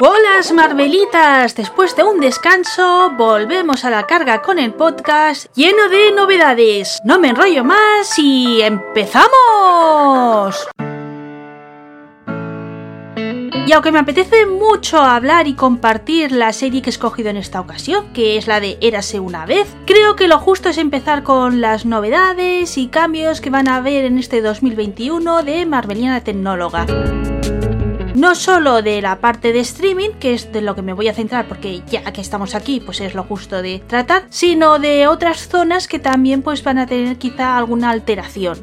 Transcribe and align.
Hola 0.00 0.40
Marvelitas, 0.54 1.54
después 1.54 1.94
de 1.94 2.02
un 2.02 2.20
descanso 2.20 3.10
volvemos 3.18 3.84
a 3.84 3.90
la 3.90 4.06
carga 4.06 4.40
con 4.40 4.58
el 4.58 4.72
podcast 4.72 5.54
lleno 5.54 5.88
de 5.90 6.12
novedades. 6.12 6.98
No 7.04 7.18
me 7.18 7.28
enrollo 7.28 7.62
más 7.62 8.18
y 8.18 8.62
empezamos. 8.62 9.28
Y 13.66 13.72
aunque 13.72 13.92
me 13.92 13.98
apetece 13.98 14.46
mucho 14.46 14.98
hablar 14.98 15.46
y 15.46 15.54
compartir 15.54 16.32
la 16.32 16.52
serie 16.52 16.80
que 16.80 16.88
he 16.88 16.92
escogido 16.92 17.28
en 17.28 17.36
esta 17.36 17.60
ocasión, 17.60 18.12
que 18.14 18.38
es 18.38 18.46
la 18.46 18.60
de 18.60 18.78
Érase 18.80 19.20
una 19.20 19.44
vez, 19.44 19.68
creo 19.86 20.16
que 20.16 20.26
lo 20.26 20.38
justo 20.38 20.70
es 20.70 20.78
empezar 20.78 21.22
con 21.22 21.60
las 21.60 21.84
novedades 21.84 22.78
y 22.78 22.88
cambios 22.88 23.40
que 23.40 23.50
van 23.50 23.68
a 23.68 23.76
haber 23.76 24.06
en 24.06 24.18
este 24.18 24.40
2021 24.40 25.42
de 25.42 25.66
Marveliana 25.66 26.24
Tecnóloga 26.24 26.86
no 28.14 28.34
solo 28.34 28.82
de 28.82 29.02
la 29.02 29.20
parte 29.20 29.52
de 29.52 29.60
streaming, 29.60 30.10
que 30.18 30.34
es 30.34 30.52
de 30.52 30.62
lo 30.62 30.74
que 30.74 30.82
me 30.82 30.92
voy 30.92 31.08
a 31.08 31.14
centrar 31.14 31.46
porque 31.46 31.82
ya 31.86 32.02
que 32.12 32.20
estamos 32.20 32.54
aquí, 32.54 32.80
pues 32.80 33.00
es 33.00 33.14
lo 33.14 33.24
justo 33.24 33.62
de 33.62 33.82
tratar, 33.86 34.24
sino 34.30 34.78
de 34.78 35.06
otras 35.06 35.48
zonas 35.48 35.88
que 35.88 35.98
también 35.98 36.42
pues 36.42 36.62
van 36.62 36.78
a 36.78 36.86
tener 36.86 37.16
quizá 37.18 37.56
alguna 37.56 37.90
alteración. 37.90 38.58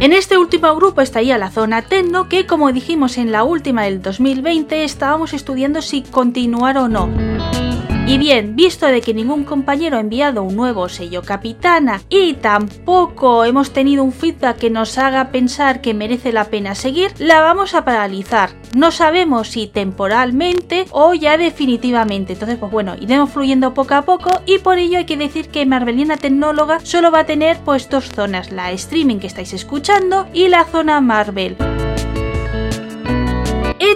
En 0.00 0.14
este 0.14 0.38
último 0.38 0.74
grupo 0.76 1.02
estaría 1.02 1.36
la 1.36 1.50
zona 1.50 1.82
Tecno, 1.82 2.28
que 2.28 2.46
como 2.46 2.72
dijimos 2.72 3.18
en 3.18 3.32
la 3.32 3.44
última 3.44 3.82
del 3.82 4.00
2020 4.00 4.84
estábamos 4.84 5.34
estudiando 5.34 5.82
si 5.82 6.02
continuar 6.02 6.78
o 6.78 6.88
no. 6.88 7.69
Y 8.06 8.18
bien, 8.18 8.56
visto 8.56 8.86
de 8.86 9.00
que 9.00 9.14
ningún 9.14 9.44
compañero 9.44 9.96
ha 9.96 10.00
enviado 10.00 10.42
un 10.42 10.56
nuevo 10.56 10.88
sello 10.88 11.22
capitana 11.22 12.00
y 12.08 12.34
tampoco 12.34 13.44
hemos 13.44 13.72
tenido 13.72 14.02
un 14.02 14.12
feedback 14.12 14.58
que 14.58 14.70
nos 14.70 14.98
haga 14.98 15.30
pensar 15.30 15.80
que 15.80 15.94
merece 15.94 16.32
la 16.32 16.46
pena 16.46 16.74
seguir, 16.74 17.12
la 17.18 17.40
vamos 17.40 17.74
a 17.74 17.84
paralizar. 17.84 18.50
No 18.74 18.90
sabemos 18.90 19.48
si 19.48 19.68
temporalmente 19.68 20.86
o 20.90 21.14
ya 21.14 21.38
definitivamente. 21.38 22.32
Entonces, 22.32 22.58
pues 22.58 22.72
bueno, 22.72 22.96
iremos 23.00 23.30
fluyendo 23.30 23.74
poco 23.74 23.94
a 23.94 24.02
poco 24.02 24.30
y 24.44 24.58
por 24.58 24.78
ello 24.78 24.98
hay 24.98 25.06
que 25.06 25.16
decir 25.16 25.48
que 25.48 25.64
Marvelina 25.66 26.16
Tecnóloga 26.16 26.80
solo 26.82 27.12
va 27.12 27.20
a 27.20 27.26
tener 27.26 27.58
pues 27.58 27.88
dos 27.88 28.10
zonas, 28.10 28.50
la 28.50 28.72
streaming 28.72 29.18
que 29.20 29.28
estáis 29.28 29.52
escuchando 29.52 30.26
y 30.32 30.48
la 30.48 30.64
zona 30.64 31.00
Marvel. 31.00 31.56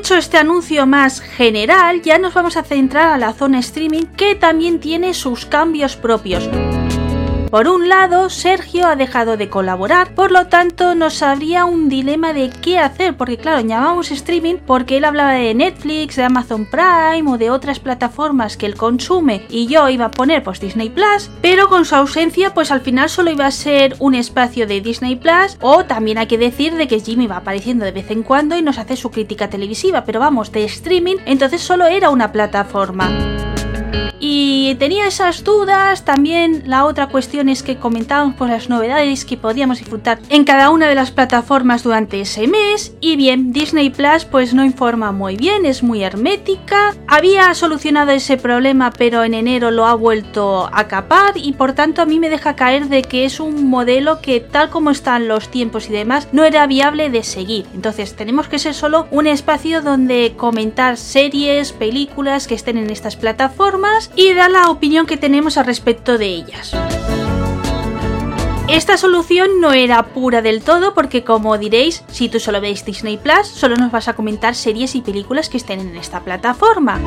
Hecho 0.04 0.16
este 0.18 0.36
anuncio 0.36 0.86
más 0.86 1.22
general, 1.22 2.02
ya 2.02 2.18
nos 2.18 2.34
vamos 2.34 2.58
a 2.58 2.62
centrar 2.62 3.08
a 3.08 3.16
la 3.16 3.32
zona 3.32 3.60
streaming 3.60 4.02
que 4.02 4.34
también 4.34 4.78
tiene 4.78 5.14
sus 5.14 5.46
cambios 5.46 5.96
propios. 5.96 6.46
Por 7.54 7.68
un 7.68 7.88
lado, 7.88 8.30
Sergio 8.30 8.88
ha 8.88 8.96
dejado 8.96 9.36
de 9.36 9.48
colaborar, 9.48 10.16
por 10.16 10.32
lo 10.32 10.48
tanto 10.48 10.96
nos 10.96 11.22
habría 11.22 11.66
un 11.66 11.88
dilema 11.88 12.32
de 12.32 12.50
qué 12.50 12.80
hacer, 12.80 13.16
porque 13.16 13.36
claro, 13.36 13.64
llamamos 13.64 14.10
streaming 14.10 14.56
porque 14.56 14.96
él 14.96 15.04
hablaba 15.04 15.34
de 15.34 15.54
Netflix, 15.54 16.16
de 16.16 16.24
Amazon 16.24 16.66
Prime 16.66 17.30
o 17.30 17.38
de 17.38 17.50
otras 17.50 17.78
plataformas 17.78 18.56
que 18.56 18.66
él 18.66 18.74
consume 18.74 19.46
y 19.48 19.68
yo 19.68 19.88
iba 19.88 20.06
a 20.06 20.10
poner 20.10 20.42
pues 20.42 20.58
Disney 20.58 20.90
Plus, 20.90 21.30
pero 21.42 21.68
con 21.68 21.84
su 21.84 21.94
ausencia 21.94 22.52
pues 22.52 22.72
al 22.72 22.80
final 22.80 23.08
solo 23.08 23.30
iba 23.30 23.46
a 23.46 23.52
ser 23.52 23.94
un 24.00 24.16
espacio 24.16 24.66
de 24.66 24.80
Disney 24.80 25.14
Plus 25.14 25.56
o 25.60 25.84
también 25.84 26.18
hay 26.18 26.26
que 26.26 26.38
decir 26.38 26.74
de 26.74 26.88
que 26.88 26.98
Jimmy 26.98 27.28
va 27.28 27.36
apareciendo 27.36 27.84
de 27.84 27.92
vez 27.92 28.10
en 28.10 28.24
cuando 28.24 28.58
y 28.58 28.62
nos 28.62 28.78
hace 28.78 28.96
su 28.96 29.12
crítica 29.12 29.48
televisiva, 29.48 30.04
pero 30.04 30.18
vamos, 30.18 30.50
de 30.50 30.64
streaming, 30.64 31.18
entonces 31.24 31.60
solo 31.60 31.86
era 31.86 32.10
una 32.10 32.32
plataforma. 32.32 33.53
Y 34.20 34.76
tenía 34.76 35.06
esas 35.06 35.44
dudas, 35.44 36.04
también 36.04 36.62
la 36.66 36.84
otra 36.84 37.08
cuestión 37.08 37.48
es 37.48 37.62
que 37.62 37.76
comentábamos 37.76 38.34
por 38.36 38.48
las 38.48 38.68
novedades 38.68 39.24
que 39.24 39.36
podíamos 39.36 39.78
disfrutar 39.78 40.18
en 40.28 40.44
cada 40.44 40.70
una 40.70 40.88
de 40.88 40.94
las 40.94 41.10
plataformas 41.10 41.82
durante 41.82 42.20
ese 42.20 42.46
mes. 42.46 42.94
Y 43.00 43.16
bien, 43.16 43.52
Disney 43.52 43.90
Plus 43.90 44.24
pues 44.24 44.54
no 44.54 44.64
informa 44.64 45.12
muy 45.12 45.36
bien, 45.36 45.66
es 45.66 45.82
muy 45.82 46.02
hermética, 46.02 46.94
había 47.06 47.52
solucionado 47.54 48.12
ese 48.12 48.36
problema 48.36 48.74
pero 48.96 49.24
en 49.24 49.34
enero 49.34 49.70
lo 49.70 49.86
ha 49.86 49.94
vuelto 49.94 50.68
a 50.72 50.88
capar 50.88 51.36
y 51.36 51.52
por 51.52 51.72
tanto 51.72 52.02
a 52.02 52.06
mí 52.06 52.18
me 52.18 52.30
deja 52.30 52.56
caer 52.56 52.88
de 52.88 53.02
que 53.02 53.24
es 53.24 53.40
un 53.40 53.68
modelo 53.68 54.20
que 54.20 54.40
tal 54.40 54.70
como 54.70 54.90
están 54.90 55.28
los 55.28 55.48
tiempos 55.48 55.88
y 55.88 55.92
demás 55.92 56.28
no 56.32 56.44
era 56.44 56.66
viable 56.66 57.10
de 57.10 57.22
seguir, 57.22 57.66
entonces 57.74 58.14
tenemos 58.14 58.48
que 58.48 58.58
ser 58.58 58.74
solo 58.74 59.06
un 59.10 59.26
espacio 59.26 59.82
donde 59.82 60.34
comentar 60.36 60.96
series, 60.96 61.72
películas 61.72 62.46
que 62.46 62.54
estén 62.54 62.78
en 62.78 62.90
estas 62.90 63.16
plataformas 63.16 64.03
y 64.16 64.32
dar 64.34 64.50
la 64.50 64.70
opinión 64.70 65.06
que 65.06 65.16
tenemos 65.16 65.56
al 65.58 65.66
respecto 65.66 66.18
de 66.18 66.26
ellas. 66.26 66.72
Esta 68.68 68.96
solución 68.96 69.60
no 69.60 69.72
era 69.72 70.02
pura 70.06 70.40
del 70.40 70.62
todo 70.62 70.94
porque 70.94 71.22
como 71.22 71.58
diréis, 71.58 72.02
si 72.08 72.28
tú 72.28 72.40
solo 72.40 72.60
veis 72.60 72.84
Disney 72.84 73.18
Plus, 73.18 73.46
solo 73.46 73.76
nos 73.76 73.92
vas 73.92 74.08
a 74.08 74.14
comentar 74.14 74.54
series 74.54 74.94
y 74.94 75.02
películas 75.02 75.50
que 75.50 75.58
estén 75.58 75.80
en 75.80 75.96
esta 75.96 76.20
plataforma. 76.20 76.98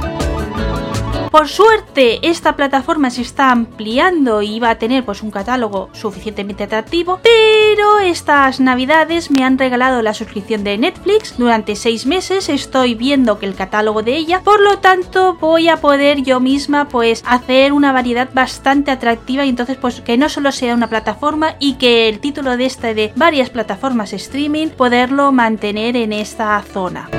Por 1.32 1.50
suerte, 1.50 2.20
esta 2.28 2.56
plataforma 2.56 3.10
se 3.10 3.22
está 3.22 3.52
ampliando 3.52 4.42
y 4.42 4.60
va 4.60 4.72
a 4.72 4.78
tener 4.78 5.04
pues 5.04 5.22
un 5.22 5.32
catálogo 5.32 5.90
suficientemente 5.94 6.64
atractivo, 6.64 7.20
pero 7.22 8.00
estas 8.00 8.60
navidades 8.60 9.30
me 9.30 9.44
han 9.44 9.58
regalado 9.58 10.02
la 10.02 10.14
suscripción 10.14 10.64
de 10.64 10.78
Netflix 10.78 11.38
durante 11.38 11.76
seis 11.76 12.06
meses, 12.06 12.50
estoy 12.50 12.96
viendo 12.96 13.40
que 13.40 13.46
el 13.46 13.56
catálogo 13.56 14.04
de 14.04 14.16
ella, 14.16 14.42
por 14.44 14.62
lo 14.62 14.80
tanto 14.80 15.36
voy 15.36 15.68
a 15.68 15.78
poder 15.78 16.24
yo 16.24 16.40
misma 16.40 16.88
pues 16.88 17.24
hacer 17.26 17.74
una 17.74 17.92
variedad 17.92 18.30
bastante 18.34 18.92
atractiva 18.92 19.46
y 19.46 19.50
entonces 19.50 19.78
pues 19.78 20.02
que 20.02 20.18
no 20.18 20.30
solo 20.30 20.52
sea 20.52 20.74
una 20.74 20.88
plataforma 20.88 21.56
y 21.60 21.74
que 21.74 22.10
el 22.10 22.20
título 22.20 22.58
de 22.58 22.66
esta 22.66 22.94
de 22.94 23.12
varias 23.16 23.50
plataformas 23.50 24.14
streaming 24.14 24.68
poderlo 24.70 25.32
mantener 25.32 25.98
en 25.98 26.14
esta 26.14 26.62
zona. 26.62 27.10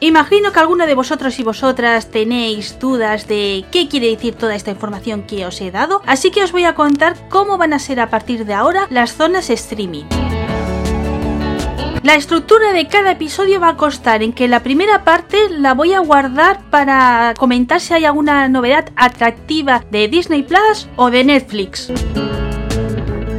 Imagino 0.00 0.52
que 0.52 0.60
alguno 0.60 0.86
de 0.86 0.94
vosotros 0.94 1.38
y 1.38 1.42
vosotras 1.42 2.10
tenéis 2.10 2.78
dudas 2.78 3.26
de 3.26 3.64
qué 3.70 3.88
quiere 3.88 4.08
decir 4.08 4.34
toda 4.34 4.54
esta 4.54 4.70
información 4.70 5.22
que 5.22 5.46
os 5.46 5.60
he 5.60 5.70
dado, 5.70 6.02
así 6.06 6.30
que 6.30 6.42
os 6.42 6.52
voy 6.52 6.64
a 6.64 6.74
contar 6.74 7.16
cómo 7.28 7.56
van 7.56 7.72
a 7.72 7.78
ser 7.78 8.00
a 8.00 8.10
partir 8.10 8.44
de 8.44 8.54
ahora 8.54 8.86
las 8.90 9.14
zonas 9.14 9.48
streaming. 9.48 10.04
La 12.02 12.14
estructura 12.14 12.72
de 12.72 12.86
cada 12.86 13.10
episodio 13.12 13.58
va 13.58 13.70
a 13.70 13.76
constar 13.76 14.22
en 14.22 14.32
que 14.32 14.46
la 14.46 14.62
primera 14.62 15.02
parte 15.02 15.48
la 15.50 15.74
voy 15.74 15.92
a 15.92 15.98
guardar 15.98 16.60
para 16.70 17.34
comentar 17.36 17.80
si 17.80 17.94
hay 17.94 18.04
alguna 18.04 18.48
novedad 18.48 18.90
atractiva 18.94 19.82
de 19.90 20.06
Disney 20.06 20.44
Plus 20.44 20.88
o 20.94 21.10
de 21.10 21.24
Netflix. 21.24 21.90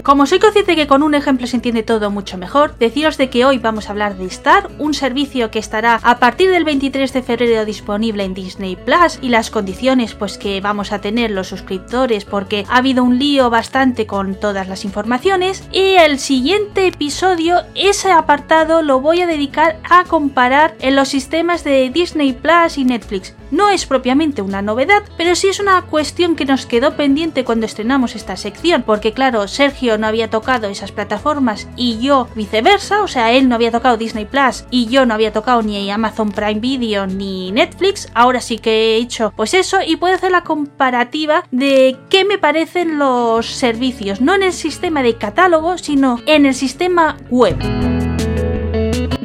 Como 0.07 0.25
soy 0.25 0.40
consciente 0.40 0.78
que 0.78 0.88
con 0.88 1.03
un 1.03 1.16
ejemplo 1.16 1.47
se 1.47 1.57
entiende 1.57 1.84
todo 1.84 2.09
mucho 2.09 2.38
mejor, 2.38 2.78
deciros 2.78 3.18
de 3.18 3.29
que 3.29 3.44
hoy 3.44 3.57
vamos 3.57 3.88
a 3.88 3.91
hablar 3.91 4.16
de 4.16 4.25
Star, 4.28 4.69
un 4.79 4.94
servicio 4.94 5.51
que 5.51 5.59
estará 5.59 6.00
a 6.01 6.18
partir 6.18 6.50
del 6.50 6.63
23 6.63 7.12
de 7.12 7.22
febrero 7.22 7.66
disponible 7.66 8.23
en 8.23 8.34
Disney 8.34 8.78
Plus 8.78 9.19
y 9.22 9.28
las 9.28 9.50
condiciones 9.50 10.13
pues 10.13 10.38
que 10.38 10.62
vamos 10.62 10.94
a 10.94 11.01
tener 11.01 11.31
los 11.31 11.47
suscriptores 11.47 12.23
porque 12.23 12.66
ha 12.69 12.78
habido 12.78 13.03
un 13.03 13.19
lío 13.19 13.50
bastante 13.50 14.07
con 14.07 14.35
todas 14.35 14.69
las 14.69 14.85
informaciones 14.85 15.68
y 15.73 15.95
el 15.95 16.19
siguiente 16.19 16.88
episodio 16.88 17.63
ese 17.75 18.09
apartado 18.09 18.84
lo 18.84 19.01
voy 19.01 19.19
a 19.19 19.28
dedicar 19.28 19.78
a 19.89 20.06
comparar 20.06 20.74
en 20.79 20.95
los 20.95 21.09
sistemas 21.09 21.66
de 21.66 21.89
Disney 21.89 22.31
Plus 22.31 22.78
y 22.78 22.85
Netflix. 22.85 23.36
No 23.51 23.69
es 23.69 23.85
propiamente 23.85 24.41
una 24.41 24.61
novedad, 24.61 25.03
pero 25.17 25.35
sí 25.35 25.47
es 25.47 25.59
una 25.59 25.81
cuestión 25.83 26.35
que 26.35 26.45
nos 26.45 26.65
quedó 26.65 26.95
pendiente 26.95 27.43
cuando 27.43 27.65
estrenamos 27.65 28.15
esta 28.15 28.35
sección, 28.35 28.83
porque 28.83 29.13
claro, 29.13 29.47
Sergio 29.47 29.97
no 29.97 30.07
había 30.07 30.29
tocado 30.29 30.67
esas 30.67 30.91
plataformas 30.91 31.67
y 31.75 31.99
yo 31.99 32.27
viceversa, 32.35 33.01
o 33.01 33.07
sea, 33.07 33.31
él 33.31 33.47
no 33.47 33.55
había 33.55 33.71
tocado 33.71 33.97
Disney 33.97 34.25
Plus 34.25 34.65
y 34.69 34.87
yo 34.87 35.05
no 35.05 35.13
había 35.13 35.33
tocado 35.33 35.61
ni 35.61 35.89
Amazon 35.89 36.31
Prime 36.31 36.59
Video 36.59 37.07
ni 37.07 37.51
Netflix, 37.51 38.09
ahora 38.13 38.41
sí 38.41 38.57
que 38.57 38.71
he 38.71 38.97
hecho 38.97 39.33
pues 39.35 39.53
eso 39.53 39.77
y 39.85 39.95
puedo 39.95 40.15
hacer 40.15 40.31
la 40.31 40.43
comparativa 40.43 41.43
de 41.51 41.97
qué 42.09 42.25
me 42.25 42.37
parecen 42.37 42.99
los 42.99 43.45
servicios, 43.45 44.21
no 44.21 44.35
en 44.35 44.43
el 44.43 44.53
sistema 44.53 45.03
de 45.03 45.15
catálogo, 45.15 45.77
sino 45.77 46.19
en 46.25 46.45
el 46.45 46.53
sistema 46.53 47.17
web. 47.29 47.57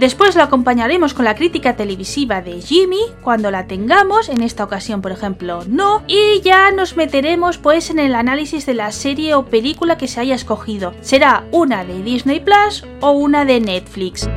Después 0.02 0.34
lo 0.34 0.42
acompañaremos 0.42 1.14
con 1.14 1.24
la 1.24 1.36
crítica 1.36 1.76
televisiva 1.76 2.42
de 2.42 2.60
Jimmy 2.60 2.98
cuando 3.22 3.52
la 3.52 3.68
tengamos, 3.68 4.28
en 4.28 4.42
esta 4.42 4.64
ocasión 4.64 5.00
por 5.00 5.12
ejemplo 5.12 5.62
no, 5.68 6.02
y 6.08 6.40
ya 6.40 6.72
nos 6.72 6.96
meteremos 6.96 7.56
pues 7.58 7.88
en 7.88 8.00
el 8.00 8.16
análisis 8.16 8.66
de 8.66 8.74
la 8.74 8.90
serie 8.90 9.36
o 9.36 9.44
película 9.44 9.98
que 9.98 10.08
se 10.08 10.18
haya 10.18 10.34
escogido. 10.34 10.92
Será 11.02 11.44
una 11.52 11.84
de 11.84 12.02
Disney 12.02 12.40
Plus 12.40 12.84
o 13.00 13.12
una 13.12 13.44
de 13.44 13.60
Netflix. 13.60 14.28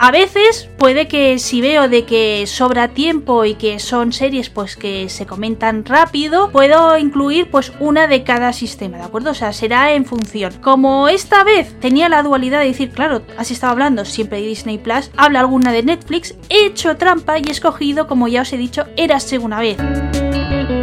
A 0.00 0.12
veces 0.12 0.70
puede 0.78 1.08
que 1.08 1.40
si 1.40 1.60
veo 1.60 1.88
de 1.88 2.04
que 2.04 2.46
sobra 2.46 2.86
tiempo 2.86 3.44
y 3.44 3.54
que 3.54 3.80
son 3.80 4.12
series 4.12 4.48
pues 4.48 4.76
que 4.76 5.08
se 5.08 5.26
comentan 5.26 5.84
rápido, 5.84 6.52
puedo 6.52 6.96
incluir 6.96 7.50
pues 7.50 7.72
una 7.80 8.06
de 8.06 8.22
cada 8.22 8.52
sistema, 8.52 8.98
¿de 8.98 9.02
acuerdo? 9.02 9.32
O 9.32 9.34
sea, 9.34 9.52
será 9.52 9.94
en 9.94 10.04
función. 10.04 10.52
Como 10.62 11.08
esta 11.08 11.42
vez 11.42 11.74
tenía 11.80 12.08
la 12.08 12.22
dualidad 12.22 12.60
de 12.60 12.66
decir, 12.66 12.90
claro, 12.90 13.22
has 13.36 13.50
estado 13.50 13.72
hablando 13.72 14.04
siempre 14.04 14.40
de 14.40 14.46
Disney 14.46 14.78
Plus, 14.78 15.10
habla 15.16 15.40
alguna 15.40 15.72
de 15.72 15.82
Netflix, 15.82 16.36
he 16.48 16.66
hecho 16.66 16.96
trampa 16.96 17.40
y 17.40 17.42
he 17.48 17.50
escogido, 17.50 18.06
como 18.06 18.28
ya 18.28 18.42
os 18.42 18.52
he 18.52 18.56
dicho, 18.56 18.84
era 18.96 19.18
segunda 19.18 19.58
vez. 19.58 19.78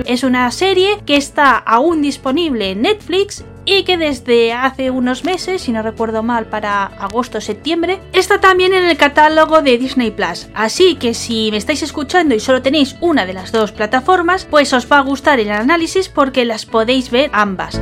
Es 0.05 0.25
una 0.25 0.51
serie 0.51 0.99
que 1.05 1.15
está 1.15 1.55
aún 1.55 2.01
disponible 2.01 2.71
en 2.71 2.81
Netflix 2.81 3.45
y 3.65 3.83
que 3.83 3.97
desde 3.97 4.53
hace 4.53 4.91
unos 4.91 5.23
meses, 5.23 5.63
si 5.63 5.71
no 5.71 5.81
recuerdo 5.81 6.23
mal, 6.23 6.47
para 6.47 6.85
agosto 6.85 7.39
o 7.39 7.41
septiembre, 7.41 7.99
está 8.13 8.39
también 8.39 8.73
en 8.73 8.85
el 8.85 8.97
catálogo 8.97 9.61
de 9.61 9.77
Disney 9.77 10.11
Plus. 10.11 10.47
Así 10.53 10.95
que 10.95 11.13
si 11.13 11.49
me 11.51 11.57
estáis 11.57 11.83
escuchando 11.83 12.35
y 12.35 12.39
solo 12.39 12.61
tenéis 12.61 12.95
una 13.01 13.25
de 13.25 13.33
las 13.33 13.51
dos 13.51 13.71
plataformas, 13.71 14.45
pues 14.45 14.71
os 14.73 14.89
va 14.91 14.99
a 14.99 15.01
gustar 15.01 15.39
el 15.39 15.51
análisis 15.51 16.09
porque 16.09 16.45
las 16.45 16.65
podéis 16.65 17.11
ver 17.11 17.29
ambas. 17.33 17.79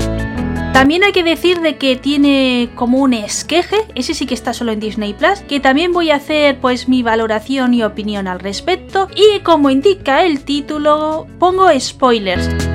También 0.73 1.03
hay 1.03 1.11
que 1.11 1.23
decir 1.23 1.61
de 1.61 1.77
que 1.77 1.95
tiene 1.95 2.71
como 2.73 2.97
un 2.97 3.13
esqueje, 3.13 3.77
ese 3.93 4.15
sí 4.15 4.25
que 4.25 4.33
está 4.33 4.53
solo 4.53 4.71
en 4.71 4.79
Disney 4.79 5.13
Plus, 5.13 5.41
que 5.41 5.59
también 5.59 5.93
voy 5.93 6.09
a 6.09 6.15
hacer 6.15 6.59
pues 6.59 6.89
mi 6.89 7.03
valoración 7.03 7.75
y 7.75 7.83
opinión 7.83 8.27
al 8.27 8.39
respecto 8.39 9.07
y 9.15 9.39
como 9.41 9.69
indica 9.69 10.23
el 10.25 10.43
título 10.43 11.27
pongo 11.37 11.67
spoilers. 11.79 12.72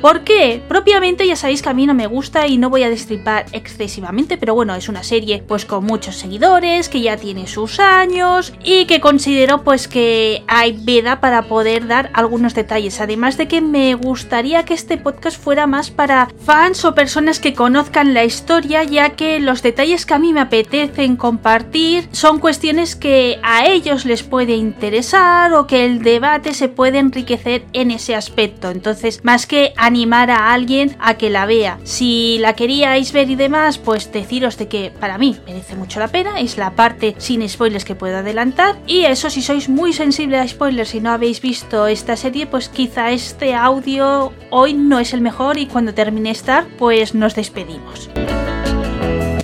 ¿Por 0.00 0.22
qué? 0.22 0.62
Propiamente 0.68 1.26
ya 1.26 1.36
sabéis 1.36 1.62
que 1.62 1.68
a 1.68 1.74
mí 1.74 1.86
no 1.86 1.94
me 1.94 2.06
gusta 2.06 2.46
y 2.46 2.58
no 2.58 2.70
voy 2.70 2.82
a 2.82 2.90
destripar 2.90 3.46
excesivamente, 3.52 4.36
pero 4.36 4.54
bueno, 4.54 4.74
es 4.74 4.88
una 4.88 5.02
serie 5.02 5.42
pues 5.46 5.64
con 5.64 5.84
muchos 5.84 6.16
seguidores, 6.16 6.88
que 6.88 7.00
ya 7.00 7.16
tiene 7.16 7.46
sus 7.46 7.80
años 7.80 8.52
y 8.62 8.86
que 8.86 9.00
considero 9.00 9.62
pues 9.62 9.88
que 9.88 10.44
hay 10.46 10.72
veda 10.72 11.20
para 11.20 11.42
poder 11.42 11.86
dar 11.86 12.10
algunos 12.14 12.54
detalles. 12.54 13.00
Además 13.00 13.36
de 13.36 13.48
que 13.48 13.60
me 13.60 13.94
gustaría 13.94 14.64
que 14.64 14.74
este 14.74 14.96
podcast 14.96 15.40
fuera 15.40 15.66
más 15.66 15.90
para 15.90 16.28
fans 16.44 16.84
o 16.84 16.94
personas 16.94 17.40
que 17.40 17.54
conozcan 17.54 18.14
la 18.14 18.24
historia, 18.24 18.84
ya 18.84 19.10
que 19.10 19.40
los 19.40 19.62
detalles 19.62 20.06
que 20.06 20.14
a 20.14 20.18
mí 20.18 20.32
me 20.32 20.40
apetecen 20.40 21.16
compartir 21.16 22.08
son 22.12 22.38
cuestiones 22.38 22.96
que 22.96 23.38
a 23.42 23.66
ellos 23.66 24.04
les 24.04 24.22
puede 24.22 24.54
interesar 24.54 25.52
o 25.54 25.66
que 25.66 25.84
el 25.84 26.02
debate 26.02 26.54
se 26.54 26.68
puede 26.68 26.98
enriquecer 26.98 27.64
en 27.72 27.90
ese 27.90 28.14
aspecto. 28.14 28.70
Entonces, 28.70 29.20
más 29.24 29.46
que 29.46 29.72
animar 29.86 30.30
a 30.30 30.52
alguien 30.52 30.96
a 30.98 31.14
que 31.14 31.30
la 31.30 31.46
vea. 31.46 31.78
Si 31.84 32.38
la 32.40 32.54
queríais 32.54 33.12
ver 33.12 33.30
y 33.30 33.36
demás, 33.36 33.78
pues 33.78 34.12
deciros 34.12 34.56
de 34.58 34.68
que 34.68 34.92
para 34.98 35.18
mí 35.18 35.36
merece 35.46 35.76
mucho 35.76 36.00
la 36.00 36.08
pena, 36.08 36.40
es 36.40 36.58
la 36.58 36.72
parte 36.72 37.14
sin 37.18 37.48
spoilers 37.48 37.84
que 37.84 37.94
puedo 37.94 38.18
adelantar. 38.18 38.76
Y 38.86 39.04
eso, 39.04 39.30
si 39.30 39.42
sois 39.42 39.68
muy 39.68 39.92
sensible 39.92 40.38
a 40.38 40.48
spoilers 40.48 40.94
y 40.94 41.00
no 41.00 41.10
habéis 41.10 41.40
visto 41.40 41.86
esta 41.86 42.16
serie, 42.16 42.46
pues 42.46 42.68
quizá 42.68 43.10
este 43.10 43.54
audio 43.54 44.32
hoy 44.50 44.74
no 44.74 44.98
es 44.98 45.12
el 45.12 45.20
mejor 45.20 45.58
y 45.58 45.66
cuando 45.66 45.94
termine 45.94 46.30
estar, 46.30 46.66
pues 46.78 47.14
nos 47.14 47.34
despedimos. 47.34 48.10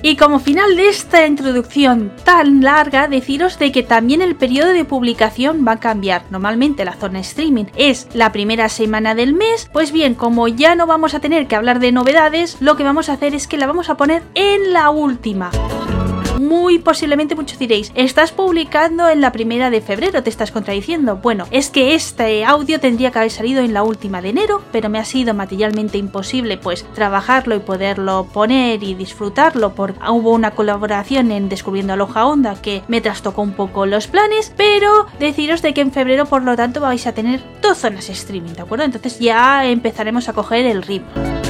Y 0.02 0.16
como 0.16 0.40
final 0.40 0.76
de 0.76 0.88
esta 0.88 1.26
introducción 1.26 2.12
tan 2.24 2.60
larga, 2.60 3.06
deciros 3.06 3.58
de 3.58 3.70
que 3.70 3.84
también 3.84 4.20
el 4.20 4.34
periodo 4.34 4.72
de 4.72 4.84
publicación 4.84 5.64
va 5.66 5.72
a 5.72 5.80
cambiar. 5.80 6.24
Normalmente 6.30 6.84
la 6.84 6.94
zona 6.94 7.20
streaming 7.20 7.66
es 7.76 8.08
la 8.12 8.32
primera 8.32 8.68
semana 8.68 9.14
del 9.14 9.32
mes, 9.32 9.70
pues 9.72 9.92
bien, 9.92 10.14
como 10.14 10.48
ya 10.48 10.74
no 10.74 10.86
vamos 10.86 11.14
a 11.14 11.20
tener 11.20 11.46
que 11.46 11.56
hablar 11.56 11.78
de 11.78 11.92
novedades, 11.92 12.56
lo 12.60 12.76
que 12.76 12.82
vamos 12.82 13.08
a 13.08 13.12
hacer 13.12 13.34
es 13.34 13.46
que 13.46 13.58
la 13.58 13.66
vamos 13.66 13.90
a 13.90 13.96
poner 13.96 14.22
en 14.34 14.72
la 14.72 14.90
última 14.90 15.50
muy 16.52 16.78
posiblemente 16.78 17.34
muchos 17.34 17.58
diréis, 17.58 17.90
estás 17.94 18.30
publicando 18.30 19.08
en 19.08 19.22
la 19.22 19.32
primera 19.32 19.70
de 19.70 19.80
febrero, 19.80 20.22
te 20.22 20.28
estás 20.28 20.52
contradiciendo. 20.52 21.16
Bueno, 21.16 21.46
es 21.50 21.70
que 21.70 21.94
este 21.94 22.44
audio 22.44 22.78
tendría 22.78 23.10
que 23.10 23.20
haber 23.20 23.30
salido 23.30 23.62
en 23.62 23.72
la 23.72 23.82
última 23.82 24.20
de 24.20 24.28
enero, 24.28 24.60
pero 24.70 24.90
me 24.90 24.98
ha 24.98 25.06
sido 25.06 25.32
materialmente 25.32 25.96
imposible 25.96 26.58
pues 26.58 26.84
trabajarlo 26.94 27.54
y 27.54 27.60
poderlo 27.60 28.28
poner 28.34 28.82
y 28.82 28.92
disfrutarlo 28.92 29.74
porque 29.74 29.98
hubo 30.10 30.32
una 30.32 30.50
colaboración 30.50 31.32
en 31.32 31.48
Descubriendo 31.48 31.94
Aloha 31.94 32.26
Onda 32.26 32.60
que 32.60 32.82
me 32.86 33.00
trastocó 33.00 33.40
un 33.40 33.52
poco 33.52 33.86
los 33.86 34.06
planes, 34.06 34.52
pero 34.54 35.06
deciros 35.18 35.62
de 35.62 35.72
que 35.72 35.80
en 35.80 35.90
febrero 35.90 36.26
por 36.26 36.42
lo 36.42 36.54
tanto 36.54 36.82
vais 36.82 37.06
a 37.06 37.14
tener 37.14 37.40
dos 37.62 37.78
zonas 37.78 38.10
streaming, 38.10 38.52
¿de 38.52 38.60
acuerdo? 38.60 38.84
Entonces 38.84 39.18
ya 39.18 39.64
empezaremos 39.64 40.28
a 40.28 40.34
coger 40.34 40.66
el 40.66 40.82
ritmo. 40.82 41.41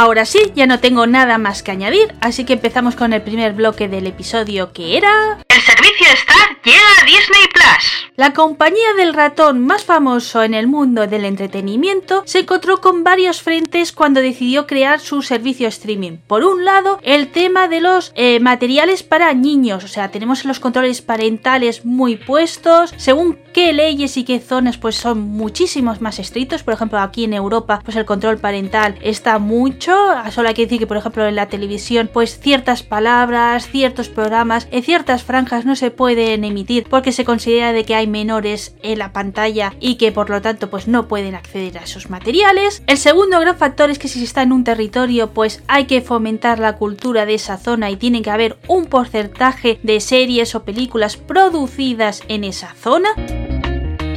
Ahora 0.00 0.26
sí, 0.26 0.38
ya 0.54 0.68
no 0.68 0.78
tengo 0.78 1.08
nada 1.08 1.38
más 1.38 1.64
que 1.64 1.72
añadir, 1.72 2.14
así 2.20 2.44
que 2.44 2.52
empezamos 2.52 2.94
con 2.94 3.12
el 3.12 3.20
primer 3.20 3.52
bloque 3.52 3.88
del 3.88 4.06
episodio 4.06 4.72
que 4.72 4.96
era... 4.96 5.38
El 5.48 5.60
servicio 5.60 6.06
Star 6.12 6.56
llega 6.62 6.78
a 6.78 7.04
Disney 7.04 7.48
Plus. 7.52 8.08
La 8.14 8.32
compañía 8.32 8.94
del 8.96 9.12
ratón 9.12 9.64
más 9.64 9.84
famoso 9.84 10.44
en 10.44 10.54
el 10.54 10.68
mundo 10.68 11.06
del 11.08 11.24
entretenimiento 11.24 12.22
se 12.26 12.40
encontró 12.40 12.80
con 12.80 13.02
varios 13.02 13.42
frentes 13.42 13.92
cuando 13.92 14.20
decidió 14.20 14.68
crear 14.68 15.00
su 15.00 15.22
servicio 15.22 15.66
streaming. 15.66 16.18
Por 16.26 16.44
un 16.44 16.64
lado, 16.64 17.00
el 17.02 17.32
tema 17.32 17.66
de 17.66 17.80
los 17.80 18.12
eh, 18.14 18.38
materiales 18.38 19.02
para 19.02 19.34
niños, 19.34 19.82
o 19.82 19.88
sea, 19.88 20.10
tenemos 20.10 20.44
los 20.44 20.60
controles 20.60 21.02
parentales 21.02 21.84
muy 21.84 22.16
puestos, 22.16 22.94
según 22.96 23.38
qué 23.52 23.72
leyes 23.72 24.16
y 24.16 24.24
qué 24.24 24.40
zonas 24.40 24.78
pues 24.78 24.96
son 24.96 25.20
muchísimos 25.20 26.00
más 26.00 26.18
estrictos, 26.18 26.62
por 26.62 26.74
ejemplo, 26.74 26.98
aquí 27.00 27.24
en 27.24 27.34
Europa 27.34 27.80
pues 27.84 27.96
el 27.96 28.04
control 28.04 28.38
parental 28.38 28.96
está 29.00 29.38
mucho, 29.38 29.87
solo 30.30 30.48
hay 30.48 30.54
que 30.54 30.62
decir 30.62 30.78
que 30.78 30.86
por 30.86 30.96
ejemplo 30.96 31.26
en 31.26 31.34
la 31.34 31.48
televisión 31.48 32.10
pues 32.12 32.38
ciertas 32.38 32.82
palabras, 32.82 33.68
ciertos 33.68 34.08
programas, 34.08 34.68
en 34.70 34.82
ciertas 34.82 35.22
franjas 35.22 35.64
no 35.64 35.76
se 35.76 35.90
pueden 35.90 36.44
emitir 36.44 36.86
porque 36.88 37.12
se 37.12 37.24
considera 37.24 37.72
de 37.72 37.84
que 37.84 37.94
hay 37.94 38.06
menores 38.06 38.74
en 38.82 38.98
la 38.98 39.12
pantalla 39.12 39.74
y 39.80 39.96
que 39.96 40.12
por 40.12 40.30
lo 40.30 40.42
tanto 40.42 40.70
pues 40.70 40.88
no 40.88 41.08
pueden 41.08 41.34
acceder 41.34 41.78
a 41.78 41.84
esos 41.84 42.10
materiales. 42.10 42.82
El 42.86 42.98
segundo 42.98 43.40
gran 43.40 43.56
factor 43.56 43.90
es 43.90 43.98
que 43.98 44.08
si 44.08 44.18
se 44.18 44.24
está 44.24 44.42
en 44.42 44.52
un 44.52 44.64
territorio 44.64 45.32
pues 45.32 45.62
hay 45.68 45.86
que 45.86 46.00
fomentar 46.00 46.58
la 46.58 46.76
cultura 46.76 47.26
de 47.26 47.34
esa 47.34 47.56
zona 47.56 47.90
y 47.90 47.96
tiene 47.96 48.22
que 48.22 48.30
haber 48.30 48.58
un 48.68 48.86
porcentaje 48.86 49.78
de 49.82 50.00
series 50.00 50.54
o 50.54 50.64
películas 50.64 51.16
producidas 51.16 52.22
en 52.28 52.44
esa 52.44 52.74
zona. 52.74 53.08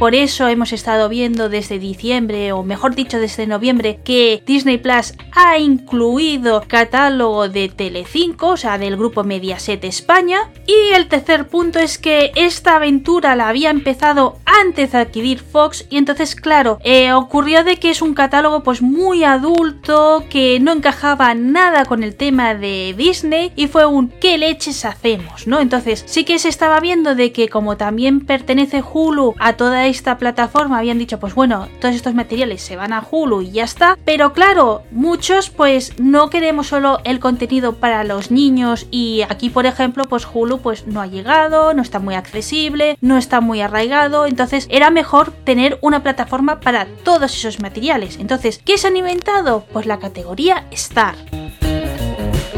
Por 0.02 0.16
eso 0.16 0.48
hemos 0.48 0.72
estado 0.72 1.08
viendo 1.08 1.48
desde 1.48 1.78
diciembre, 1.78 2.50
o 2.50 2.64
mejor 2.64 2.96
dicho 2.96 3.20
desde 3.20 3.46
noviembre, 3.46 4.00
que 4.02 4.42
Disney 4.44 4.78
Plus 4.78 5.14
ha 5.30 5.58
incluido 5.58 6.64
catálogo 6.66 7.48
de 7.48 7.68
Telecinco, 7.68 8.48
o 8.48 8.56
sea, 8.56 8.78
del 8.78 8.96
grupo 8.96 9.22
Mediaset 9.22 9.84
España. 9.84 10.50
Y 10.66 10.92
el 10.96 11.06
tercer 11.06 11.46
punto 11.46 11.78
es 11.78 11.98
que 11.98 12.32
esta 12.34 12.74
aventura 12.74 13.36
la 13.36 13.48
había 13.48 13.70
empezado 13.70 14.40
antes 14.44 14.90
de 14.90 14.98
adquirir 14.98 15.38
Fox 15.38 15.86
y 15.88 15.98
entonces, 15.98 16.34
claro, 16.34 16.78
eh, 16.82 17.12
ocurrió 17.12 17.62
de 17.62 17.76
que 17.76 17.90
es 17.90 18.02
un 18.02 18.14
catálogo 18.14 18.64
pues 18.64 18.82
muy 18.82 19.22
adulto, 19.22 20.24
que 20.28 20.58
no 20.60 20.72
encajaba 20.72 21.34
nada 21.34 21.84
con 21.84 22.02
el 22.02 22.16
tema 22.16 22.54
de 22.54 22.94
Disney 22.96 23.52
y 23.54 23.68
fue 23.68 23.86
un 23.86 24.08
¿qué 24.08 24.36
leches 24.36 24.84
hacemos? 24.84 25.46
¿no? 25.46 25.60
Entonces 25.60 26.02
sí 26.06 26.24
que 26.24 26.38
se 26.38 26.48
estaba 26.48 26.80
viendo 26.80 27.14
de 27.14 27.32
que 27.32 27.48
como 27.48 27.76
también 27.76 28.20
pertenece 28.20 28.82
Hulu 28.82 29.34
a 29.38 29.54
toda 29.54 29.86
esta 29.92 30.18
plataforma 30.18 30.78
habían 30.78 30.98
dicho, 30.98 31.20
pues 31.20 31.34
bueno, 31.34 31.68
todos 31.80 31.94
estos 31.94 32.14
materiales 32.14 32.62
se 32.62 32.76
van 32.76 32.92
a 32.92 33.04
Hulu 33.08 33.42
y 33.42 33.52
ya 33.52 33.64
está. 33.64 33.96
Pero 34.04 34.32
claro, 34.32 34.82
muchos 34.90 35.50
pues 35.50 35.98
no 36.00 36.30
queremos 36.30 36.66
solo 36.66 36.98
el 37.04 37.20
contenido 37.20 37.76
para 37.76 38.02
los 38.04 38.30
niños 38.30 38.86
y 38.90 39.22
aquí 39.28 39.50
por 39.50 39.66
ejemplo 39.66 40.04
pues 40.04 40.26
Hulu 40.32 40.58
pues 40.58 40.86
no 40.86 41.00
ha 41.00 41.06
llegado, 41.06 41.74
no 41.74 41.82
está 41.82 41.98
muy 41.98 42.14
accesible, 42.14 42.96
no 43.00 43.16
está 43.16 43.40
muy 43.40 43.60
arraigado, 43.60 44.26
entonces 44.26 44.66
era 44.70 44.90
mejor 44.90 45.30
tener 45.30 45.78
una 45.82 46.02
plataforma 46.02 46.60
para 46.60 46.86
todos 47.04 47.34
esos 47.34 47.60
materiales. 47.60 48.16
Entonces, 48.18 48.60
¿qué 48.64 48.78
se 48.78 48.88
han 48.88 48.96
inventado? 48.96 49.64
Pues 49.72 49.86
la 49.86 49.98
categoría 49.98 50.66
Star. 50.70 51.14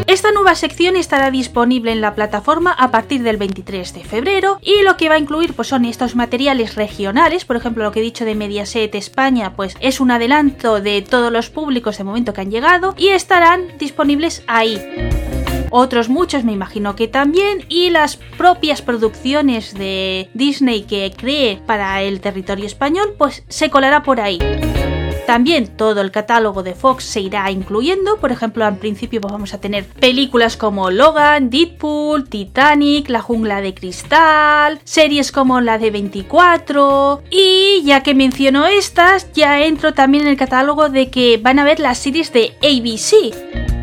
Esta 0.06 0.32
nueva 0.32 0.54
sección 0.54 0.96
estará 0.96 1.30
disponible 1.30 1.90
en 1.92 2.00
la 2.00 2.14
plataforma 2.14 2.72
a 2.72 2.90
partir 2.90 3.22
del 3.22 3.36
23 3.36 3.94
de 3.94 4.04
febrero 4.04 4.58
y 4.62 4.82
lo 4.82 4.96
que 4.96 5.08
va 5.08 5.14
a 5.14 5.18
incluir 5.18 5.54
pues, 5.54 5.68
son 5.68 5.84
estos 5.84 6.14
materiales 6.14 6.74
regionales, 6.74 7.44
por 7.44 7.56
ejemplo 7.56 7.84
lo 7.84 7.92
que 7.92 8.00
he 8.00 8.02
dicho 8.02 8.24
de 8.24 8.34
Mediaset 8.34 8.94
España 8.94 9.54
pues 9.56 9.76
es 9.80 10.00
un 10.00 10.10
adelanto 10.10 10.80
de 10.80 11.02
todos 11.02 11.32
los 11.32 11.50
públicos 11.50 11.98
de 11.98 12.04
momento 12.04 12.32
que 12.32 12.42
han 12.42 12.50
llegado 12.50 12.94
y 12.98 13.08
estarán 13.08 13.78
disponibles 13.78 14.42
ahí 14.46 14.80
otros 15.76 16.08
muchos 16.08 16.44
me 16.44 16.52
imagino 16.52 16.94
que 16.94 17.08
también 17.08 17.64
y 17.68 17.90
las 17.90 18.16
propias 18.16 18.80
producciones 18.80 19.74
de 19.74 20.30
Disney 20.32 20.82
que 20.82 21.12
cree 21.16 21.60
para 21.66 22.00
el 22.02 22.20
territorio 22.20 22.64
español 22.64 23.14
pues 23.18 23.42
se 23.48 23.70
colará 23.70 24.04
por 24.04 24.20
ahí. 24.20 24.38
También 25.26 25.68
todo 25.68 26.00
el 26.02 26.10
catálogo 26.10 26.62
de 26.62 26.74
Fox 26.74 27.04
se 27.04 27.20
irá 27.20 27.50
incluyendo, 27.50 28.18
por 28.18 28.30
ejemplo, 28.30 28.64
al 28.64 28.76
principio 28.76 29.20
pues, 29.20 29.32
vamos 29.32 29.54
a 29.54 29.60
tener 29.60 29.86
películas 29.86 30.56
como 30.56 30.90
Logan, 30.90 31.48
Deadpool, 31.48 32.28
Titanic, 32.28 33.08
La 33.08 33.22
jungla 33.22 33.60
de 33.60 33.74
cristal, 33.74 34.80
series 34.84 35.32
como 35.32 35.60
la 35.60 35.78
de 35.78 35.90
24 35.90 37.22
y 37.30 37.82
ya 37.84 38.02
que 38.02 38.14
menciono 38.14 38.66
estas, 38.66 39.32
ya 39.32 39.62
entro 39.64 39.94
también 39.94 40.24
en 40.24 40.30
el 40.30 40.36
catálogo 40.36 40.90
de 40.90 41.10
que 41.10 41.38
van 41.38 41.58
a 41.58 41.64
ver 41.64 41.80
las 41.80 41.98
series 41.98 42.32
de 42.32 42.54
ABC. 42.62 43.73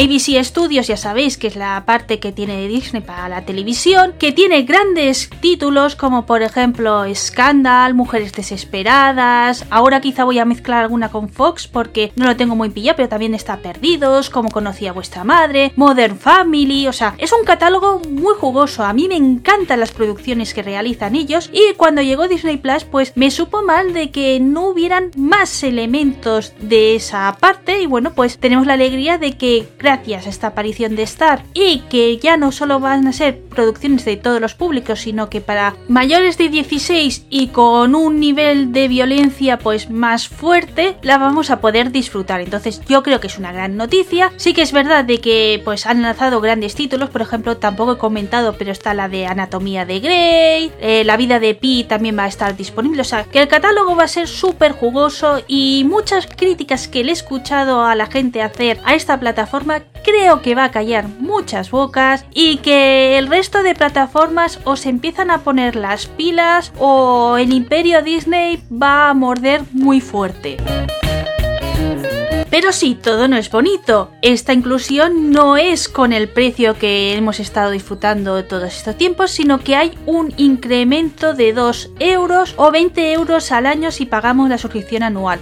ABC 0.00 0.42
Studios 0.42 0.86
ya 0.86 0.96
sabéis 0.96 1.36
que 1.36 1.46
es 1.46 1.56
la 1.56 1.84
parte 1.84 2.20
que 2.20 2.32
tiene 2.32 2.66
Disney 2.68 3.02
para 3.02 3.28
la 3.28 3.44
televisión, 3.44 4.14
que 4.18 4.32
tiene 4.32 4.62
grandes 4.62 5.28
títulos 5.42 5.94
como 5.94 6.24
por 6.24 6.40
ejemplo 6.40 7.04
Scandal, 7.14 7.92
Mujeres 7.92 8.32
Desesperadas, 8.32 9.66
ahora 9.68 10.00
quizá 10.00 10.24
voy 10.24 10.38
a 10.38 10.46
mezclar 10.46 10.84
alguna 10.84 11.10
con 11.10 11.28
Fox 11.28 11.68
porque 11.68 12.12
no 12.16 12.24
lo 12.24 12.36
tengo 12.36 12.56
muy 12.56 12.70
pillado, 12.70 12.96
pero 12.96 13.10
también 13.10 13.34
está 13.34 13.58
Perdidos, 13.58 14.30
como 14.30 14.48
conocía 14.48 14.94
vuestra 14.94 15.22
madre, 15.22 15.74
Modern 15.76 16.18
Family, 16.18 16.88
o 16.88 16.94
sea, 16.94 17.14
es 17.18 17.34
un 17.34 17.44
catálogo 17.44 18.00
muy 18.08 18.32
jugoso, 18.36 18.84
a 18.84 18.94
mí 18.94 19.06
me 19.06 19.16
encantan 19.16 19.80
las 19.80 19.90
producciones 19.90 20.54
que 20.54 20.62
realizan 20.62 21.14
ellos 21.14 21.50
y 21.52 21.74
cuando 21.74 22.00
llegó 22.00 22.26
Disney 22.26 22.56
Plus 22.56 22.84
pues 22.84 23.12
me 23.16 23.30
supo 23.30 23.62
mal 23.62 23.92
de 23.92 24.10
que 24.10 24.40
no 24.40 24.68
hubieran 24.68 25.10
más 25.14 25.62
elementos 25.62 26.54
de 26.58 26.94
esa 26.94 27.36
parte 27.38 27.82
y 27.82 27.86
bueno 27.86 28.14
pues 28.14 28.38
tenemos 28.38 28.66
la 28.66 28.72
alegría 28.72 29.18
de 29.18 29.36
que 29.36 29.68
gracias 29.90 30.26
a 30.26 30.30
esta 30.30 30.46
aparición 30.46 30.94
de 30.94 31.02
Star 31.02 31.42
y 31.52 31.80
que 31.90 32.16
ya 32.18 32.36
no 32.36 32.52
solo 32.52 32.78
van 32.78 33.08
a 33.08 33.12
ser 33.12 33.40
producciones 33.40 34.04
de 34.04 34.16
todos 34.16 34.40
los 34.40 34.54
públicos 34.54 35.00
sino 35.00 35.28
que 35.28 35.40
para 35.40 35.74
mayores 35.88 36.38
de 36.38 36.48
16 36.48 37.26
y 37.28 37.48
con 37.48 37.96
un 37.96 38.20
nivel 38.20 38.72
de 38.72 38.86
violencia 38.86 39.58
pues 39.58 39.90
más 39.90 40.28
fuerte 40.28 40.96
la 41.02 41.18
vamos 41.18 41.50
a 41.50 41.60
poder 41.60 41.90
disfrutar. 41.90 42.40
Entonces 42.40 42.82
yo 42.88 43.02
creo 43.02 43.18
que 43.18 43.26
es 43.26 43.36
una 43.36 43.50
gran 43.50 43.76
noticia. 43.76 44.32
Sí 44.36 44.54
que 44.54 44.62
es 44.62 44.70
verdad 44.70 45.04
de 45.04 45.20
que 45.20 45.60
pues 45.64 45.86
han 45.86 46.02
lanzado 46.02 46.40
grandes 46.40 46.76
títulos. 46.76 47.10
Por 47.10 47.22
ejemplo 47.22 47.56
tampoco 47.56 47.94
he 47.94 47.98
comentado 47.98 48.54
pero 48.56 48.70
está 48.70 48.94
la 48.94 49.08
de 49.08 49.26
Anatomía 49.26 49.84
de 49.86 49.98
Grey 49.98 50.72
eh, 50.78 51.02
la 51.04 51.16
vida 51.16 51.40
de 51.40 51.56
Pi 51.56 51.82
también 51.82 52.16
va 52.16 52.24
a 52.24 52.28
estar 52.28 52.56
disponible. 52.56 53.02
O 53.02 53.04
sea 53.04 53.24
que 53.24 53.40
el 53.40 53.48
catálogo 53.48 53.96
va 53.96 54.04
a 54.04 54.08
ser 54.08 54.28
súper 54.28 54.70
jugoso 54.70 55.42
y 55.48 55.84
muchas 55.84 56.28
críticas 56.28 56.86
que 56.86 57.02
le 57.02 57.10
he 57.10 57.12
escuchado 57.12 57.84
a 57.84 57.96
la 57.96 58.06
gente 58.06 58.40
hacer 58.40 58.78
a 58.84 58.94
esta 58.94 59.18
plataforma 59.18 59.79
creo 60.04 60.42
que 60.42 60.54
va 60.54 60.64
a 60.64 60.70
callar 60.70 61.08
muchas 61.08 61.70
bocas 61.70 62.24
y 62.32 62.58
que 62.58 63.18
el 63.18 63.28
resto 63.28 63.62
de 63.62 63.74
plataformas 63.74 64.60
os 64.64 64.86
empiezan 64.86 65.30
a 65.30 65.38
poner 65.38 65.76
las 65.76 66.06
pilas 66.06 66.72
o 66.78 67.36
el 67.36 67.52
imperio 67.52 68.02
Disney 68.02 68.62
va 68.70 69.10
a 69.10 69.14
morder 69.14 69.62
muy 69.72 70.00
fuerte. 70.00 70.56
Pero 72.50 72.72
sí, 72.72 72.98
todo 73.00 73.28
no 73.28 73.36
es 73.36 73.48
bonito. 73.48 74.10
Esta 74.22 74.52
inclusión 74.52 75.30
no 75.30 75.56
es 75.56 75.88
con 75.88 76.12
el 76.12 76.28
precio 76.28 76.74
que 76.74 77.14
hemos 77.14 77.38
estado 77.38 77.70
disfrutando 77.70 78.44
todos 78.44 78.76
estos 78.76 78.96
tiempos, 78.96 79.30
sino 79.30 79.60
que 79.60 79.76
hay 79.76 79.96
un 80.04 80.34
incremento 80.36 81.32
de 81.32 81.52
2 81.52 81.90
euros 82.00 82.54
o 82.56 82.72
20 82.72 83.12
euros 83.12 83.52
al 83.52 83.66
año 83.66 83.92
si 83.92 84.04
pagamos 84.04 84.48
la 84.48 84.58
suscripción 84.58 85.04
anual. 85.04 85.40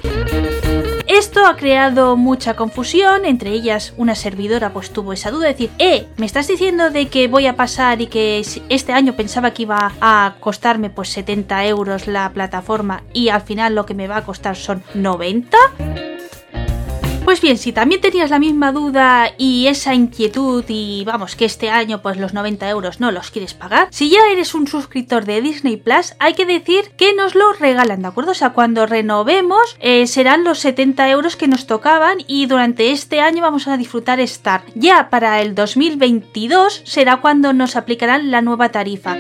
Esto 1.09 1.47
ha 1.47 1.57
creado 1.57 2.17
mucha 2.19 2.55
confusión, 2.55 3.25
entre 3.25 3.51
ellas 3.51 3.95
una 3.97 4.15
servidora 4.15 4.75
pues 4.75 4.91
tuvo 4.91 5.15
esa 5.15 5.31
duda 5.31 5.47
de 5.47 5.55
decir, 5.55 5.71
eh, 5.79 6.07
¿me 6.19 6.27
estás 6.27 6.49
diciendo 6.49 6.91
de 6.91 7.09
que 7.09 7.29
voy 7.29 7.47
a 7.47 7.57
pasar 7.57 8.03
y 8.03 8.09
que 8.09 8.45
este 8.69 8.93
año 8.93 9.17
pensaba 9.17 9.53
que 9.53 9.63
iba 9.63 9.93
a 10.03 10.35
costarme 10.39 10.91
pues 10.91 11.09
70 11.09 11.65
euros 11.65 12.09
la 12.09 12.31
plataforma 12.35 13.05
y 13.15 13.31
al 13.31 13.41
final 13.41 13.75
lo 13.75 13.87
que 13.87 13.95
me 13.95 14.07
va 14.07 14.19
a 14.19 14.25
costar 14.27 14.55
son 14.55 14.83
90? 14.93 15.57
Pues 17.29 17.43
bien, 17.43 17.59
si 17.59 17.73
también 17.73 18.01
tenías 18.01 18.31
la 18.31 18.39
misma 18.39 18.73
duda 18.73 19.35
y 19.37 19.67
esa 19.67 19.93
inquietud 19.93 20.65
y 20.67 21.05
vamos 21.05 21.37
que 21.37 21.45
este 21.45 21.69
año 21.69 22.01
pues 22.01 22.17
los 22.17 22.33
90 22.33 22.67
euros 22.71 23.01
no 23.01 23.11
los 23.11 23.31
quieres 23.31 23.53
pagar, 23.53 23.89
si 23.91 24.09
ya 24.09 24.31
eres 24.33 24.55
un 24.55 24.67
suscriptor 24.67 25.27
de 25.27 25.43
Disney 25.43 25.77
Plus 25.77 26.15
hay 26.21 26.33
que 26.33 26.47
decir 26.47 26.91
que 26.97 27.13
nos 27.13 27.35
lo 27.35 27.53
regalan, 27.53 28.01
¿de 28.01 28.09
acuerdo? 28.09 28.31
O 28.31 28.35
sea, 28.35 28.55
cuando 28.55 28.87
renovemos 28.87 29.77
eh, 29.79 30.07
serán 30.07 30.43
los 30.43 30.61
70 30.61 31.11
euros 31.11 31.37
que 31.37 31.49
nos 31.49 31.67
tocaban 31.67 32.17
y 32.27 32.47
durante 32.47 32.93
este 32.93 33.21
año 33.21 33.43
vamos 33.43 33.69
a 33.69 33.77
disfrutar 33.77 34.21
Star. 34.21 34.63
Ya 34.75 35.11
para 35.11 35.43
el 35.43 35.55
2022 35.55 36.81
será 36.87 37.19
cuando 37.19 37.53
nos 37.53 37.77
aplicarán 37.77 38.31
la 38.31 38.41
nueva 38.41 38.71
tarifa. 38.71 39.19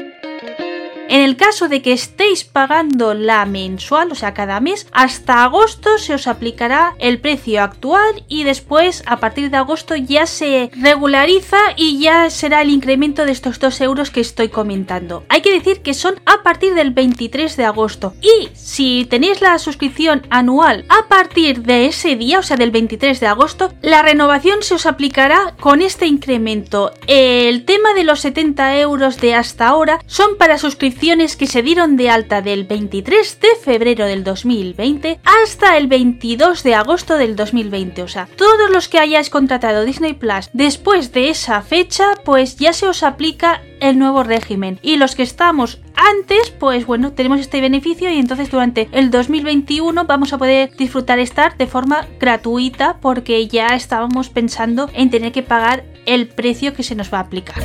En 1.09 1.23
el 1.23 1.37
caso 1.37 1.69
de 1.69 1.81
que 1.81 1.95
estéis 1.95 2.45
pagando 2.45 3.15
la 3.15 3.47
mensual, 3.47 4.12
o 4.12 4.15
sea, 4.15 4.35
cada 4.35 4.61
mes, 4.61 4.87
hasta 4.93 5.43
agosto 5.43 5.97
se 5.97 6.12
os 6.12 6.27
aplicará 6.27 6.97
el 6.99 7.19
precio 7.19 7.62
actual 7.62 8.25
y 8.29 8.45
después, 8.45 9.03
a 9.07 9.17
partir 9.17 9.50
de 9.50 9.57
agosto, 9.57 9.97
ya 9.97 10.27
se 10.27 10.71
regulariza 10.79 11.57
y 11.77 11.99
ya 11.99 12.29
será 12.29 12.61
el 12.61 12.69
incremento 12.69 13.25
de 13.25 13.33
estos 13.33 13.59
2 13.59 13.81
euros 13.81 14.11
que 14.11 14.21
estoy 14.21 14.50
comentando. 14.50 15.25
Hay 15.31 15.41
que 15.41 15.55
decir 15.55 15.81
que 15.81 15.95
son 15.95 16.21
a 16.27 16.43
partir 16.43 16.75
del 16.75 16.91
23 16.91 17.57
de 17.57 17.65
agosto. 17.65 18.12
Y 18.21 18.50
si 18.55 19.07
tenéis 19.09 19.41
la 19.41 19.59
suscripción 19.59 20.27
anual 20.29 20.85
a 20.91 21.09
partir 21.09 21.62
de 21.62 21.87
ese 21.87 22.17
día, 22.17 22.41
o 22.41 22.43
sea, 22.43 22.59
del 22.59 22.71
23 22.71 23.19
de 23.19 23.27
agosto, 23.27 23.73
la 23.81 24.03
renovación 24.03 24.62
se 24.62 24.75
os 24.75 24.85
aplicará 24.85 25.55
con 25.59 25.81
este 25.81 26.05
incremento. 26.05 26.93
El 27.07 27.65
tema 27.65 27.95
de 27.95 28.05
los 28.05 28.21
70 28.21 28.79
euros 28.81 29.17
de 29.23 29.35
hasta 29.35 29.69
ahora 29.69 30.00
son 30.07 30.37
para 30.37 30.59
suscripción 30.59 30.98
que 30.99 31.47
se 31.47 31.62
dieron 31.62 31.97
de 31.97 32.11
alta 32.11 32.43
del 32.43 32.64
23 32.64 33.40
de 33.40 33.49
febrero 33.62 34.05
del 34.05 34.25
2020 34.25 35.21
hasta 35.25 35.76
el 35.76 35.87
22 35.87 36.64
de 36.64 36.75
agosto 36.75 37.17
del 37.17 37.37
2020. 37.37 38.02
O 38.02 38.09
sea, 38.09 38.28
todos 38.37 38.71
los 38.71 38.88
que 38.88 38.99
hayáis 38.99 39.31
contratado 39.31 39.85
Disney 39.85 40.14
Plus 40.14 40.50
después 40.52 41.12
de 41.12 41.31
esa 41.31 41.62
fecha, 41.62 42.14
pues 42.25 42.57
ya 42.57 42.73
se 42.73 42.88
os 42.88 43.05
aplica 43.05 43.62
el 43.81 43.99
nuevo 43.99 44.25
régimen. 44.25 44.81
Y 44.83 44.97
los 44.97 45.14
que 45.14 45.23
estamos 45.23 45.81
antes, 45.95 46.50
pues 46.50 46.85
bueno, 46.85 47.12
tenemos 47.12 47.38
este 47.38 47.61
beneficio 47.61 48.11
y 48.11 48.19
entonces 48.19 48.50
durante 48.50 48.88
el 48.90 49.11
2021 49.11 50.05
vamos 50.05 50.33
a 50.33 50.38
poder 50.38 50.76
disfrutar 50.76 51.21
Star 51.21 51.57
de 51.57 51.69
forma 51.69 52.09
gratuita 52.19 52.99
porque 53.00 53.47
ya 53.47 53.69
estábamos 53.69 54.31
pensando 54.31 54.90
en 54.95 55.11
tener 55.11 55.31
que 55.31 55.45
pagar 55.45 55.85
el 56.07 56.26
precio 56.26 56.75
que 56.75 56.83
se 56.83 56.97
nos 56.97 57.12
va 57.12 57.19
a 57.19 57.23
aplicar. 57.23 57.62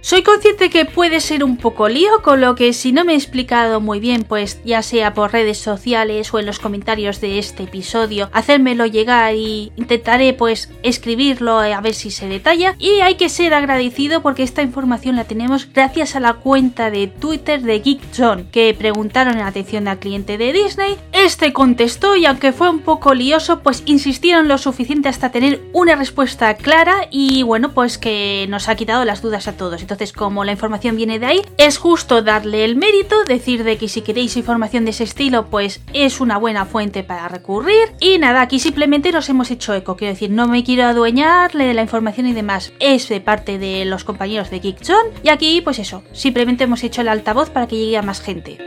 Soy 0.00 0.22
consciente 0.22 0.70
que 0.70 0.84
puede 0.84 1.20
ser 1.20 1.42
un 1.42 1.56
poco 1.56 1.88
lío, 1.88 2.22
con 2.22 2.40
lo 2.40 2.54
que 2.54 2.72
si 2.72 2.92
no 2.92 3.04
me 3.04 3.14
he 3.14 3.16
explicado 3.16 3.80
muy 3.80 3.98
bien, 3.98 4.22
pues 4.22 4.60
ya 4.64 4.82
sea 4.82 5.12
por 5.12 5.32
redes 5.32 5.58
sociales 5.58 6.32
o 6.32 6.38
en 6.38 6.46
los 6.46 6.60
comentarios 6.60 7.20
de 7.20 7.38
este 7.38 7.64
episodio, 7.64 8.30
hacérmelo 8.32 8.86
llegar 8.86 9.34
y 9.34 9.72
intentaré 9.76 10.34
pues 10.34 10.70
escribirlo 10.82 11.58
a 11.58 11.80
ver 11.80 11.94
si 11.94 12.10
se 12.10 12.28
detalla. 12.28 12.76
Y 12.78 13.00
hay 13.00 13.16
que 13.16 13.28
ser 13.28 13.54
agradecido 13.54 14.22
porque 14.22 14.44
esta 14.44 14.62
información 14.62 15.16
la 15.16 15.24
tenemos 15.24 15.68
gracias 15.72 16.14
a 16.14 16.20
la 16.20 16.34
cuenta 16.34 16.90
de 16.90 17.08
Twitter 17.08 17.60
de 17.60 17.80
Geek 17.80 18.12
Zone, 18.12 18.46
que 18.52 18.74
preguntaron 18.78 19.34
en 19.34 19.46
atención 19.46 19.88
al 19.88 19.98
cliente 19.98 20.38
de 20.38 20.52
Disney. 20.52 20.96
Este 21.12 21.52
contestó 21.52 22.14
y 22.14 22.24
aunque 22.24 22.52
fue 22.52 22.70
un 22.70 22.80
poco 22.80 23.14
lioso, 23.14 23.60
pues 23.60 23.82
insistieron 23.86 24.46
lo 24.46 24.58
suficiente 24.58 25.08
hasta 25.08 25.30
tener 25.30 25.60
una 25.72 25.96
respuesta 25.96 26.54
clara 26.54 27.08
y 27.10 27.42
bueno, 27.42 27.74
pues 27.74 27.98
que 27.98 28.46
nos 28.48 28.68
ha 28.68 28.76
quitado 28.76 29.04
las 29.04 29.22
dudas 29.22 29.48
a 29.48 29.56
todos. 29.56 29.87
Entonces, 29.88 30.12
como 30.12 30.44
la 30.44 30.52
información 30.52 30.96
viene 30.96 31.18
de 31.18 31.24
ahí, 31.24 31.42
es 31.56 31.78
justo 31.78 32.20
darle 32.20 32.66
el 32.66 32.76
mérito, 32.76 33.24
decir 33.24 33.64
de 33.64 33.78
que 33.78 33.88
si 33.88 34.02
queréis 34.02 34.36
información 34.36 34.84
de 34.84 34.90
ese 34.90 35.04
estilo, 35.04 35.46
pues 35.46 35.80
es 35.94 36.20
una 36.20 36.36
buena 36.36 36.66
fuente 36.66 37.02
para 37.04 37.26
recurrir. 37.26 37.88
Y 37.98 38.18
nada, 38.18 38.42
aquí 38.42 38.58
simplemente 38.58 39.12
nos 39.12 39.30
hemos 39.30 39.50
hecho 39.50 39.74
eco, 39.74 39.96
quiero 39.96 40.12
decir, 40.12 40.28
no 40.28 40.46
me 40.46 40.62
quiero 40.62 40.84
adueñarle 40.84 41.64
de 41.64 41.72
la 41.72 41.80
información 41.80 42.26
y 42.26 42.34
demás, 42.34 42.74
es 42.80 43.08
de 43.08 43.22
parte 43.22 43.56
de 43.56 43.86
los 43.86 44.04
compañeros 44.04 44.50
de 44.50 44.60
Geekzone. 44.60 45.08
Y 45.22 45.30
aquí, 45.30 45.62
pues 45.62 45.78
eso, 45.78 46.02
simplemente 46.12 46.64
hemos 46.64 46.84
hecho 46.84 47.00
el 47.00 47.08
altavoz 47.08 47.48
para 47.48 47.66
que 47.66 47.76
llegue 47.76 47.96
a 47.96 48.02
más 48.02 48.20
gente. 48.20 48.58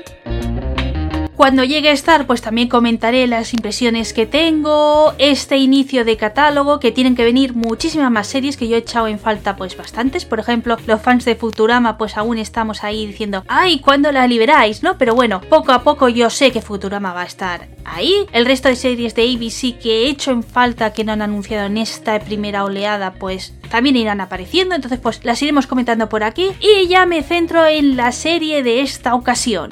Cuando 1.41 1.63
llegue 1.63 1.89
a 1.89 1.93
estar, 1.93 2.27
pues 2.27 2.43
también 2.43 2.67
comentaré 2.67 3.25
las 3.25 3.55
impresiones 3.55 4.13
que 4.13 4.27
tengo, 4.27 5.15
este 5.17 5.57
inicio 5.57 6.05
de 6.05 6.15
catálogo, 6.15 6.79
que 6.79 6.91
tienen 6.91 7.15
que 7.15 7.23
venir 7.23 7.55
muchísimas 7.55 8.11
más 8.11 8.27
series 8.27 8.57
que 8.57 8.67
yo 8.67 8.75
he 8.75 8.79
echado 8.81 9.07
en 9.07 9.17
falta 9.17 9.55
pues 9.55 9.75
bastantes. 9.75 10.23
Por 10.23 10.39
ejemplo, 10.39 10.77
los 10.85 11.01
fans 11.01 11.25
de 11.25 11.35
Futurama 11.35 11.97
pues 11.97 12.15
aún 12.15 12.37
estamos 12.37 12.83
ahí 12.83 13.07
diciendo, 13.07 13.43
ay, 13.47 13.79
¿cuándo 13.79 14.11
la 14.11 14.27
liberáis? 14.27 14.83
¿No? 14.83 14.99
Pero 14.99 15.15
bueno, 15.15 15.41
poco 15.41 15.71
a 15.71 15.81
poco 15.81 16.09
yo 16.09 16.29
sé 16.29 16.51
que 16.51 16.61
Futurama 16.61 17.11
va 17.11 17.23
a 17.23 17.25
estar 17.25 17.69
ahí. 17.85 18.13
El 18.33 18.45
resto 18.45 18.69
de 18.69 18.75
series 18.75 19.15
de 19.15 19.23
ABC 19.23 19.79
que 19.81 20.03
he 20.03 20.09
hecho 20.09 20.29
en 20.29 20.43
falta 20.43 20.93
que 20.93 21.03
no 21.03 21.13
han 21.13 21.23
anunciado 21.23 21.65
en 21.65 21.77
esta 21.79 22.19
primera 22.19 22.63
oleada 22.63 23.13
pues 23.13 23.55
también 23.71 23.95
irán 23.95 24.21
apareciendo, 24.21 24.75
entonces 24.75 24.99
pues 24.99 25.25
las 25.25 25.41
iremos 25.41 25.65
comentando 25.65 26.07
por 26.07 26.23
aquí 26.23 26.51
y 26.59 26.87
ya 26.87 27.07
me 27.07 27.23
centro 27.23 27.65
en 27.65 27.97
la 27.97 28.11
serie 28.11 28.61
de 28.61 28.81
esta 28.81 29.15
ocasión. 29.15 29.71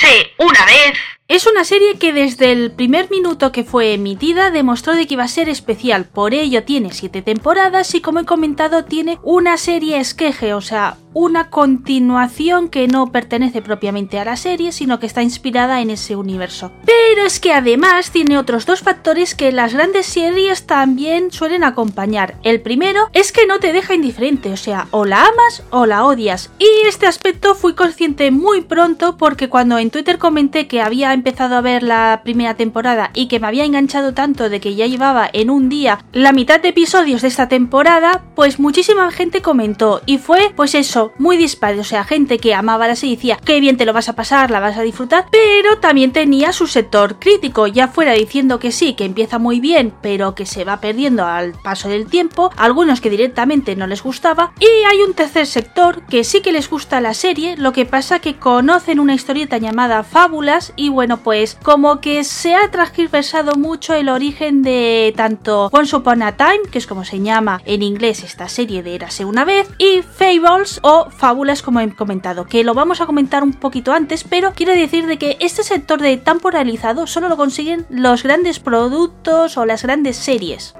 Érase 0.00 0.32
una 0.38 0.64
vez. 0.66 0.98
Es 1.28 1.46
una 1.46 1.62
serie 1.62 1.96
que 1.96 2.12
desde 2.12 2.50
el 2.50 2.72
primer 2.72 3.08
minuto 3.08 3.52
que 3.52 3.62
fue 3.62 3.92
emitida 3.94 4.50
demostró 4.50 4.96
de 4.96 5.06
que 5.06 5.14
iba 5.14 5.22
a 5.22 5.28
ser 5.28 5.48
especial, 5.48 6.06
por 6.06 6.34
ello 6.34 6.64
tiene 6.64 6.92
siete 6.92 7.22
temporadas 7.22 7.94
y 7.94 8.00
como 8.00 8.18
he 8.18 8.24
comentado 8.24 8.84
tiene 8.84 9.20
una 9.22 9.56
serie 9.56 10.00
esqueje, 10.00 10.54
o 10.54 10.60
sea, 10.60 10.96
una 11.12 11.50
continuación 11.50 12.68
que 12.68 12.88
no 12.88 13.12
pertenece 13.12 13.62
propiamente 13.62 14.18
a 14.18 14.24
la 14.24 14.36
serie, 14.36 14.72
sino 14.72 14.98
que 14.98 15.06
está 15.06 15.22
inspirada 15.22 15.80
en 15.80 15.90
ese 15.90 16.16
universo. 16.16 16.72
Pero 16.84 17.26
es 17.26 17.38
que 17.38 17.52
además 17.52 18.10
tiene 18.10 18.38
otros 18.38 18.66
dos 18.66 18.80
factores 18.80 19.36
que 19.36 19.52
las 19.52 19.74
grandes 19.74 20.06
series 20.06 20.66
también 20.66 21.30
suelen 21.30 21.62
acompañar. 21.62 22.36
El 22.42 22.60
primero 22.60 23.08
es 23.12 23.30
que 23.30 23.46
no 23.46 23.60
te 23.60 23.72
deja 23.72 23.94
indiferente, 23.94 24.52
o 24.52 24.56
sea, 24.56 24.88
o 24.90 25.04
la 25.04 25.26
amas 25.26 25.62
o 25.70 25.86
la 25.86 26.04
odias. 26.04 26.50
Y 26.58 26.88
este 26.88 27.06
aspecto 27.06 27.54
fui 27.54 27.74
consciente 27.74 28.32
muy 28.32 28.62
pronto 28.62 29.16
porque 29.16 29.48
cuando 29.48 29.78
Twitter 29.90 30.18
comenté 30.18 30.66
que 30.66 30.80
había 30.80 31.12
empezado 31.12 31.56
a 31.56 31.60
ver 31.60 31.82
la 31.82 32.20
primera 32.22 32.54
temporada 32.54 33.10
y 33.14 33.26
que 33.26 33.40
me 33.40 33.46
había 33.46 33.64
enganchado 33.64 34.14
tanto 34.14 34.48
de 34.48 34.60
que 34.60 34.74
ya 34.74 34.86
llevaba 34.86 35.28
en 35.32 35.50
un 35.50 35.68
día 35.68 36.04
la 36.12 36.32
mitad 36.32 36.60
de 36.60 36.68
episodios 36.68 37.22
de 37.22 37.28
esta 37.28 37.48
temporada, 37.48 38.22
pues 38.34 38.60
muchísima 38.60 39.10
gente 39.10 39.42
comentó 39.42 40.00
y 40.06 40.18
fue 40.18 40.52
pues 40.54 40.74
eso, 40.74 41.12
muy 41.18 41.36
dispar, 41.36 41.78
o 41.78 41.84
sea, 41.84 42.04
gente 42.04 42.38
que 42.38 42.54
amaba 42.54 42.88
la 42.88 42.96
serie 42.96 43.16
decía, 43.16 43.38
qué 43.44 43.60
bien 43.60 43.76
te 43.76 43.86
lo 43.86 43.92
vas 43.92 44.08
a 44.08 44.14
pasar, 44.14 44.50
la 44.50 44.60
vas 44.60 44.76
a 44.76 44.82
disfrutar, 44.82 45.26
pero 45.30 45.78
también 45.78 46.12
tenía 46.12 46.52
su 46.52 46.66
sector 46.66 47.18
crítico, 47.18 47.66
ya 47.66 47.88
fuera 47.88 48.12
diciendo 48.12 48.58
que 48.58 48.72
sí, 48.72 48.94
que 48.94 49.04
empieza 49.04 49.38
muy 49.38 49.60
bien, 49.60 49.92
pero 50.00 50.34
que 50.34 50.46
se 50.46 50.64
va 50.64 50.80
perdiendo 50.80 51.26
al 51.26 51.52
paso 51.52 51.88
del 51.88 52.06
tiempo, 52.06 52.50
algunos 52.56 53.00
que 53.00 53.10
directamente 53.10 53.76
no 53.76 53.86
les 53.86 54.02
gustaba, 54.02 54.52
y 54.60 54.84
hay 54.86 55.02
un 55.06 55.14
tercer 55.14 55.46
sector 55.46 56.02
que 56.06 56.24
sí 56.24 56.40
que 56.40 56.52
les 56.52 56.70
gusta 56.70 57.00
la 57.00 57.14
serie, 57.14 57.56
lo 57.56 57.72
que 57.72 57.86
pasa 57.86 58.20
que 58.20 58.36
conocen 58.36 59.00
una 59.00 59.14
historieta 59.14 59.58
llamada 59.58 59.79
Fábulas 60.04 60.74
y 60.76 60.90
bueno, 60.90 61.18
pues 61.18 61.56
como 61.62 62.00
que 62.00 62.22
se 62.24 62.54
ha 62.54 62.70
transversado 62.70 63.54
mucho 63.54 63.94
el 63.94 64.10
origen 64.10 64.62
de 64.62 65.14
tanto 65.16 65.70
Once 65.72 65.96
Upon 65.96 66.22
a 66.22 66.36
Time, 66.36 66.60
que 66.70 66.78
es 66.78 66.86
como 66.86 67.04
se 67.04 67.20
llama 67.20 67.62
en 67.64 67.82
inglés 67.82 68.22
esta 68.22 68.48
serie 68.48 68.82
de 68.82 68.94
Érase 68.94 69.24
una 69.24 69.46
vez, 69.46 69.68
y 69.78 70.02
Fables 70.02 70.80
o 70.82 71.08
Fábulas 71.10 71.62
como 71.62 71.80
he 71.80 71.94
comentado, 71.94 72.44
que 72.44 72.62
lo 72.62 72.74
vamos 72.74 73.00
a 73.00 73.06
comentar 73.06 73.42
un 73.42 73.54
poquito 73.54 73.92
antes, 73.92 74.22
pero 74.24 74.52
quiero 74.54 74.72
decir 74.72 75.06
de 75.06 75.16
que 75.16 75.38
este 75.40 75.62
sector 75.62 76.00
de 76.02 76.18
temporalizado 76.18 77.06
solo 77.06 77.30
lo 77.30 77.38
consiguen 77.38 77.86
los 77.88 78.22
grandes 78.22 78.60
productos 78.60 79.56
o 79.56 79.64
las 79.64 79.82
grandes 79.82 80.16
series. 80.16 80.74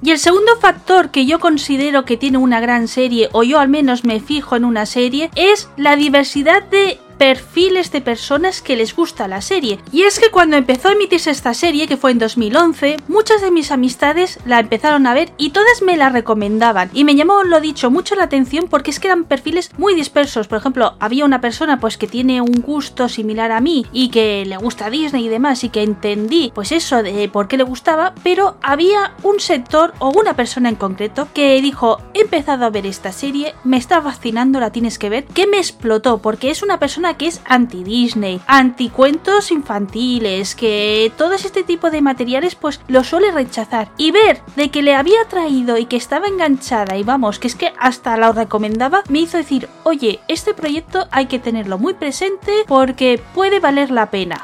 Y 0.00 0.12
el 0.12 0.18
segundo 0.18 0.56
factor 0.60 1.10
que 1.10 1.26
yo 1.26 1.40
considero 1.40 2.04
que 2.04 2.16
tiene 2.16 2.38
una 2.38 2.60
gran 2.60 2.88
serie, 2.88 3.28
o 3.32 3.42
yo 3.42 3.58
al 3.58 3.68
menos 3.68 4.04
me 4.04 4.20
fijo 4.20 4.56
en 4.56 4.64
una 4.64 4.86
serie, 4.86 5.30
es 5.34 5.68
la 5.76 5.96
diversidad 5.96 6.62
de 6.62 6.98
perfiles 7.18 7.90
de 7.92 8.00
personas 8.00 8.62
que 8.62 8.76
les 8.76 8.94
gusta 8.94 9.28
la 9.28 9.42
serie. 9.42 9.80
Y 9.92 10.02
es 10.02 10.18
que 10.18 10.30
cuando 10.30 10.56
empezó 10.56 10.88
a 10.88 10.92
emitirse 10.92 11.30
esta 11.30 11.52
serie, 11.52 11.88
que 11.88 11.96
fue 11.96 12.12
en 12.12 12.18
2011, 12.18 12.96
muchas 13.08 13.42
de 13.42 13.50
mis 13.50 13.70
amistades 13.72 14.38
la 14.46 14.60
empezaron 14.60 15.06
a 15.06 15.14
ver 15.14 15.32
y 15.36 15.50
todas 15.50 15.82
me 15.82 15.96
la 15.96 16.08
recomendaban. 16.08 16.90
Y 16.92 17.04
me 17.04 17.16
llamó, 17.16 17.42
lo 17.42 17.60
dicho, 17.60 17.90
mucho 17.90 18.14
la 18.14 18.24
atención 18.24 18.68
porque 18.68 18.90
es 18.90 19.00
que 19.00 19.08
eran 19.08 19.24
perfiles 19.24 19.70
muy 19.76 19.94
dispersos. 19.94 20.48
Por 20.48 20.58
ejemplo, 20.58 20.94
había 21.00 21.24
una 21.24 21.40
persona 21.40 21.80
pues 21.80 21.98
que 21.98 22.06
tiene 22.06 22.40
un 22.40 22.62
gusto 22.62 23.08
similar 23.08 23.52
a 23.52 23.60
mí 23.60 23.86
y 23.92 24.10
que 24.10 24.44
le 24.46 24.56
gusta 24.56 24.90
Disney 24.90 25.26
y 25.26 25.28
demás 25.28 25.64
y 25.64 25.68
que 25.68 25.82
entendí 25.82 26.52
pues 26.54 26.72
eso 26.72 27.02
de 27.02 27.28
por 27.28 27.48
qué 27.48 27.56
le 27.56 27.64
gustaba, 27.64 28.14
pero 28.22 28.56
había 28.62 29.14
un 29.22 29.40
sector 29.40 29.94
o 29.98 30.10
una 30.10 30.34
persona 30.34 30.68
en 30.68 30.76
concreto 30.76 31.28
que 31.34 31.60
dijo, 31.60 31.98
he 32.14 32.20
empezado 32.20 32.64
a 32.64 32.70
ver 32.70 32.86
esta 32.86 33.12
serie, 33.12 33.54
me 33.64 33.76
está 33.76 34.00
fascinando, 34.00 34.60
la 34.60 34.70
tienes 34.70 34.98
que 34.98 35.08
ver, 35.08 35.24
que 35.24 35.46
me 35.46 35.58
explotó 35.58 36.18
porque 36.18 36.50
es 36.50 36.62
una 36.62 36.78
persona 36.78 37.07
que 37.14 37.26
es 37.26 37.40
anti-Disney, 37.44 38.40
anti-cuentos 38.46 39.50
infantiles, 39.50 40.54
que 40.54 41.12
todo 41.16 41.34
este 41.34 41.62
tipo 41.62 41.90
de 41.90 42.02
materiales 42.02 42.54
pues 42.54 42.80
lo 42.88 43.04
suele 43.04 43.30
rechazar. 43.30 43.90
Y 43.96 44.10
ver 44.10 44.42
de 44.56 44.70
que 44.70 44.82
le 44.82 44.94
había 44.94 45.24
traído 45.28 45.78
y 45.78 45.86
que 45.86 45.96
estaba 45.96 46.26
enganchada 46.26 46.96
y 46.96 47.02
vamos, 47.02 47.38
que 47.38 47.48
es 47.48 47.54
que 47.54 47.72
hasta 47.78 48.16
lo 48.16 48.32
recomendaba, 48.32 49.02
me 49.08 49.20
hizo 49.20 49.36
decir, 49.36 49.68
oye, 49.84 50.20
este 50.28 50.54
proyecto 50.54 51.06
hay 51.10 51.26
que 51.26 51.38
tenerlo 51.38 51.78
muy 51.78 51.94
presente 51.94 52.64
porque 52.66 53.20
puede 53.34 53.60
valer 53.60 53.90
la 53.90 54.10
pena. 54.10 54.42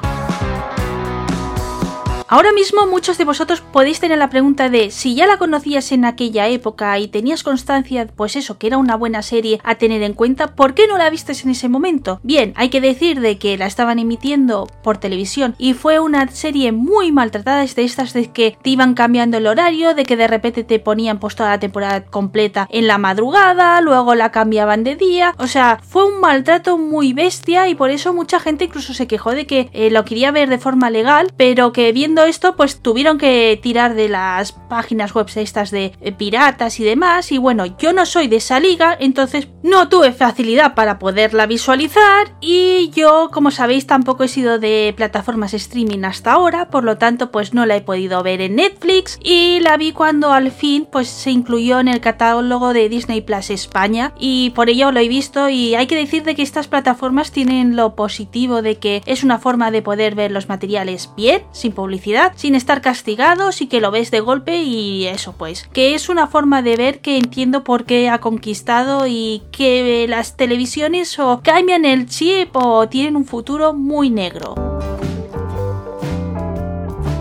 Ahora 2.34 2.50
mismo 2.50 2.88
muchos 2.88 3.16
de 3.16 3.24
vosotros 3.24 3.60
podéis 3.60 4.00
tener 4.00 4.18
la 4.18 4.28
pregunta 4.28 4.68
de 4.68 4.90
si 4.90 5.14
ya 5.14 5.28
la 5.28 5.36
conocías 5.36 5.92
en 5.92 6.04
aquella 6.04 6.48
época 6.48 6.98
y 6.98 7.06
tenías 7.06 7.44
constancia, 7.44 8.08
pues 8.08 8.34
eso, 8.34 8.58
que 8.58 8.66
era 8.66 8.76
una 8.76 8.96
buena 8.96 9.22
serie 9.22 9.60
a 9.62 9.76
tener 9.76 10.02
en 10.02 10.14
cuenta, 10.14 10.56
¿por 10.56 10.74
qué 10.74 10.88
no 10.88 10.98
la 10.98 11.10
viste 11.10 11.32
en 11.44 11.50
ese 11.50 11.68
momento? 11.68 12.18
Bien, 12.24 12.52
hay 12.56 12.70
que 12.70 12.80
decir 12.80 13.20
de 13.20 13.38
que 13.38 13.56
la 13.56 13.66
estaban 13.66 14.00
emitiendo 14.00 14.66
por 14.82 14.98
televisión 14.98 15.54
y 15.58 15.74
fue 15.74 16.00
una 16.00 16.26
serie 16.26 16.72
muy 16.72 17.12
maltratada, 17.12 17.64
de 17.64 17.84
estas 17.84 18.12
de 18.14 18.32
que 18.32 18.58
te 18.60 18.70
iban 18.70 18.94
cambiando 18.94 19.36
el 19.36 19.46
horario, 19.46 19.94
de 19.94 20.04
que 20.04 20.16
de 20.16 20.26
repente 20.26 20.64
te 20.64 20.80
ponían 20.80 21.20
pues 21.20 21.36
toda 21.36 21.50
la 21.50 21.60
temporada 21.60 22.04
completa 22.04 22.66
en 22.72 22.88
la 22.88 22.98
madrugada, 22.98 23.80
luego 23.80 24.16
la 24.16 24.32
cambiaban 24.32 24.82
de 24.82 24.96
día, 24.96 25.36
o 25.38 25.46
sea, 25.46 25.78
fue 25.88 26.04
un 26.04 26.18
maltrato 26.18 26.78
muy 26.78 27.12
bestia 27.12 27.68
y 27.68 27.76
por 27.76 27.90
eso 27.90 28.12
mucha 28.12 28.40
gente 28.40 28.64
incluso 28.64 28.92
se 28.92 29.06
quejó 29.06 29.30
de 29.36 29.46
que 29.46 29.70
eh, 29.72 29.88
lo 29.92 30.04
quería 30.04 30.32
ver 30.32 30.48
de 30.48 30.58
forma 30.58 30.90
legal, 30.90 31.32
pero 31.36 31.72
que 31.72 31.92
viendo 31.92 32.23
esto, 32.24 32.56
pues 32.56 32.80
tuvieron 32.80 33.18
que 33.18 33.58
tirar 33.62 33.94
de 33.94 34.08
las 34.08 34.52
páginas 34.52 35.14
web 35.14 35.26
estas 35.34 35.70
de 35.70 35.92
eh, 36.00 36.12
piratas 36.12 36.80
y 36.80 36.84
demás. 36.84 37.32
Y 37.32 37.38
bueno, 37.38 37.66
yo 37.78 37.92
no 37.92 38.06
soy 38.06 38.28
de 38.28 38.36
esa 38.36 38.60
liga, 38.60 38.96
entonces 38.98 39.48
no 39.62 39.88
tuve 39.88 40.12
facilidad 40.12 40.74
para 40.74 40.98
poderla 40.98 41.46
visualizar. 41.46 42.36
Y 42.40 42.90
yo, 42.90 43.30
como 43.32 43.50
sabéis, 43.50 43.86
tampoco 43.86 44.24
he 44.24 44.28
sido 44.28 44.58
de 44.58 44.92
plataformas 44.96 45.54
streaming 45.54 46.04
hasta 46.04 46.32
ahora, 46.32 46.70
por 46.70 46.84
lo 46.84 46.98
tanto, 46.98 47.30
pues 47.30 47.54
no 47.54 47.66
la 47.66 47.76
he 47.76 47.80
podido 47.80 48.22
ver 48.22 48.40
en 48.40 48.56
Netflix. 48.56 49.18
Y 49.22 49.60
la 49.60 49.76
vi 49.76 49.92
cuando 49.92 50.32
al 50.32 50.50
fin, 50.50 50.86
pues 50.90 51.08
se 51.08 51.30
incluyó 51.30 51.80
en 51.80 51.88
el 51.88 52.00
catálogo 52.00 52.72
de 52.72 52.88
Disney 52.88 53.20
Plus 53.20 53.50
España. 53.50 54.14
Y 54.18 54.50
por 54.50 54.68
ello 54.68 54.92
lo 54.92 55.00
he 55.00 55.08
visto. 55.08 55.48
Y 55.48 55.74
hay 55.74 55.86
que 55.86 55.96
decir 55.96 56.22
de 56.24 56.34
que 56.34 56.42
estas 56.42 56.68
plataformas 56.68 57.32
tienen 57.32 57.76
lo 57.76 57.94
positivo 57.94 58.62
de 58.62 58.76
que 58.76 59.02
es 59.06 59.24
una 59.24 59.38
forma 59.38 59.70
de 59.70 59.82
poder 59.82 60.14
ver 60.14 60.30
los 60.30 60.48
materiales 60.48 61.10
bien, 61.16 61.42
sin 61.52 61.72
publicidad 61.72 62.03
sin 62.36 62.54
estar 62.54 62.80
castigados 62.80 63.62
y 63.62 63.66
que 63.66 63.80
lo 63.80 63.90
ves 63.90 64.10
de 64.10 64.20
golpe 64.20 64.62
y 64.62 65.06
eso 65.06 65.34
pues, 65.36 65.68
que 65.72 65.94
es 65.94 66.08
una 66.08 66.26
forma 66.26 66.62
de 66.62 66.76
ver 66.76 67.00
que 67.00 67.16
entiendo 67.16 67.64
por 67.64 67.84
qué 67.84 68.08
ha 68.08 68.20
conquistado 68.20 69.06
y 69.06 69.42
que 69.52 70.06
las 70.08 70.36
televisiones 70.36 71.18
o 71.18 71.40
cambian 71.42 71.84
el 71.84 72.06
chip 72.06 72.54
o 72.54 72.88
tienen 72.88 73.16
un 73.16 73.24
futuro 73.24 73.72
muy 73.72 74.10
negro. 74.10 74.54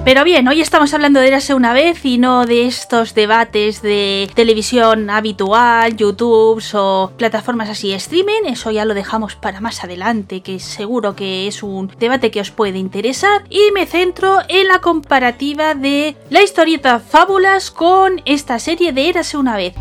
Pero 0.05 0.25
bien, 0.25 0.45
hoy 0.49 0.59
estamos 0.59 0.93
hablando 0.93 1.21
de 1.21 1.29
Érase 1.29 1.53
una 1.53 1.71
vez 1.71 2.03
y 2.03 2.17
no 2.17 2.45
de 2.45 2.65
estos 2.65 3.15
debates 3.15 3.81
de 3.81 4.29
televisión 4.35 5.09
habitual, 5.09 5.95
YouTube 5.95 6.61
o 6.73 7.11
plataformas 7.17 7.69
así 7.69 7.93
streaming. 7.93 8.43
Eso 8.47 8.69
ya 8.69 8.83
lo 8.83 8.95
dejamos 8.95 9.37
para 9.37 9.61
más 9.61 9.81
adelante, 9.81 10.41
que 10.41 10.59
seguro 10.59 11.15
que 11.15 11.47
es 11.47 11.63
un 11.63 11.89
debate 11.99 12.31
que 12.31 12.41
os 12.41 12.51
puede 12.51 12.79
interesar. 12.79 13.45
Y 13.49 13.71
me 13.73 13.85
centro 13.85 14.39
en 14.49 14.67
la 14.67 14.79
comparativa 14.79 15.73
de 15.73 16.17
la 16.29 16.43
historieta 16.43 16.99
Fábulas 16.99 17.71
con 17.71 18.21
esta 18.25 18.59
serie 18.59 18.91
de 18.91 19.07
Érase 19.07 19.37
una 19.37 19.55
vez. 19.55 19.73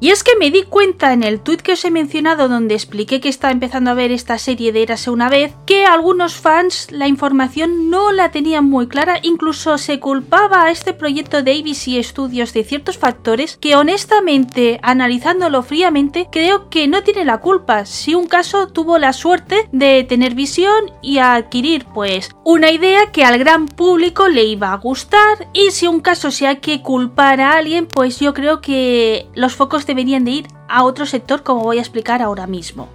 Y 0.00 0.10
es 0.10 0.22
que 0.22 0.36
me 0.38 0.50
di 0.50 0.62
cuenta 0.62 1.12
en 1.12 1.24
el 1.24 1.40
tweet 1.40 1.58
que 1.58 1.72
os 1.72 1.84
he 1.84 1.90
mencionado 1.90 2.48
donde 2.48 2.74
expliqué 2.74 3.20
que 3.20 3.28
estaba 3.28 3.52
empezando 3.52 3.90
a 3.90 3.94
ver 3.94 4.12
esta 4.12 4.38
serie 4.38 4.72
de 4.72 4.82
Érase 4.82 5.10
una 5.10 5.28
vez, 5.28 5.54
que 5.66 5.86
algunos 5.86 6.34
fans 6.34 6.88
la 6.90 7.08
información 7.08 7.90
no 7.90 8.12
la 8.12 8.30
tenían 8.30 8.64
muy 8.64 8.86
clara, 8.86 9.18
incluso 9.22 9.76
se 9.76 9.98
culpaba 9.98 10.64
a 10.64 10.70
este 10.70 10.92
proyecto 10.92 11.42
de 11.42 11.52
ABC 11.52 12.02
Studios 12.04 12.52
de 12.52 12.62
ciertos 12.62 12.96
factores 12.96 13.56
que 13.56 13.74
honestamente, 13.74 14.78
analizándolo 14.82 15.62
fríamente, 15.62 16.28
creo 16.30 16.70
que 16.70 16.86
no 16.86 17.02
tiene 17.02 17.24
la 17.24 17.38
culpa 17.38 17.84
si 17.84 18.14
un 18.14 18.28
caso 18.28 18.68
tuvo 18.68 18.98
la 18.98 19.12
suerte 19.12 19.68
de 19.72 20.04
tener 20.04 20.34
visión 20.34 20.92
y 21.02 21.18
adquirir 21.18 21.86
pues 21.92 22.30
una 22.44 22.70
idea 22.70 23.10
que 23.10 23.24
al 23.24 23.38
gran 23.38 23.66
público 23.66 24.28
le 24.28 24.44
iba 24.44 24.72
a 24.72 24.76
gustar 24.76 25.48
y 25.52 25.70
si 25.72 25.86
un 25.86 26.00
caso 26.00 26.30
se 26.30 26.46
hay 26.46 26.56
que 26.56 26.82
culpar 26.82 27.40
a 27.40 27.52
alguien 27.52 27.86
pues 27.86 28.20
yo 28.20 28.32
creo 28.32 28.60
que 28.60 29.26
los 29.34 29.54
focos 29.54 29.86
deberían 29.88 30.24
de 30.24 30.30
ir 30.30 30.48
a 30.68 30.84
otro 30.84 31.06
sector 31.06 31.42
como 31.42 31.64
voy 31.64 31.78
a 31.78 31.80
explicar 31.80 32.22
ahora 32.22 32.46
mismo. 32.46 32.88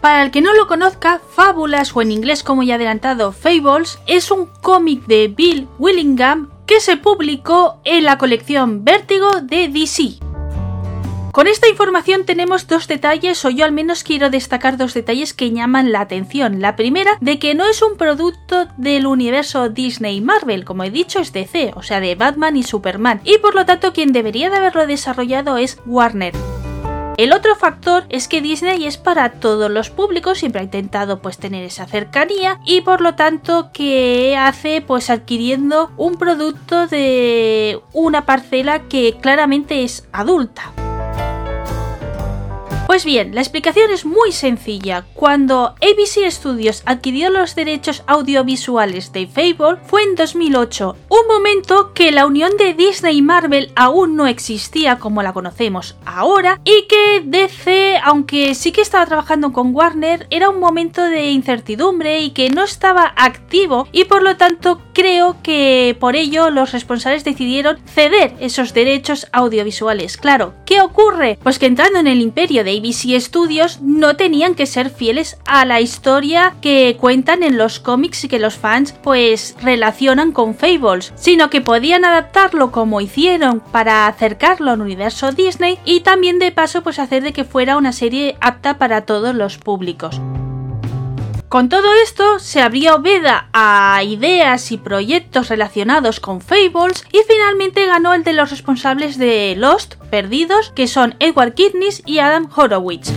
Para 0.00 0.22
el 0.22 0.30
que 0.30 0.40
no 0.40 0.52
lo 0.54 0.66
conozca, 0.66 1.20
Fábulas 1.30 1.94
o 1.96 2.02
en 2.02 2.10
inglés 2.10 2.42
como 2.42 2.62
ya 2.62 2.74
adelantado 2.74 3.32
Fables 3.32 3.98
es 4.06 4.30
un 4.30 4.46
cómic 4.46 5.06
de 5.06 5.28
Bill 5.28 5.68
Willingham 5.78 6.50
que 6.66 6.80
se 6.80 6.96
publicó 6.96 7.80
en 7.84 8.04
la 8.04 8.18
colección 8.18 8.84
Vértigo 8.84 9.28
de 9.42 9.68
DC. 9.68 10.31
Con 11.32 11.46
esta 11.46 11.66
información 11.66 12.26
tenemos 12.26 12.66
dos 12.66 12.86
detalles, 12.88 13.42
o 13.46 13.48
yo 13.48 13.64
al 13.64 13.72
menos 13.72 14.04
quiero 14.04 14.28
destacar 14.28 14.76
dos 14.76 14.92
detalles 14.92 15.32
que 15.32 15.50
llaman 15.50 15.90
la 15.90 16.02
atención. 16.02 16.60
La 16.60 16.76
primera, 16.76 17.12
de 17.22 17.38
que 17.38 17.54
no 17.54 17.64
es 17.64 17.80
un 17.80 17.96
producto 17.96 18.68
del 18.76 19.06
universo 19.06 19.70
Disney 19.70 20.20
Marvel, 20.20 20.66
como 20.66 20.84
he 20.84 20.90
dicho, 20.90 21.20
es 21.20 21.32
DC, 21.32 21.72
o 21.74 21.82
sea, 21.82 22.00
de 22.00 22.16
Batman 22.16 22.58
y 22.58 22.62
Superman, 22.64 23.22
y 23.24 23.38
por 23.38 23.54
lo 23.54 23.64
tanto 23.64 23.94
quien 23.94 24.12
debería 24.12 24.50
de 24.50 24.58
haberlo 24.58 24.86
desarrollado 24.86 25.56
es 25.56 25.78
Warner. 25.86 26.34
El 27.16 27.32
otro 27.32 27.56
factor 27.56 28.04
es 28.10 28.28
que 28.28 28.42
Disney 28.42 28.84
es 28.84 28.98
para 28.98 29.32
todos 29.32 29.70
los 29.70 29.88
públicos, 29.88 30.38
siempre 30.38 30.60
ha 30.60 30.64
intentado 30.64 31.22
pues 31.22 31.38
tener 31.38 31.64
esa 31.64 31.86
cercanía 31.86 32.60
y 32.66 32.82
por 32.82 33.00
lo 33.00 33.14
tanto 33.14 33.70
que 33.72 34.36
hace 34.36 34.82
pues 34.82 35.08
adquiriendo 35.08 35.92
un 35.96 36.16
producto 36.16 36.86
de 36.88 37.80
una 37.94 38.26
parcela 38.26 38.80
que 38.88 39.16
claramente 39.18 39.82
es 39.82 40.06
adulta. 40.12 40.72
Pues 42.92 43.06
bien, 43.06 43.34
la 43.34 43.40
explicación 43.40 43.90
es 43.90 44.04
muy 44.04 44.32
sencilla. 44.32 45.06
Cuando 45.14 45.74
ABC 45.80 46.30
Studios 46.30 46.82
adquirió 46.84 47.30
los 47.30 47.54
derechos 47.54 48.04
audiovisuales 48.06 49.14
de 49.14 49.26
Fable 49.26 49.80
fue 49.86 50.02
en 50.02 50.14
2008, 50.14 50.96
un 51.08 51.26
momento 51.26 51.94
que 51.94 52.12
la 52.12 52.26
unión 52.26 52.50
de 52.58 52.74
Disney 52.74 53.16
y 53.16 53.22
Marvel 53.22 53.72
aún 53.76 54.14
no 54.14 54.26
existía 54.26 54.98
como 54.98 55.22
la 55.22 55.32
conocemos 55.32 55.96
ahora 56.04 56.60
y 56.66 56.86
que 56.86 57.22
DC, 57.24 57.98
aunque 58.04 58.54
sí 58.54 58.72
que 58.72 58.82
estaba 58.82 59.06
trabajando 59.06 59.54
con 59.54 59.74
Warner, 59.74 60.26
era 60.28 60.50
un 60.50 60.60
momento 60.60 61.02
de 61.02 61.30
incertidumbre 61.30 62.20
y 62.20 62.32
que 62.32 62.50
no 62.50 62.62
estaba 62.62 63.14
activo 63.16 63.88
y 63.90 64.04
por 64.04 64.22
lo 64.22 64.36
tanto 64.36 64.82
creo 64.92 65.38
que 65.42 65.96
por 65.98 66.14
ello 66.14 66.50
los 66.50 66.72
responsables 66.72 67.24
decidieron 67.24 67.78
ceder 67.86 68.34
esos 68.38 68.74
derechos 68.74 69.28
audiovisuales. 69.32 70.18
Claro, 70.18 70.52
¿qué 70.66 70.82
ocurre? 70.82 71.38
Pues 71.42 71.58
que 71.58 71.64
entrando 71.64 71.98
en 71.98 72.06
el 72.06 72.20
imperio 72.20 72.64
de 72.64 72.81
ABC 72.82 73.20
Studios 73.20 73.80
no 73.80 74.16
tenían 74.16 74.56
que 74.56 74.66
ser 74.66 74.90
fieles 74.90 75.38
a 75.46 75.64
la 75.64 75.80
historia 75.80 76.56
que 76.60 76.96
cuentan 76.98 77.44
en 77.44 77.56
los 77.56 77.78
cómics 77.78 78.24
y 78.24 78.28
que 78.28 78.40
los 78.40 78.54
fans 78.54 78.92
pues 79.04 79.56
relacionan 79.62 80.32
con 80.32 80.56
Fables, 80.56 81.12
sino 81.14 81.48
que 81.48 81.60
podían 81.60 82.04
adaptarlo 82.04 82.72
como 82.72 83.00
hicieron 83.00 83.60
para 83.60 84.08
acercarlo 84.08 84.72
al 84.72 84.80
universo 84.80 85.30
Disney 85.30 85.78
y 85.84 86.00
también 86.00 86.40
de 86.40 86.50
paso 86.50 86.82
pues 86.82 86.98
hacer 86.98 87.22
de 87.22 87.32
que 87.32 87.44
fuera 87.44 87.76
una 87.76 87.92
serie 87.92 88.36
apta 88.40 88.78
para 88.78 89.02
todos 89.02 89.32
los 89.34 89.58
públicos. 89.58 90.20
Con 91.52 91.68
todo 91.68 91.92
esto, 92.02 92.38
se 92.38 92.62
abrió 92.62 93.02
veda 93.02 93.50
a 93.52 94.02
ideas 94.04 94.72
y 94.72 94.78
proyectos 94.78 95.50
relacionados 95.50 96.18
con 96.18 96.40
Fables 96.40 97.04
y 97.12 97.18
finalmente 97.28 97.84
ganó 97.84 98.14
el 98.14 98.24
de 98.24 98.32
los 98.32 98.48
responsables 98.48 99.18
de 99.18 99.54
Lost, 99.58 99.96
Perdidos, 100.10 100.72
que 100.74 100.86
son 100.86 101.14
Edward 101.18 101.52
Kidneys 101.52 102.02
y 102.06 102.20
Adam 102.20 102.48
Horowitz. 102.56 103.12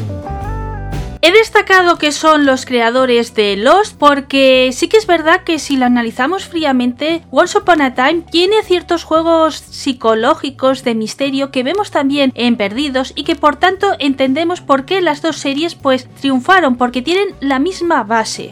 He 1.26 1.32
destacado 1.32 1.98
que 1.98 2.12
son 2.12 2.46
los 2.46 2.68
creadores 2.68 3.34
de 3.34 3.58
Lost 3.58 3.98
porque 3.98 4.70
sí 4.72 4.88
que 4.88 4.98
es 4.98 5.08
verdad 5.08 5.42
que 5.44 5.58
si 5.58 5.76
lo 5.76 5.88
analizamos 5.88 6.46
fríamente, 6.46 7.24
Once 7.32 7.58
Upon 7.58 7.82
a 7.82 7.96
Time 7.96 8.22
tiene 8.30 8.62
ciertos 8.62 9.04
juegos 9.04 9.56
psicológicos 9.56 10.84
de 10.84 10.94
misterio 10.94 11.50
que 11.50 11.64
vemos 11.64 11.90
también 11.90 12.32
en 12.36 12.58
Perdidos 12.58 13.12
y 13.16 13.24
que 13.24 13.36
por 13.36 13.56
tanto 13.56 13.96
entendemos 13.98 14.62
por 14.62 14.86
qué 14.86 15.02
las 15.02 15.24
dos 15.24 15.38
series 15.38 15.74
pues 15.74 16.08
triunfaron 16.22 16.76
porque 16.76 17.02
tienen 17.02 17.34
la 17.40 17.58
misma 17.58 18.04
base. 18.04 18.50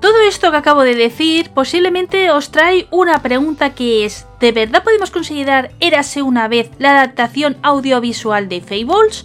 Todo 0.00 0.20
esto 0.28 0.52
que 0.52 0.58
acabo 0.58 0.82
de 0.82 0.94
decir 0.94 1.50
posiblemente 1.50 2.30
os 2.30 2.52
trae 2.52 2.86
una 2.92 3.20
pregunta 3.20 3.74
que 3.74 4.04
es 4.04 4.28
¿De 4.38 4.52
verdad 4.52 4.84
podemos 4.84 5.10
considerar 5.10 5.72
Érase 5.80 6.22
una 6.22 6.46
vez 6.46 6.70
la 6.78 6.90
adaptación 6.92 7.56
audiovisual 7.62 8.48
de 8.48 8.60
Fables? 8.60 9.24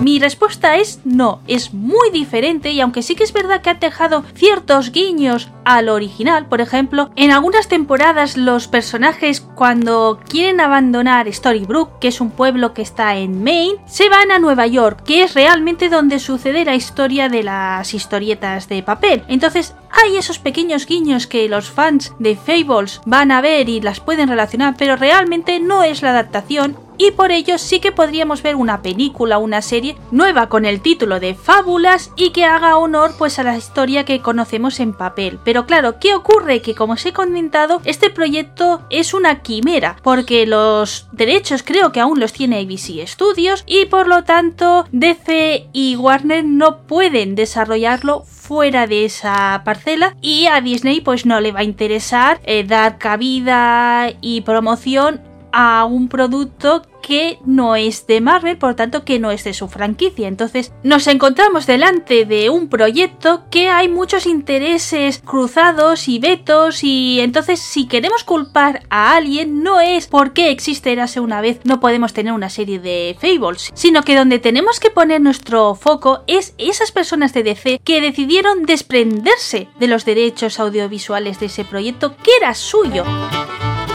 Mi 0.00 0.18
respuesta 0.18 0.76
es 0.76 1.00
no, 1.04 1.40
es 1.46 1.74
muy 1.74 2.08
diferente 2.10 2.70
y 2.70 2.80
aunque 2.80 3.02
sí 3.02 3.14
que 3.14 3.22
es 3.22 3.34
verdad 3.34 3.60
que 3.60 3.68
ha 3.68 3.74
dejado 3.74 4.24
ciertos 4.34 4.92
guiños 4.92 5.50
al 5.66 5.90
original, 5.90 6.46
por 6.46 6.62
ejemplo, 6.62 7.10
en 7.16 7.30
algunas 7.30 7.68
temporadas 7.68 8.38
los 8.38 8.66
personajes 8.66 9.42
cuando 9.42 10.18
quieren 10.26 10.62
abandonar 10.62 11.30
Storybrook, 11.30 11.98
que 11.98 12.08
es 12.08 12.22
un 12.22 12.30
pueblo 12.30 12.72
que 12.72 12.80
está 12.80 13.18
en 13.18 13.44
Maine, 13.44 13.76
se 13.84 14.08
van 14.08 14.32
a 14.32 14.38
Nueva 14.38 14.66
York, 14.66 15.02
que 15.04 15.22
es 15.22 15.34
realmente 15.34 15.90
donde 15.90 16.18
sucede 16.18 16.64
la 16.64 16.74
historia 16.74 17.28
de 17.28 17.42
las 17.42 17.92
historietas 17.92 18.68
de 18.68 18.82
papel. 18.82 19.22
Entonces 19.28 19.74
hay 19.90 20.16
esos 20.16 20.38
pequeños 20.38 20.86
guiños 20.86 21.26
que 21.26 21.46
los 21.46 21.68
fans 21.68 22.14
de 22.18 22.36
Fables 22.36 23.02
van 23.04 23.32
a 23.32 23.42
ver 23.42 23.68
y 23.68 23.82
las 23.82 24.00
pueden 24.00 24.30
relacionar, 24.30 24.76
pero 24.78 24.96
realmente 24.96 25.60
no 25.60 25.82
es 25.82 26.00
la 26.00 26.10
adaptación 26.10 26.89
y 27.00 27.12
por 27.12 27.32
ello 27.32 27.56
sí 27.56 27.80
que 27.80 27.92
podríamos 27.92 28.42
ver 28.42 28.56
una 28.56 28.82
película, 28.82 29.38
una 29.38 29.62
serie 29.62 29.96
nueva 30.10 30.50
con 30.50 30.66
el 30.66 30.82
título 30.82 31.18
de 31.18 31.34
Fábulas 31.34 32.12
y 32.14 32.28
que 32.28 32.44
haga 32.44 32.76
honor 32.76 33.14
pues 33.16 33.38
a 33.38 33.42
la 33.42 33.56
historia 33.56 34.04
que 34.04 34.20
conocemos 34.20 34.80
en 34.80 34.92
papel. 34.92 35.38
Pero 35.42 35.64
claro, 35.64 35.98
¿qué 35.98 36.14
ocurre? 36.14 36.60
Que 36.60 36.74
como 36.74 36.92
os 36.92 37.06
he 37.06 37.14
comentado, 37.14 37.80
este 37.86 38.10
proyecto 38.10 38.82
es 38.90 39.14
una 39.14 39.40
quimera 39.40 39.96
porque 40.02 40.44
los 40.44 41.08
derechos 41.12 41.62
creo 41.62 41.90
que 41.90 42.00
aún 42.00 42.20
los 42.20 42.34
tiene 42.34 42.58
ABC 42.58 43.08
Studios 43.08 43.64
y 43.66 43.86
por 43.86 44.06
lo 44.06 44.24
tanto 44.24 44.84
DC 44.92 45.68
y 45.72 45.96
Warner 45.96 46.44
no 46.44 46.82
pueden 46.82 47.34
desarrollarlo 47.34 48.24
fuera 48.26 48.86
de 48.86 49.06
esa 49.06 49.62
parcela 49.64 50.16
y 50.20 50.48
a 50.48 50.60
Disney 50.60 51.00
pues 51.00 51.24
no 51.24 51.40
le 51.40 51.52
va 51.52 51.60
a 51.60 51.64
interesar 51.64 52.42
eh, 52.44 52.64
dar 52.64 52.98
cabida 52.98 54.12
y 54.20 54.42
promoción 54.42 55.29
a 55.52 55.84
un 55.84 56.08
producto 56.08 56.82
que 57.00 57.38
no 57.44 57.76
es 57.76 58.06
de 58.06 58.20
Marvel, 58.20 58.58
por 58.58 58.74
tanto 58.74 59.04
que 59.04 59.18
no 59.18 59.30
es 59.30 59.44
de 59.44 59.54
su 59.54 59.68
franquicia. 59.68 60.28
Entonces 60.28 60.72
nos 60.82 61.06
encontramos 61.06 61.66
delante 61.66 62.24
de 62.24 62.50
un 62.50 62.68
proyecto 62.68 63.44
que 63.50 63.68
hay 63.68 63.88
muchos 63.88 64.26
intereses 64.26 65.20
cruzados 65.24 66.08
y 66.08 66.18
vetos 66.18 66.84
y 66.84 67.20
entonces 67.20 67.60
si 67.60 67.86
queremos 67.86 68.24
culpar 68.24 68.84
a 68.90 69.16
alguien 69.16 69.62
no 69.62 69.80
es 69.80 70.06
porque 70.06 70.50
existe 70.50 70.92
Erase 70.92 71.20
una 71.20 71.40
vez 71.40 71.60
no 71.64 71.80
podemos 71.80 72.12
tener 72.12 72.32
una 72.32 72.50
serie 72.50 72.78
de 72.78 73.16
Fables, 73.20 73.70
sino 73.74 74.02
que 74.02 74.16
donde 74.16 74.38
tenemos 74.38 74.80
que 74.80 74.90
poner 74.90 75.20
nuestro 75.20 75.74
foco 75.74 76.22
es 76.26 76.54
esas 76.58 76.92
personas 76.92 77.32
de 77.32 77.42
DC 77.42 77.80
que 77.82 78.00
decidieron 78.00 78.64
desprenderse 78.66 79.68
de 79.78 79.86
los 79.86 80.04
derechos 80.04 80.60
audiovisuales 80.60 81.40
de 81.40 81.46
ese 81.46 81.64
proyecto 81.64 82.16
que 82.16 82.30
era 82.40 82.54
suyo. 82.54 83.04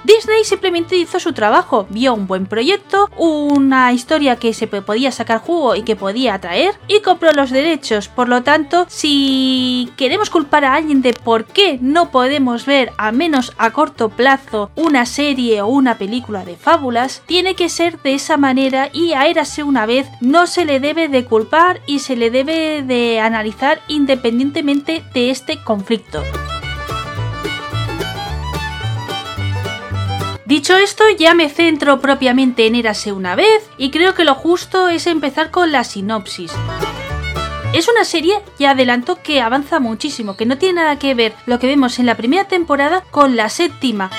Disney 0.05 0.43
simplemente 0.43 0.95
hizo 0.95 1.19
su 1.19 1.33
trabajo, 1.33 1.87
vio 1.89 2.13
un 2.13 2.27
buen 2.27 2.45
proyecto, 2.45 3.09
una 3.17 3.91
historia 3.91 4.35
que 4.35 4.53
se 4.53 4.67
podía 4.67 5.11
sacar 5.11 5.39
jugo 5.39 5.75
y 5.75 5.81
que 5.81 5.95
podía 5.95 6.35
atraer 6.35 6.75
y 6.87 6.99
compró 6.99 7.31
los 7.31 7.49
derechos. 7.49 8.07
Por 8.07 8.29
lo 8.29 8.43
tanto, 8.43 8.85
si 8.87 9.91
queremos 9.97 10.29
culpar 10.29 10.63
a 10.63 10.75
alguien 10.75 11.01
de 11.01 11.13
por 11.13 11.45
qué 11.45 11.79
no 11.81 12.11
podemos 12.11 12.67
ver, 12.67 12.91
al 12.99 13.15
menos 13.15 13.53
a 13.57 13.71
corto 13.71 14.09
plazo, 14.09 14.69
una 14.75 15.07
serie 15.07 15.63
o 15.63 15.67
una 15.67 15.97
película 15.97 16.45
de 16.45 16.55
fábulas, 16.55 17.23
tiene 17.25 17.55
que 17.55 17.67
ser 17.69 17.99
de 18.03 18.13
esa 18.13 18.37
manera 18.37 18.89
y 18.93 19.13
a 19.13 19.25
Érase 19.25 19.63
una 19.63 19.87
vez 19.87 20.07
no 20.21 20.45
se 20.45 20.65
le 20.65 20.79
debe 20.79 21.07
de 21.07 21.25
culpar 21.25 21.81
y 21.87 21.97
se 21.97 22.15
le 22.15 22.29
debe 22.29 22.83
de 22.83 23.19
analizar 23.19 23.81
independientemente 23.87 25.03
de 25.15 25.31
este 25.31 25.63
conflicto. 25.63 26.21
Dicho 30.45 30.77
esto, 30.77 31.03
ya 31.17 31.33
me 31.33 31.49
centro 31.49 31.99
propiamente 31.99 32.67
en 32.67 32.75
Érase 32.75 33.11
una 33.11 33.35
vez 33.35 33.67
y 33.77 33.89
creo 33.89 34.13
que 34.13 34.23
lo 34.23 34.35
justo 34.35 34.89
es 34.89 35.07
empezar 35.07 35.49
con 35.49 35.71
la 35.71 35.83
sinopsis. 35.83 36.51
Es 37.73 37.87
una 37.87 38.05
serie, 38.05 38.35
ya 38.59 38.71
adelanto, 38.71 39.17
que 39.23 39.41
avanza 39.41 39.79
muchísimo, 39.79 40.37
que 40.37 40.45
no 40.45 40.59
tiene 40.59 40.81
nada 40.81 40.99
que 40.99 41.15
ver 41.15 41.33
lo 41.47 41.57
que 41.57 41.65
vemos 41.65 41.97
en 41.97 42.05
la 42.05 42.15
primera 42.15 42.47
temporada 42.47 43.03
con 43.09 43.35
la 43.35 43.49
séptima. 43.49 44.11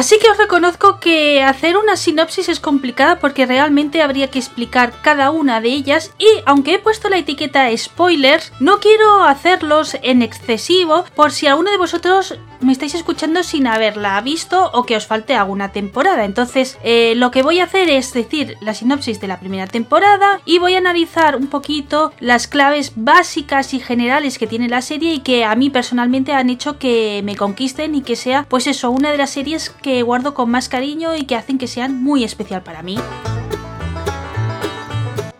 Así 0.00 0.18
que 0.18 0.30
os 0.30 0.38
reconozco 0.38 0.98
que 0.98 1.42
hacer 1.42 1.76
una 1.76 1.94
sinopsis 1.94 2.48
es 2.48 2.58
complicada 2.58 3.18
porque 3.18 3.44
realmente 3.44 4.00
habría 4.00 4.30
que 4.30 4.38
explicar 4.38 4.94
cada 5.02 5.30
una 5.30 5.60
de 5.60 5.68
ellas 5.68 6.14
y 6.18 6.24
aunque 6.46 6.76
he 6.76 6.78
puesto 6.78 7.10
la 7.10 7.18
etiqueta 7.18 7.68
spoilers, 7.76 8.50
no 8.60 8.80
quiero 8.80 9.24
hacerlos 9.24 9.98
en 10.02 10.22
excesivo 10.22 11.04
por 11.14 11.32
si 11.32 11.48
alguno 11.48 11.70
de 11.70 11.76
vosotros 11.76 12.38
me 12.60 12.72
estáis 12.72 12.94
escuchando 12.94 13.42
sin 13.42 13.66
haberla 13.66 14.20
visto 14.20 14.70
o 14.72 14.84
que 14.84 14.96
os 14.96 15.06
falte 15.06 15.34
alguna 15.34 15.72
temporada. 15.72 16.24
Entonces, 16.24 16.78
eh, 16.82 17.14
lo 17.16 17.30
que 17.30 17.42
voy 17.42 17.60
a 17.60 17.64
hacer 17.64 17.90
es 17.90 18.12
decir 18.12 18.56
la 18.60 18.74
sinopsis 18.74 19.20
de 19.20 19.28
la 19.28 19.40
primera 19.40 19.66
temporada 19.66 20.40
y 20.44 20.58
voy 20.58 20.74
a 20.74 20.78
analizar 20.78 21.36
un 21.36 21.48
poquito 21.48 22.12
las 22.20 22.46
claves 22.46 22.92
básicas 22.96 23.74
y 23.74 23.80
generales 23.80 24.38
que 24.38 24.46
tiene 24.46 24.68
la 24.68 24.82
serie 24.82 25.14
y 25.14 25.20
que 25.20 25.44
a 25.44 25.54
mí 25.54 25.70
personalmente 25.70 26.32
han 26.32 26.50
hecho 26.50 26.78
que 26.78 27.22
me 27.24 27.36
conquisten 27.36 27.94
y 27.94 28.02
que 28.02 28.16
sea, 28.16 28.46
pues 28.48 28.66
eso, 28.66 28.90
una 28.90 29.10
de 29.10 29.18
las 29.18 29.30
series 29.30 29.70
que 29.70 29.89
guardo 30.02 30.34
con 30.34 30.50
más 30.50 30.68
cariño 30.68 31.14
y 31.16 31.24
que 31.24 31.36
hacen 31.36 31.58
que 31.58 31.66
sean 31.66 32.02
muy 32.02 32.24
especial 32.24 32.62
para 32.62 32.82
mí. 32.82 32.96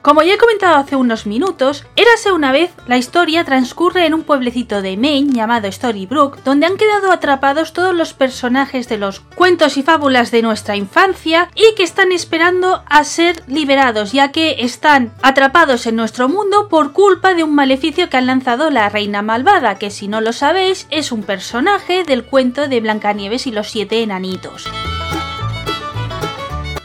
Como 0.02 0.22
ya 0.22 0.34
he 0.34 0.38
comentado 0.38 0.76
hace 0.76 0.96
unos 0.96 1.26
minutos, 1.26 1.84
érase 1.94 2.32
una 2.32 2.52
vez 2.52 2.72
la 2.86 2.96
historia 2.96 3.44
transcurre 3.44 4.06
en 4.06 4.14
un 4.14 4.22
pueblecito 4.22 4.80
de 4.80 4.96
Maine 4.96 5.34
llamado 5.34 5.70
Storybrook, 5.70 6.42
donde 6.42 6.64
han 6.64 6.78
quedado 6.78 7.12
atrapados 7.12 7.74
todos 7.74 7.94
los 7.94 8.14
personajes 8.14 8.88
de 8.88 8.96
los 8.96 9.20
cuentos 9.20 9.76
y 9.76 9.82
fábulas 9.82 10.30
de 10.30 10.40
nuestra 10.40 10.74
infancia 10.74 11.50
y 11.54 11.74
que 11.74 11.82
están 11.82 12.12
esperando 12.12 12.82
a 12.88 13.04
ser 13.04 13.42
liberados, 13.46 14.12
ya 14.12 14.32
que 14.32 14.56
están 14.60 15.12
atrapados 15.20 15.86
en 15.86 15.96
nuestro 15.96 16.30
mundo 16.30 16.68
por 16.68 16.92
culpa 16.92 17.34
de 17.34 17.44
un 17.44 17.54
maleficio 17.54 18.08
que 18.08 18.16
han 18.16 18.26
lanzado 18.26 18.70
la 18.70 18.88
reina 18.88 19.20
malvada, 19.20 19.74
que 19.74 19.90
si 19.90 20.08
no 20.08 20.22
lo 20.22 20.32
sabéis 20.32 20.86
es 20.90 21.12
un 21.12 21.24
personaje 21.24 22.04
del 22.04 22.24
cuento 22.24 22.68
de 22.68 22.80
Blancanieves 22.80 23.46
y 23.46 23.52
los 23.52 23.68
siete 23.68 24.02
enanitos. 24.02 24.66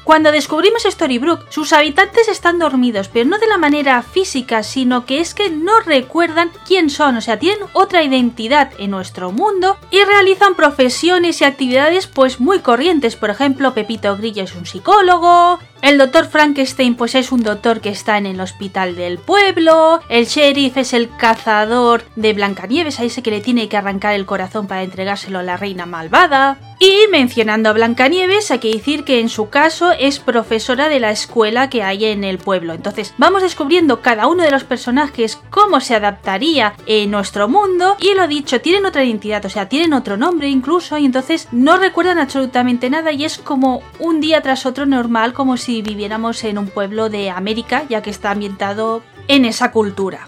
Cuando 0.05 0.31
descubrimos 0.31 0.83
Storybrooke, 0.83 1.51
sus 1.51 1.73
habitantes 1.73 2.27
están 2.27 2.59
dormidos, 2.59 3.07
pero 3.07 3.27
no 3.27 3.39
de 3.39 3.47
la 3.47 3.57
manera 3.57 4.03
física, 4.03 4.61
sino 4.61 5.03
que 5.07 5.19
es 5.19 5.33
que 5.33 5.49
no 5.49 5.79
recuerdan 5.79 6.51
quién 6.67 6.91
son, 6.91 7.17
o 7.17 7.21
sea, 7.21 7.39
tienen 7.39 7.67
otra 7.73 8.03
identidad 8.03 8.71
en 8.77 8.91
nuestro 8.91 9.31
mundo 9.31 9.77
y 9.89 10.03
realizan 10.03 10.53
profesiones 10.53 11.41
y 11.41 11.45
actividades 11.45 12.05
pues 12.05 12.39
muy 12.39 12.59
corrientes. 12.59 13.15
Por 13.15 13.31
ejemplo, 13.31 13.73
Pepito 13.73 14.15
Grillo 14.15 14.43
es 14.43 14.53
un 14.53 14.67
psicólogo, 14.67 15.59
el 15.85 15.99
doctor 15.99 16.27
Frankenstein 16.27 16.95
pues 16.95 17.13
es 17.13 17.31
un 17.31 17.43
doctor 17.43 17.79
que 17.79 17.89
está 17.89 18.17
en 18.17 18.25
el 18.25 18.41
hospital 18.41 18.95
del 18.95 19.19
pueblo, 19.19 20.01
el 20.09 20.25
sheriff 20.25 20.77
es 20.77 20.93
el 20.93 21.15
cazador 21.15 22.03
de 22.15 22.33
Blancanieves, 22.33 22.99
ahí 22.99 23.11
sé 23.11 23.21
que 23.21 23.29
le 23.29 23.39
tiene 23.39 23.69
que 23.69 23.77
arrancar 23.77 24.15
el 24.15 24.25
corazón 24.25 24.65
para 24.65 24.81
entregárselo 24.81 25.37
a 25.37 25.43
la 25.43 25.57
reina 25.57 25.85
malvada. 25.85 26.57
Y 26.77 27.07
mencionando 27.09 27.69
a 27.69 27.73
Blancanieves, 27.73 28.51
hay 28.51 28.59
que 28.59 28.73
decir 28.73 29.05
que 29.05 29.21
en 29.21 29.29
su 29.29 29.49
caso 29.49 29.93
es 29.93 30.19
profesora 30.19 30.89
de 30.89 30.99
la 30.99 31.09
escuela 31.09 31.69
que 31.69 31.83
hay 31.83 32.03
en 32.03 32.25
el 32.25 32.37
pueblo. 32.37 32.73
Entonces, 32.73 33.13
vamos 33.17 33.43
descubriendo 33.43 34.01
cada 34.01 34.27
uno 34.27 34.43
de 34.43 34.51
los 34.51 34.65
personajes 34.65 35.39
cómo 35.49 35.79
se 35.79 35.95
adaptaría 35.95 36.73
en 36.85 37.11
nuestro 37.11 37.47
mundo. 37.47 37.95
Y 38.01 38.13
lo 38.13 38.27
dicho, 38.27 38.59
tienen 38.59 38.85
otra 38.85 39.05
identidad, 39.05 39.45
o 39.45 39.49
sea, 39.49 39.69
tienen 39.69 39.93
otro 39.93 40.17
nombre 40.17 40.49
incluso, 40.49 40.97
y 40.97 41.05
entonces 41.05 41.47
no 41.53 41.77
recuerdan 41.77 42.19
absolutamente 42.19 42.89
nada 42.89 43.13
y 43.13 43.23
es 43.23 43.37
como 43.37 43.81
un 43.99 44.19
día 44.19 44.41
tras 44.41 44.65
otro 44.65 44.85
normal, 44.85 45.31
como 45.31 45.55
si 45.55 45.74
viviéramos 45.81 46.43
en 46.43 46.57
un 46.57 46.67
pueblo 46.67 47.09
de 47.09 47.29
América, 47.29 47.83
ya 47.89 48.01
que 48.01 48.09
está 48.09 48.31
ambientado 48.31 49.01
en 49.27 49.45
esa 49.45 49.71
cultura. 49.71 50.27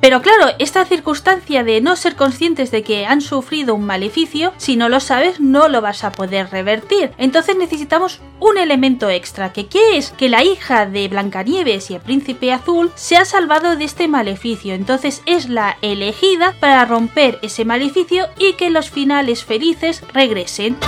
Pero 0.00 0.22
claro, 0.22 0.54
esta 0.58 0.84
circunstancia 0.86 1.62
de 1.62 1.80
no 1.82 1.94
ser 1.94 2.16
conscientes 2.16 2.70
de 2.70 2.82
que 2.82 3.04
han 3.04 3.20
sufrido 3.20 3.74
un 3.74 3.84
maleficio, 3.84 4.54
si 4.56 4.76
no 4.76 4.88
lo 4.88 4.98
sabes, 4.98 5.40
no 5.40 5.68
lo 5.68 5.82
vas 5.82 6.04
a 6.04 6.12
poder 6.12 6.50
revertir. 6.50 7.12
Entonces 7.18 7.56
necesitamos 7.56 8.20
un 8.40 8.56
elemento 8.56 9.10
extra, 9.10 9.52
que 9.52 9.66
¿qué 9.66 9.98
es? 9.98 10.10
Que 10.12 10.30
la 10.30 10.42
hija 10.42 10.86
de 10.86 11.06
Blancanieves 11.08 11.90
y 11.90 11.94
el 11.96 12.00
príncipe 12.00 12.50
azul 12.50 12.90
se 12.94 13.16
ha 13.16 13.26
salvado 13.26 13.76
de 13.76 13.84
este 13.84 14.08
maleficio. 14.08 14.72
Entonces 14.72 15.22
es 15.26 15.50
la 15.50 15.76
elegida 15.82 16.54
para 16.60 16.86
romper 16.86 17.38
ese 17.42 17.66
maleficio 17.66 18.28
y 18.38 18.54
que 18.54 18.70
los 18.70 18.90
finales 18.90 19.44
felices 19.44 20.02
regresen. 20.14 20.78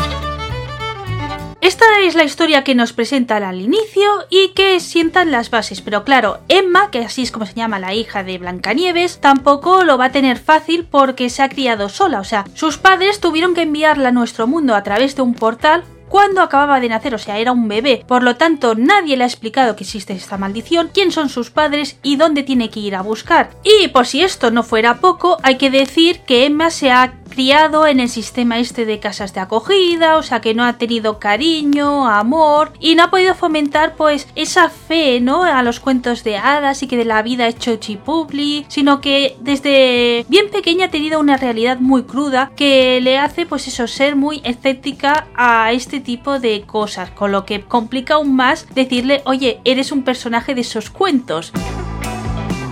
Esta 1.63 1.85
es 2.01 2.17
la 2.17 2.25
historia 2.25 2.65
que 2.65 2.75
nos 2.75 2.93
presentan 2.93 3.45
al 3.45 3.61
inicio 3.61 4.11
y 4.29 4.49
que 4.49 4.81
sientan 4.81 5.31
las 5.31 5.49
bases, 5.49 5.81
pero 5.81 6.03
claro, 6.03 6.41
Emma, 6.49 6.91
que 6.91 7.05
así 7.05 7.23
es 7.23 7.31
como 7.31 7.47
se 7.47 7.55
llama 7.55 7.79
la 7.79 7.95
hija 7.95 8.25
de 8.25 8.37
Blancanieves, 8.37 9.21
tampoco 9.21 9.85
lo 9.85 9.97
va 9.97 10.07
a 10.07 10.13
tener 10.13 10.39
fácil 10.39 10.85
porque 10.85 11.31
se 11.31 11.41
ha 11.41 11.49
criado 11.49 11.89
sola, 11.89 12.19
o 12.19 12.25
sea, 12.25 12.47
sus 12.55 12.79
padres 12.79 13.21
tuvieron 13.21 13.55
que 13.55 13.63
enviarla 13.63 14.09
a 14.09 14.13
nuestro 14.13 14.49
mundo 14.49 14.75
a 14.75 14.83
través 14.83 15.15
de 15.15 15.23
un 15.23 15.35
portal 15.35 15.85
cuando 16.09 16.43
acababa 16.43 16.81
de 16.81 16.89
nacer, 16.89 17.15
o 17.15 17.19
sea, 17.19 17.39
era 17.39 17.53
un 17.53 17.69
bebé. 17.69 18.05
Por 18.07 18.23
lo 18.23 18.37
tanto, 18.37 18.75
nadie 18.75 19.17
le 19.17 19.25
ha 19.25 19.27
explicado 19.27 19.77
que 19.77 19.85
existe 19.85 20.13
esta 20.13 20.37
maldición, 20.37 20.91
quién 20.93 21.11
son 21.11 21.31
sus 21.31 21.51
padres 21.51 21.97
y 22.03 22.17
dónde 22.17 22.43
tiene 22.43 22.69
que 22.69 22.81
ir 22.81 22.97
a 22.97 23.01
buscar. 23.01 23.49
Y 23.65 23.89
por 23.89 24.07
si 24.07 24.23
esto 24.23 24.51
no 24.51 24.63
fuera 24.63 24.99
poco, 24.99 25.39
hay 25.43 25.57
que 25.57 25.71
decir 25.71 26.21
que 26.27 26.45
Emma 26.45 26.69
se 26.69 26.91
ha 26.91 27.15
criado 27.33 27.87
en 27.87 27.99
el 27.99 28.11
sistema 28.11 28.59
este 28.59 28.85
de 28.85 29.01
casas 29.01 29.33
de 29.33 29.41
acogida, 29.41 30.19
o 30.19 30.23
sea 30.23 30.41
que 30.41 30.53
no 30.53 30.65
ha 30.65 30.75
tenido 30.75 31.19
cariño, 31.19 32.07
amor 32.07 32.73
y 32.79 32.95
no 32.95 33.05
ha 33.05 33.11
podido 33.11 33.35
fomentar 33.35 33.97
pues 33.97 34.29
esa 34.35 34.69
fe, 34.69 35.21
¿no? 35.21 35.43
A 35.43 35.63
los 35.63 35.81
cuentos 35.81 36.25
de 36.25 36.37
hadas 36.37 36.83
y 36.83 36.89
que 36.89 36.99
de 36.99 37.07
la 37.07 37.23
vida 37.23 37.49
hecho 37.49 37.77
chipupli, 37.77 38.67
sino 38.69 39.01
que 39.01 39.37
desde 39.41 40.27
bien 40.29 40.51
pequeña 40.51 40.87
ha 40.87 40.91
tenido 40.91 41.21
una 41.21 41.39
realidad 41.39 41.79
muy 41.81 42.03
cruda 42.03 42.53
que 42.55 43.01
le 43.01 43.19
hace 43.19 43.47
pues 43.47 43.67
eso 43.67 43.87
ser 43.87 44.15
muy 44.15 44.43
escéptica 44.45 45.27
a 45.35 45.73
este 45.73 46.01
tipo 46.01 46.39
de 46.39 46.63
cosas, 46.63 47.11
con 47.11 47.33
lo 47.33 47.47
que 47.47 47.63
complica 47.63 48.15
aún 48.15 48.37
más 48.37 48.67
decirle, 48.75 49.23
oye, 49.25 49.61
eres 49.65 49.91
un 49.91 50.03
personaje 50.03 50.55
de 50.55 50.61
esos 50.61 50.91
cuentos. 50.91 51.53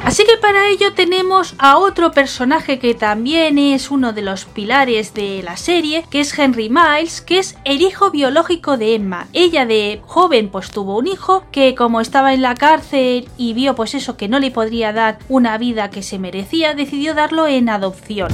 Así 0.04 0.24
que 0.24 0.38
para 0.38 0.68
ello 0.68 0.94
tenemos 0.94 1.54
a 1.58 1.78
otro 1.78 2.10
personaje 2.10 2.78
que 2.78 2.94
también 2.94 3.58
es 3.58 3.90
uno 3.90 4.12
de 4.12 4.22
los 4.22 4.44
pilares 4.46 5.14
de 5.14 5.42
la 5.42 5.56
serie, 5.56 6.04
que 6.10 6.20
es 6.20 6.36
Henry 6.36 6.70
Miles, 6.70 7.20
que 7.20 7.38
es 7.38 7.56
el 7.64 7.82
hijo 7.82 8.10
biológico 8.10 8.76
de 8.76 8.94
Emma. 8.94 9.28
Ella 9.32 9.66
de 9.66 10.00
joven 10.06 10.48
pues 10.48 10.70
tuvo 10.70 10.98
un 10.98 11.06
hijo 11.06 11.44
que 11.52 11.74
como 11.74 12.00
estaba 12.00 12.32
en 12.32 12.42
la 12.42 12.54
cárcel 12.54 13.28
y 13.36 13.52
vio 13.52 13.74
pues 13.74 13.94
eso 13.94 14.16
que 14.16 14.28
no 14.28 14.40
le 14.40 14.50
podría 14.50 14.92
dar 14.92 15.18
una 15.28 15.58
vida 15.58 15.90
que 15.90 16.02
se 16.02 16.18
merecía, 16.18 16.74
decidió 16.74 17.14
darlo 17.14 17.46
en 17.46 17.68
adopción. 17.68 18.32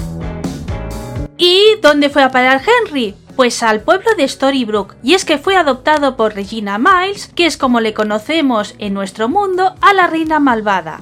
¿Y 1.37 1.61
dónde 1.83 2.09
fue 2.09 2.23
a 2.23 2.31
parar 2.31 2.63
Henry? 2.63 3.15
Pues 3.35 3.63
al 3.63 3.81
pueblo 3.81 4.11
de 4.17 4.27
Storybrooke, 4.27 4.97
y 5.03 5.13
es 5.13 5.27
que 5.27 5.37
fue 5.37 5.57
adoptado 5.57 6.17
por 6.17 6.35
Regina 6.35 6.79
Miles, 6.79 7.31
que 7.35 7.45
es 7.45 7.59
como 7.59 7.81
le 7.81 7.93
conocemos 7.93 8.75
en 8.79 8.95
nuestro 8.95 9.29
mundo 9.29 9.75
a 9.83 9.93
la 9.93 10.07
reina 10.07 10.41
malvada. 10.41 10.99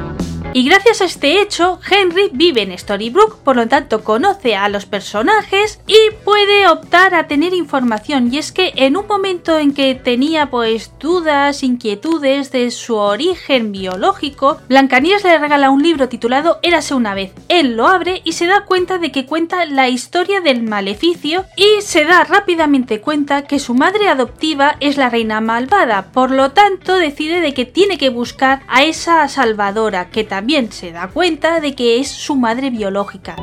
Thank 0.00 0.22
you. 0.22 0.29
Y 0.52 0.64
gracias 0.64 1.00
a 1.00 1.04
este 1.04 1.40
hecho, 1.40 1.78
Henry 1.88 2.28
vive 2.32 2.62
en 2.62 2.76
Storybrooke, 2.76 3.36
por 3.44 3.54
lo 3.54 3.68
tanto 3.68 4.02
conoce 4.02 4.56
a 4.56 4.68
los 4.68 4.84
personajes 4.84 5.80
y 5.86 5.96
puede 6.24 6.66
optar 6.66 7.14
a 7.14 7.28
tener 7.28 7.54
información. 7.54 8.34
Y 8.34 8.38
es 8.38 8.50
que 8.50 8.72
en 8.74 8.96
un 8.96 9.06
momento 9.06 9.56
en 9.58 9.72
que 9.72 9.94
tenía 9.94 10.50
pues 10.50 10.90
dudas, 10.98 11.62
inquietudes 11.62 12.50
de 12.50 12.72
su 12.72 12.96
origen 12.96 13.70
biológico, 13.70 14.58
Blancanieves 14.68 15.22
le 15.22 15.38
regala 15.38 15.70
un 15.70 15.84
libro 15.84 16.08
titulado 16.08 16.58
Érase 16.62 16.94
una 16.94 17.14
vez. 17.14 17.32
Él 17.48 17.76
lo 17.76 17.86
abre 17.86 18.20
y 18.24 18.32
se 18.32 18.46
da 18.46 18.64
cuenta 18.64 18.98
de 18.98 19.12
que 19.12 19.26
cuenta 19.26 19.66
la 19.66 19.88
historia 19.88 20.40
del 20.40 20.64
maleficio 20.64 21.44
y 21.56 21.80
se 21.80 22.04
da 22.04 22.24
rápidamente 22.24 23.00
cuenta 23.00 23.42
que 23.42 23.60
su 23.60 23.74
madre 23.74 24.08
adoptiva 24.08 24.76
es 24.80 24.96
la 24.96 25.10
reina 25.10 25.40
malvada. 25.40 26.10
Por 26.10 26.32
lo 26.32 26.50
tanto, 26.50 26.96
decide 26.96 27.40
de 27.40 27.54
que 27.54 27.66
tiene 27.66 27.98
que 27.98 28.10
buscar 28.10 28.62
a 28.66 28.82
esa 28.82 29.28
salvadora 29.28 30.10
que 30.10 30.24
también 30.24 30.39
también 30.40 30.72
se 30.72 30.90
da 30.90 31.06
cuenta 31.08 31.60
de 31.60 31.74
que 31.74 32.00
es 32.00 32.08
su 32.08 32.34
madre 32.34 32.70
biológica. 32.70 33.36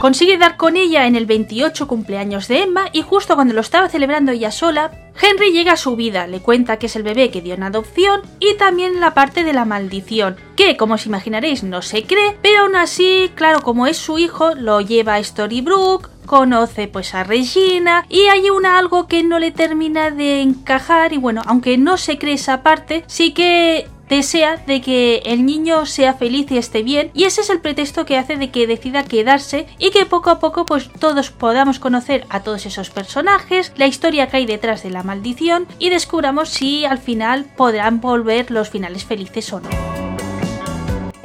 Consigue 0.00 0.38
dar 0.38 0.56
con 0.56 0.76
ella 0.76 1.08
en 1.08 1.16
el 1.16 1.26
28 1.26 1.88
cumpleaños 1.88 2.46
de 2.46 2.62
Emma 2.62 2.88
y 2.92 3.02
justo 3.02 3.34
cuando 3.34 3.52
lo 3.52 3.62
estaba 3.62 3.88
celebrando 3.88 4.30
ella 4.30 4.52
sola, 4.52 4.92
Henry 5.20 5.50
llega 5.50 5.72
a 5.72 5.76
su 5.76 5.96
vida, 5.96 6.28
le 6.28 6.38
cuenta 6.38 6.78
que 6.78 6.86
es 6.86 6.94
el 6.94 7.02
bebé 7.02 7.32
que 7.32 7.42
dio 7.42 7.54
en 7.54 7.64
adopción 7.64 8.20
y 8.38 8.54
también 8.54 9.00
la 9.00 9.12
parte 9.12 9.42
de 9.42 9.54
la 9.54 9.64
maldición, 9.64 10.36
que 10.54 10.76
como 10.76 10.94
os 10.94 11.06
imaginaréis 11.06 11.64
no 11.64 11.82
se 11.82 12.04
cree, 12.04 12.36
pero 12.42 12.60
aún 12.60 12.76
así, 12.76 13.32
claro, 13.34 13.60
como 13.60 13.88
es 13.88 13.96
su 13.96 14.18
hijo, 14.18 14.54
lo 14.54 14.80
lleva 14.80 15.16
a 15.16 15.24
Storybrooke, 15.24 16.10
conoce 16.26 16.86
pues 16.86 17.12
a 17.12 17.24
Regina 17.24 18.06
y 18.08 18.26
hay 18.26 18.50
una 18.50 18.78
algo 18.78 19.08
que 19.08 19.24
no 19.24 19.40
le 19.40 19.50
termina 19.50 20.12
de 20.12 20.42
encajar 20.42 21.12
y 21.12 21.16
bueno, 21.16 21.42
aunque 21.44 21.76
no 21.76 21.96
se 21.96 22.18
cree 22.18 22.34
esa 22.34 22.62
parte, 22.62 23.02
sí 23.08 23.32
que 23.32 23.88
desea 24.08 24.56
de 24.66 24.80
que 24.80 25.22
el 25.24 25.44
niño 25.44 25.86
sea 25.86 26.14
feliz 26.14 26.50
y 26.50 26.58
esté 26.58 26.82
bien 26.82 27.10
y 27.14 27.24
ese 27.24 27.40
es 27.40 27.50
el 27.50 27.60
pretexto 27.60 28.04
que 28.04 28.16
hace 28.16 28.36
de 28.36 28.50
que 28.50 28.66
decida 28.66 29.04
quedarse 29.04 29.66
y 29.78 29.90
que 29.90 30.06
poco 30.06 30.30
a 30.30 30.38
poco 30.38 30.64
pues 30.66 30.90
todos 30.98 31.30
podamos 31.30 31.78
conocer 31.78 32.26
a 32.28 32.42
todos 32.42 32.66
esos 32.66 32.90
personajes, 32.90 33.72
la 33.76 33.86
historia 33.86 34.28
que 34.28 34.38
hay 34.38 34.46
detrás 34.46 34.82
de 34.82 34.90
la 34.90 35.02
maldición 35.02 35.66
y 35.78 35.90
descubramos 35.90 36.48
si 36.50 36.84
al 36.84 36.98
final 36.98 37.46
podrán 37.56 38.00
volver 38.00 38.50
los 38.50 38.70
finales 38.70 39.04
felices 39.04 39.52
o 39.52 39.60
no. 39.60 40.05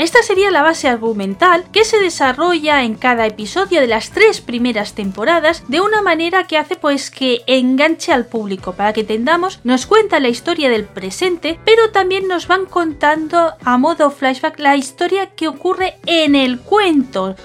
Esta 0.02 0.24
sería 0.24 0.50
la 0.50 0.64
base 0.64 0.88
argumental 0.88 1.66
que 1.72 1.86
se 1.86 2.00
desarrolla 2.00 2.84
en 2.84 2.96
cada 2.96 3.28
episodio 3.28 3.82
de 3.82 3.86
las 3.86 4.10
tres 4.10 4.42
primeras 4.42 4.96
temporadas 4.96 5.64
de 5.68 5.80
una 5.80 6.02
manera 6.02 6.48
que 6.48 6.58
hace 6.58 6.76
pues 6.76 7.12
que 7.12 7.44
enganche 7.46 8.12
al 8.12 8.26
público 8.26 8.74
para 8.74 8.94
que 8.94 9.02
entendamos, 9.02 9.60
nos 9.64 9.86
cuenta 9.86 10.20
la 10.20 10.30
historia 10.30 10.72
del 10.72 10.86
presente, 10.86 11.60
pero 11.66 11.92
también 11.92 12.28
nos 12.28 12.48
van 12.48 12.66
contando 12.66 13.54
a 13.64 13.78
modo 13.78 14.10
flashback 14.10 14.58
la 14.58 14.76
historia 14.76 15.28
que 15.36 15.48
ocurre 15.48 16.00
en 16.08 16.34
el 16.34 16.60
cuento 16.62 17.36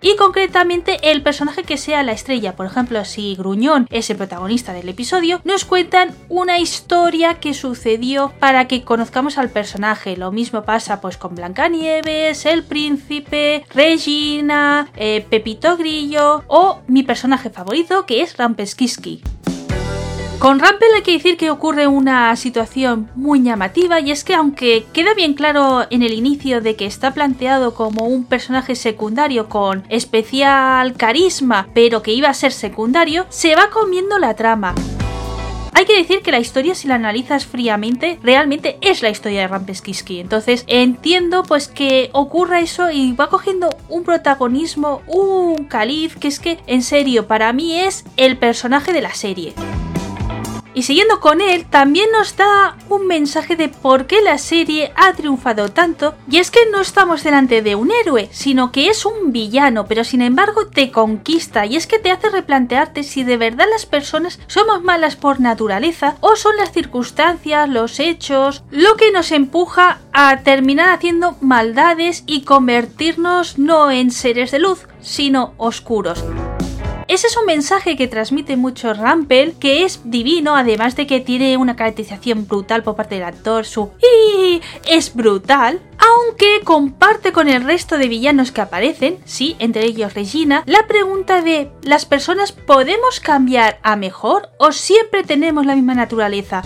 y 0.00 0.16
concretamente 0.16 1.10
el 1.10 1.22
personaje 1.22 1.62
que 1.62 1.76
sea 1.76 2.02
la 2.02 2.12
estrella. 2.12 2.56
Por 2.56 2.66
ejemplo, 2.66 3.04
si 3.04 3.34
Gruñón 3.34 3.86
es 3.90 4.10
el 4.10 4.16
protagonista 4.16 4.72
del 4.72 4.88
episodio, 4.88 5.40
nos 5.44 5.64
cuentan 5.64 6.14
una 6.28 6.58
historia 6.58 7.34
que 7.40 7.54
sucedió 7.54 8.32
para 8.38 8.68
que 8.68 8.82
conozcamos 8.82 9.38
al 9.38 9.50
personaje. 9.50 10.16
Lo 10.16 10.32
mismo 10.32 10.64
pasa 10.64 11.00
pues 11.00 11.16
con 11.16 11.34
Blancanieves, 11.34 12.46
el 12.46 12.64
príncipe, 12.64 13.64
Regina, 13.74 14.88
eh, 14.96 15.26
Pepito 15.28 15.76
Grillo 15.76 16.44
o 16.46 16.80
mi 16.86 17.02
personaje 17.02 17.50
favorito 17.50 18.06
que 18.06 18.22
es 18.22 18.36
Rampeskiski. 18.36 19.22
Con 20.40 20.58
Rampel 20.58 20.88
hay 20.94 21.02
que 21.02 21.12
decir 21.12 21.36
que 21.36 21.50
ocurre 21.50 21.86
una 21.86 22.34
situación 22.34 23.10
muy 23.14 23.42
llamativa 23.42 24.00
y 24.00 24.10
es 24.10 24.24
que 24.24 24.32
aunque 24.32 24.86
queda 24.94 25.12
bien 25.12 25.34
claro 25.34 25.86
en 25.90 26.02
el 26.02 26.14
inicio 26.14 26.62
de 26.62 26.76
que 26.76 26.86
está 26.86 27.12
planteado 27.12 27.74
como 27.74 28.06
un 28.06 28.24
personaje 28.24 28.74
secundario 28.74 29.50
con 29.50 29.84
especial 29.90 30.94
carisma 30.94 31.68
pero 31.74 32.00
que 32.00 32.14
iba 32.14 32.30
a 32.30 32.34
ser 32.34 32.52
secundario, 32.52 33.26
se 33.28 33.54
va 33.54 33.68
comiendo 33.68 34.18
la 34.18 34.34
trama. 34.34 34.74
Hay 35.74 35.84
que 35.84 35.98
decir 35.98 36.22
que 36.22 36.32
la 36.32 36.40
historia, 36.40 36.74
si 36.74 36.88
la 36.88 36.94
analizas 36.94 37.44
fríamente, 37.44 38.18
realmente 38.22 38.78
es 38.80 39.02
la 39.02 39.10
historia 39.10 39.42
de 39.42 39.48
Rampeskiski. 39.48 40.20
Entonces 40.20 40.64
entiendo 40.68 41.42
pues 41.42 41.68
que 41.68 42.08
ocurra 42.14 42.60
eso 42.60 42.90
y 42.90 43.12
va 43.12 43.28
cogiendo 43.28 43.68
un 43.90 44.04
protagonismo, 44.04 45.02
un 45.06 45.66
caliz, 45.66 46.16
que 46.16 46.28
es 46.28 46.40
que 46.40 46.60
en 46.66 46.82
serio 46.82 47.26
para 47.26 47.52
mí 47.52 47.78
es 47.78 48.06
el 48.16 48.38
personaje 48.38 48.94
de 48.94 49.02
la 49.02 49.12
serie. 49.12 49.52
Y 50.72 50.82
siguiendo 50.82 51.20
con 51.20 51.40
él, 51.40 51.66
también 51.66 52.10
nos 52.12 52.36
da 52.36 52.76
un 52.88 53.06
mensaje 53.06 53.56
de 53.56 53.68
por 53.68 54.06
qué 54.06 54.22
la 54.22 54.38
serie 54.38 54.92
ha 54.94 55.12
triunfado 55.14 55.70
tanto, 55.70 56.14
y 56.30 56.38
es 56.38 56.50
que 56.50 56.60
no 56.70 56.80
estamos 56.80 57.24
delante 57.24 57.62
de 57.62 57.74
un 57.74 57.90
héroe, 57.90 58.28
sino 58.32 58.70
que 58.70 58.88
es 58.88 59.04
un 59.04 59.32
villano, 59.32 59.86
pero 59.86 60.04
sin 60.04 60.22
embargo 60.22 60.66
te 60.68 60.92
conquista, 60.92 61.66
y 61.66 61.76
es 61.76 61.86
que 61.86 61.98
te 61.98 62.10
hace 62.10 62.30
replantearte 62.30 63.02
si 63.02 63.24
de 63.24 63.36
verdad 63.36 63.66
las 63.70 63.86
personas 63.86 64.38
somos 64.46 64.82
malas 64.82 65.16
por 65.16 65.40
naturaleza 65.40 66.16
o 66.20 66.36
son 66.36 66.56
las 66.56 66.72
circunstancias, 66.72 67.68
los 67.68 67.98
hechos, 67.98 68.62
lo 68.70 68.96
que 68.96 69.10
nos 69.10 69.32
empuja 69.32 69.98
a 70.12 70.38
terminar 70.38 70.90
haciendo 70.90 71.36
maldades 71.40 72.22
y 72.26 72.42
convertirnos 72.42 73.58
no 73.58 73.90
en 73.90 74.10
seres 74.10 74.50
de 74.50 74.60
luz, 74.60 74.86
sino 75.00 75.54
oscuros. 75.56 76.24
Ese 77.10 77.26
es 77.26 77.36
un 77.36 77.44
mensaje 77.44 77.96
que 77.96 78.06
transmite 78.06 78.56
mucho 78.56 78.94
Rampel, 78.94 79.56
que 79.58 79.82
es 79.82 80.00
divino, 80.04 80.54
además 80.54 80.94
de 80.94 81.08
que 81.08 81.18
tiene 81.18 81.56
una 81.56 81.74
caracterización 81.74 82.46
brutal 82.46 82.84
por 82.84 82.94
parte 82.94 83.16
del 83.16 83.24
actor. 83.24 83.66
Su 83.66 83.90
y 84.00 84.60
es 84.88 85.12
brutal, 85.12 85.80
aunque 85.98 86.60
comparte 86.62 87.32
con 87.32 87.48
el 87.48 87.64
resto 87.64 87.98
de 87.98 88.06
villanos 88.06 88.52
que 88.52 88.60
aparecen, 88.60 89.18
sí, 89.24 89.56
entre 89.58 89.86
ellos 89.86 90.14
Regina, 90.14 90.62
la 90.66 90.86
pregunta 90.86 91.42
de 91.42 91.72
¿las 91.82 92.06
personas 92.06 92.52
podemos 92.52 93.18
cambiar 93.18 93.80
a 93.82 93.96
mejor 93.96 94.50
o 94.60 94.70
siempre 94.70 95.24
tenemos 95.24 95.66
la 95.66 95.74
misma 95.74 95.94
naturaleza? 95.94 96.62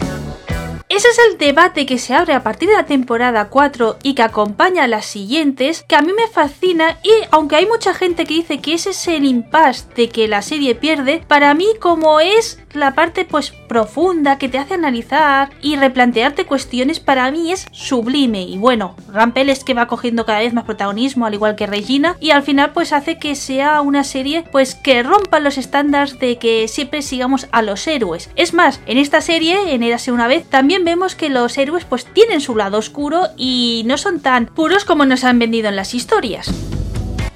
Ese 0.94 1.08
es 1.08 1.18
el 1.28 1.38
debate 1.38 1.86
que 1.86 1.98
se 1.98 2.14
abre 2.14 2.34
a 2.34 2.44
partir 2.44 2.68
de 2.68 2.76
la 2.76 2.86
temporada 2.86 3.48
4 3.48 3.96
y 4.04 4.14
que 4.14 4.22
acompaña 4.22 4.84
a 4.84 4.86
las 4.86 5.06
siguientes, 5.06 5.84
que 5.88 5.96
a 5.96 6.02
mí 6.02 6.12
me 6.12 6.28
fascina 6.28 7.00
y 7.02 7.10
aunque 7.32 7.56
hay 7.56 7.66
mucha 7.66 7.94
gente 7.94 8.24
que 8.24 8.34
dice 8.34 8.60
que 8.60 8.74
ese 8.74 8.90
es 8.90 9.08
el 9.08 9.24
impasse 9.24 9.88
de 9.96 10.08
que 10.08 10.28
la 10.28 10.40
serie 10.40 10.76
pierde, 10.76 11.24
para 11.26 11.52
mí 11.52 11.66
como 11.80 12.20
es 12.20 12.60
la 12.74 12.94
parte 12.94 13.24
pues 13.24 13.50
profunda 13.50 14.38
que 14.38 14.48
te 14.48 14.58
hace 14.58 14.74
analizar 14.74 15.50
y 15.60 15.76
replantearte 15.76 16.46
cuestiones 16.46 17.00
para 17.00 17.30
mí 17.30 17.52
es 17.52 17.66
sublime 17.72 18.42
y 18.42 18.58
bueno, 18.58 18.96
Rampel 19.12 19.50
es 19.50 19.64
que 19.64 19.74
va 19.74 19.86
cogiendo 19.86 20.24
cada 20.24 20.40
vez 20.40 20.52
más 20.52 20.64
protagonismo 20.64 21.26
al 21.26 21.34
igual 21.34 21.56
que 21.56 21.66
Regina 21.66 22.16
y 22.20 22.30
al 22.30 22.42
final 22.42 22.72
pues 22.72 22.92
hace 22.92 23.18
que 23.18 23.34
sea 23.34 23.80
una 23.80 24.04
serie 24.04 24.44
pues 24.50 24.74
que 24.74 25.02
rompa 25.02 25.40
los 25.40 25.58
estándares 25.58 26.18
de 26.18 26.38
que 26.38 26.68
siempre 26.68 27.02
sigamos 27.02 27.48
a 27.52 27.62
los 27.62 27.86
héroes. 27.86 28.30
Es 28.36 28.54
más, 28.54 28.80
en 28.86 28.98
esta 28.98 29.20
serie, 29.20 29.74
en 29.74 29.82
Érase 29.82 30.12
una 30.12 30.28
vez, 30.28 30.44
también 30.48 30.84
vemos 30.84 31.14
que 31.14 31.30
los 31.30 31.56
héroes 31.58 31.84
pues 31.84 32.06
tienen 32.06 32.40
su 32.40 32.56
lado 32.56 32.78
oscuro 32.78 33.28
y 33.36 33.82
no 33.86 33.98
son 33.98 34.20
tan 34.20 34.46
puros 34.46 34.84
como 34.84 35.04
nos 35.04 35.24
han 35.24 35.38
vendido 35.38 35.68
en 35.68 35.76
las 35.76 35.94
historias. 35.94 36.52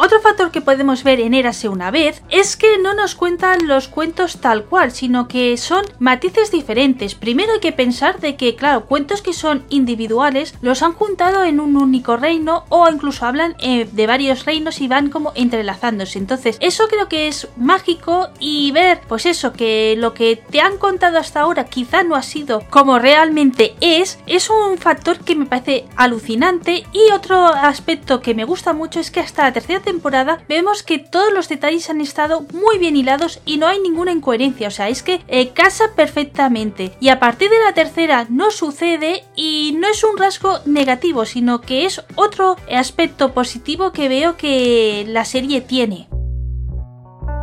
Otro 0.01 0.21
factor 0.21 0.53
que 0.53 0.61
podemos 0.61 1.03
ver 1.03 1.19
en 1.19 1.35
Érase 1.35 1.69
una 1.69 1.91
vez 1.91 2.23
es 2.31 2.57
que 2.57 2.79
no 2.79 2.95
nos 2.95 3.17
cuentan 3.17 3.67
los 3.67 3.89
cuentos 3.89 4.41
tal 4.41 4.65
cual, 4.65 4.93
sino 4.93 5.27
que 5.27 5.57
son 5.57 5.85
matices 5.99 6.53
diferentes. 6.53 7.17
Primero 7.17 7.55
hay 7.55 7.59
que 7.59 7.73
pensar 7.73 8.21
de 8.21 8.37
que, 8.37 8.55
claro, 8.55 8.87
cuentos 8.87 9.23
que 9.23 9.33
son 9.33 9.65
individuales 9.71 10.55
los 10.63 10.85
han 10.85 10.93
juntado 10.93 11.43
en 11.43 11.59
un 11.59 11.77
único 11.77 12.17
reino 12.17 12.65
o 12.69 12.89
incluso 12.89 13.27
hablan 13.27 13.57
eh, 13.59 13.89
de 13.91 14.07
varios 14.07 14.45
reinos 14.45 14.81
y 14.81 14.87
van 14.87 15.11
como 15.11 15.33
entrelazándose. 15.35 16.21
Entonces, 16.21 16.59
eso 16.61 16.87
creo 16.87 17.09
que 17.09 17.27
es 17.27 17.49
mágico 17.57 18.29
y 18.39 18.71
ver, 18.71 19.01
pues 19.09 19.27
eso, 19.27 19.53
que 19.53 19.97
lo 19.99 20.15
que 20.15 20.37
te 20.37 20.61
han 20.61 20.79
contado 20.79 21.19
hasta 21.19 21.41
ahora 21.41 21.65
quizá 21.65 22.05
no 22.05 22.15
ha 22.15 22.23
sido 22.23 22.63
como 22.71 23.01
realmente 23.01 23.75
es, 23.81 24.21
es 24.27 24.49
un 24.49 24.79
factor 24.79 25.19
que 25.19 25.35
me 25.35 25.47
parece 25.47 25.87
alucinante 25.97 26.85
y 26.93 27.11
otro 27.13 27.47
aspecto 27.47 28.21
que 28.21 28.35
me 28.35 28.45
gusta 28.45 28.73
mucho 28.73 29.01
es 29.01 29.11
que 29.11 29.19
hasta 29.19 29.43
la 29.43 29.53
tercera 29.53 29.81
temporada 29.89 30.43
vemos 30.51 30.83
que 30.83 30.99
todos 30.99 31.33
los 31.33 31.49
detalles 31.49 31.89
han 31.89 32.03
estado 32.03 32.45
muy 32.53 32.77
bien 32.77 32.95
hilados 32.95 33.41
y 33.47 33.57
no 33.57 33.67
hay 33.67 33.79
ninguna 33.81 34.13
incoherencia, 34.13 34.69
o 34.69 34.71
sea, 34.71 34.91
es 34.91 35.03
que 35.03 35.23
eh, 35.29 35.49
casa 35.55 35.95
perfectamente 35.97 36.93
y 37.01 37.09
a 37.09 37.19
partir 37.19 37.49
de 37.49 37.59
la 37.59 37.73
tercera 37.73 38.27
no 38.29 38.51
sucede 38.51 39.25
y 39.35 39.75
no 39.79 39.89
es 39.89 40.05
un 40.05 40.19
rasgo 40.19 40.59
negativo, 40.67 41.25
sino 41.25 41.63
que 41.63 41.87
es 41.87 42.05
otro 42.17 42.57
aspecto 42.71 43.33
positivo 43.33 43.93
que 43.93 44.11
veo 44.11 44.37
que 44.37 45.07
la 45.09 45.25
serie 45.25 45.63
tiene. 45.63 46.09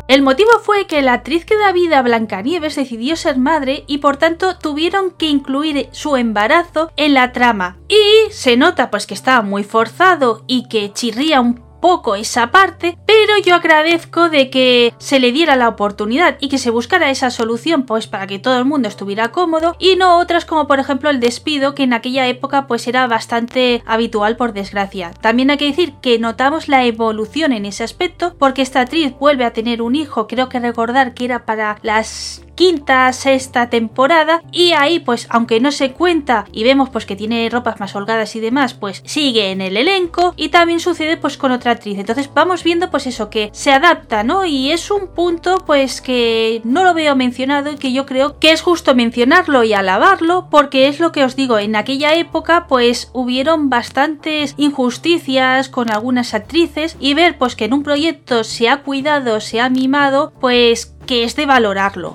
El 0.08 0.22
motivo 0.22 0.50
fue 0.62 0.86
que 0.86 1.02
la 1.02 1.14
actriz 1.14 1.44
que 1.44 1.56
da 1.56 1.72
vida 1.72 1.98
a 1.98 2.02
Blancanieves 2.02 2.76
decidió 2.76 3.16
ser 3.16 3.38
madre 3.38 3.82
y 3.88 3.98
por 3.98 4.18
tanto 4.18 4.56
tuvieron 4.56 5.10
que 5.10 5.26
incluir 5.26 5.88
su 5.90 6.16
embarazo 6.16 6.92
en 6.96 7.12
la 7.12 7.32
trama. 7.32 7.76
Y 7.88 8.30
se 8.30 8.56
nota 8.56 8.88
pues 8.92 9.08
que 9.08 9.14
estaba 9.14 9.42
muy 9.42 9.64
forzado 9.64 10.44
y 10.46 10.68
que 10.68 10.92
chirría 10.92 11.40
un 11.40 11.65
poco 11.86 12.16
esa 12.16 12.50
parte, 12.50 12.98
pero 13.06 13.38
yo 13.44 13.54
agradezco 13.54 14.28
de 14.28 14.50
que 14.50 14.92
se 14.98 15.20
le 15.20 15.30
diera 15.30 15.54
la 15.54 15.68
oportunidad 15.68 16.36
y 16.40 16.48
que 16.48 16.58
se 16.58 16.70
buscara 16.70 17.12
esa 17.12 17.30
solución 17.30 17.84
pues 17.84 18.08
para 18.08 18.26
que 18.26 18.40
todo 18.40 18.58
el 18.58 18.64
mundo 18.64 18.88
estuviera 18.88 19.30
cómodo 19.30 19.76
y 19.78 19.94
no 19.94 20.18
otras 20.18 20.44
como 20.44 20.66
por 20.66 20.80
ejemplo 20.80 21.10
el 21.10 21.20
despido 21.20 21.76
que 21.76 21.84
en 21.84 21.92
aquella 21.92 22.26
época 22.26 22.66
pues 22.66 22.88
era 22.88 23.06
bastante 23.06 23.84
habitual 23.86 24.36
por 24.36 24.52
desgracia. 24.52 25.12
También 25.20 25.48
hay 25.48 25.58
que 25.58 25.66
decir 25.66 25.92
que 26.02 26.18
notamos 26.18 26.66
la 26.66 26.84
evolución 26.84 27.52
en 27.52 27.64
ese 27.64 27.84
aspecto 27.84 28.34
porque 28.36 28.62
esta 28.62 28.80
actriz 28.80 29.14
vuelve 29.20 29.44
a 29.44 29.52
tener 29.52 29.80
un 29.80 29.94
hijo, 29.94 30.26
creo 30.26 30.48
que 30.48 30.58
recordar 30.58 31.14
que 31.14 31.26
era 31.26 31.46
para 31.46 31.78
las 31.82 32.45
quinta, 32.56 33.12
sexta 33.12 33.70
temporada 33.70 34.42
y 34.50 34.72
ahí 34.72 34.98
pues 34.98 35.28
aunque 35.30 35.60
no 35.60 35.70
se 35.70 35.92
cuenta 35.92 36.46
y 36.50 36.64
vemos 36.64 36.88
pues 36.90 37.06
que 37.06 37.14
tiene 37.14 37.48
ropas 37.50 37.78
más 37.78 37.94
holgadas 37.94 38.34
y 38.34 38.40
demás 38.40 38.74
pues 38.74 39.02
sigue 39.04 39.52
en 39.52 39.60
el 39.60 39.76
elenco 39.76 40.34
y 40.36 40.48
también 40.48 40.80
sucede 40.80 41.16
pues 41.16 41.36
con 41.36 41.52
otra 41.52 41.72
actriz. 41.72 41.98
Entonces 41.98 42.30
vamos 42.34 42.64
viendo 42.64 42.90
pues 42.90 43.06
eso 43.06 43.30
que 43.30 43.50
se 43.52 43.70
adapta 43.70 44.24
no 44.24 44.44
y 44.44 44.72
es 44.72 44.90
un 44.90 45.08
punto 45.08 45.62
pues 45.66 46.00
que 46.00 46.62
no 46.64 46.82
lo 46.82 46.94
veo 46.94 47.14
mencionado 47.14 47.70
y 47.70 47.76
que 47.76 47.92
yo 47.92 48.06
creo 48.06 48.38
que 48.40 48.52
es 48.52 48.62
justo 48.62 48.94
mencionarlo 48.94 49.62
y 49.62 49.74
alabarlo 49.74 50.48
porque 50.50 50.88
es 50.88 50.98
lo 50.98 51.12
que 51.12 51.24
os 51.24 51.36
digo 51.36 51.58
en 51.58 51.76
aquella 51.76 52.14
época 52.14 52.66
pues 52.66 53.10
hubieron 53.12 53.68
bastantes 53.68 54.54
injusticias 54.56 55.68
con 55.68 55.90
algunas 55.90 56.32
actrices 56.32 56.96
y 56.98 57.12
ver 57.12 57.36
pues 57.36 57.54
que 57.54 57.66
en 57.66 57.74
un 57.74 57.82
proyecto 57.82 58.44
se 58.44 58.70
ha 58.70 58.82
cuidado 58.82 59.40
se 59.40 59.60
ha 59.60 59.68
mimado 59.68 60.32
pues 60.40 60.95
que 61.06 61.24
es 61.24 61.36
de 61.36 61.46
valorarlo. 61.46 62.14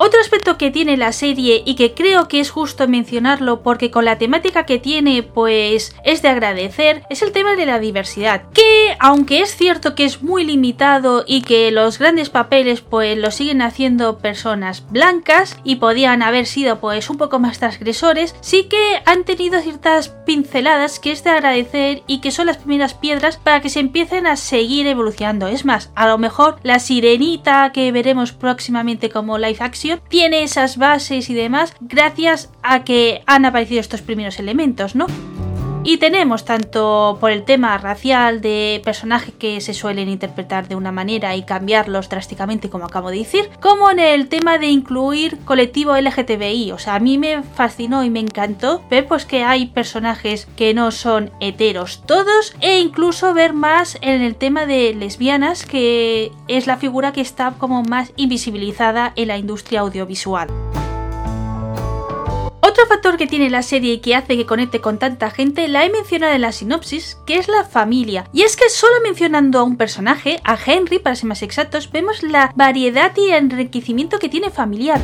Otro 0.00 0.20
aspecto 0.20 0.56
que 0.58 0.70
tiene 0.70 0.96
la 0.96 1.12
serie 1.12 1.62
y 1.66 1.74
que 1.74 1.92
creo 1.92 2.28
que 2.28 2.38
es 2.38 2.50
justo 2.50 2.86
mencionarlo 2.86 3.62
porque 3.62 3.90
con 3.90 4.04
la 4.04 4.16
temática 4.16 4.64
que 4.64 4.78
tiene 4.78 5.24
pues 5.24 5.96
es 6.04 6.22
de 6.22 6.28
agradecer 6.28 7.02
es 7.10 7.22
el 7.22 7.32
tema 7.32 7.56
de 7.56 7.66
la 7.66 7.80
diversidad. 7.80 8.44
Que 8.52 8.96
aunque 9.00 9.40
es 9.40 9.56
cierto 9.56 9.96
que 9.96 10.04
es 10.04 10.22
muy 10.22 10.44
limitado 10.44 11.24
y 11.26 11.42
que 11.42 11.72
los 11.72 11.98
grandes 11.98 12.30
papeles 12.30 12.80
pues 12.80 13.18
lo 13.18 13.32
siguen 13.32 13.60
haciendo 13.60 14.18
personas 14.18 14.84
blancas 14.88 15.56
y 15.64 15.76
podían 15.76 16.22
haber 16.22 16.46
sido 16.46 16.78
pues 16.78 17.10
un 17.10 17.18
poco 17.18 17.40
más 17.40 17.58
transgresores 17.58 18.36
sí 18.40 18.68
que 18.70 19.02
han 19.04 19.24
tenido 19.24 19.60
ciertas 19.60 20.10
pinceladas 20.10 21.00
que 21.00 21.10
es 21.10 21.24
de 21.24 21.30
agradecer 21.30 22.02
y 22.06 22.20
que 22.20 22.30
son 22.30 22.46
las 22.46 22.58
primeras 22.58 22.94
piedras 22.94 23.36
para 23.36 23.60
que 23.60 23.68
se 23.68 23.80
empiecen 23.80 24.28
a 24.28 24.36
seguir 24.36 24.86
evolucionando. 24.86 25.48
Es 25.48 25.64
más 25.64 25.90
a 25.96 26.06
lo 26.06 26.18
mejor 26.18 26.60
la 26.62 26.78
sirenita 26.78 27.72
que 27.72 27.90
veremos 27.90 28.30
próximamente 28.30 29.10
como 29.10 29.38
live 29.38 29.56
action 29.58 29.87
tiene 29.96 30.42
esas 30.42 30.76
bases 30.76 31.30
y 31.30 31.34
demás 31.34 31.74
gracias 31.80 32.50
a 32.62 32.84
que 32.84 33.22
han 33.26 33.46
aparecido 33.46 33.80
estos 33.80 34.02
primeros 34.02 34.38
elementos, 34.38 34.94
¿no? 34.94 35.06
Y 35.88 35.96
tenemos 35.96 36.44
tanto 36.44 37.16
por 37.18 37.30
el 37.30 37.44
tema 37.44 37.78
racial 37.78 38.42
de 38.42 38.82
personajes 38.84 39.32
que 39.32 39.62
se 39.62 39.72
suelen 39.72 40.10
interpretar 40.10 40.68
de 40.68 40.76
una 40.76 40.92
manera 40.92 41.34
y 41.34 41.44
cambiarlos 41.44 42.10
drásticamente, 42.10 42.68
como 42.68 42.84
acabo 42.84 43.08
de 43.08 43.16
decir, 43.16 43.48
como 43.62 43.90
en 43.90 43.98
el 43.98 44.28
tema 44.28 44.58
de 44.58 44.66
incluir 44.66 45.38
colectivo 45.46 45.96
LGTBI. 45.96 46.72
O 46.72 46.78
sea, 46.78 46.96
a 46.96 46.98
mí 46.98 47.16
me 47.16 47.42
fascinó 47.42 48.04
y 48.04 48.10
me 48.10 48.20
encantó 48.20 48.82
ver 48.90 49.06
pues 49.06 49.24
que 49.24 49.44
hay 49.44 49.68
personajes 49.68 50.46
que 50.58 50.74
no 50.74 50.90
son 50.90 51.30
heteros 51.40 52.02
todos 52.04 52.54
e 52.60 52.80
incluso 52.80 53.32
ver 53.32 53.54
más 53.54 53.96
en 54.02 54.20
el 54.20 54.34
tema 54.34 54.66
de 54.66 54.92
lesbianas, 54.92 55.64
que 55.64 56.32
es 56.48 56.66
la 56.66 56.76
figura 56.76 57.14
que 57.14 57.22
está 57.22 57.54
como 57.56 57.82
más 57.82 58.12
invisibilizada 58.16 59.14
en 59.16 59.28
la 59.28 59.38
industria 59.38 59.80
audiovisual. 59.80 60.48
Otro 62.78 62.94
factor 62.94 63.16
que 63.16 63.26
tiene 63.26 63.50
la 63.50 63.64
serie 63.64 63.94
y 63.94 63.98
que 63.98 64.14
hace 64.14 64.36
que 64.36 64.46
conecte 64.46 64.80
con 64.80 65.00
tanta 65.00 65.32
gente 65.32 65.66
la 65.66 65.84
he 65.84 65.90
mencionado 65.90 66.34
en 66.34 66.42
la 66.42 66.52
sinopsis, 66.52 67.18
que 67.26 67.34
es 67.34 67.48
la 67.48 67.64
familia. 67.64 68.30
Y 68.32 68.42
es 68.42 68.56
que 68.56 68.70
solo 68.70 69.00
mencionando 69.02 69.58
a 69.58 69.64
un 69.64 69.76
personaje, 69.76 70.38
a 70.44 70.56
Henry 70.64 71.00
para 71.00 71.16
ser 71.16 71.26
más 71.26 71.42
exactos, 71.42 71.90
vemos 71.90 72.22
la 72.22 72.52
variedad 72.54 73.10
y 73.16 73.32
enriquecimiento 73.32 74.20
que 74.20 74.28
tiene 74.28 74.50
familiar. 74.50 75.00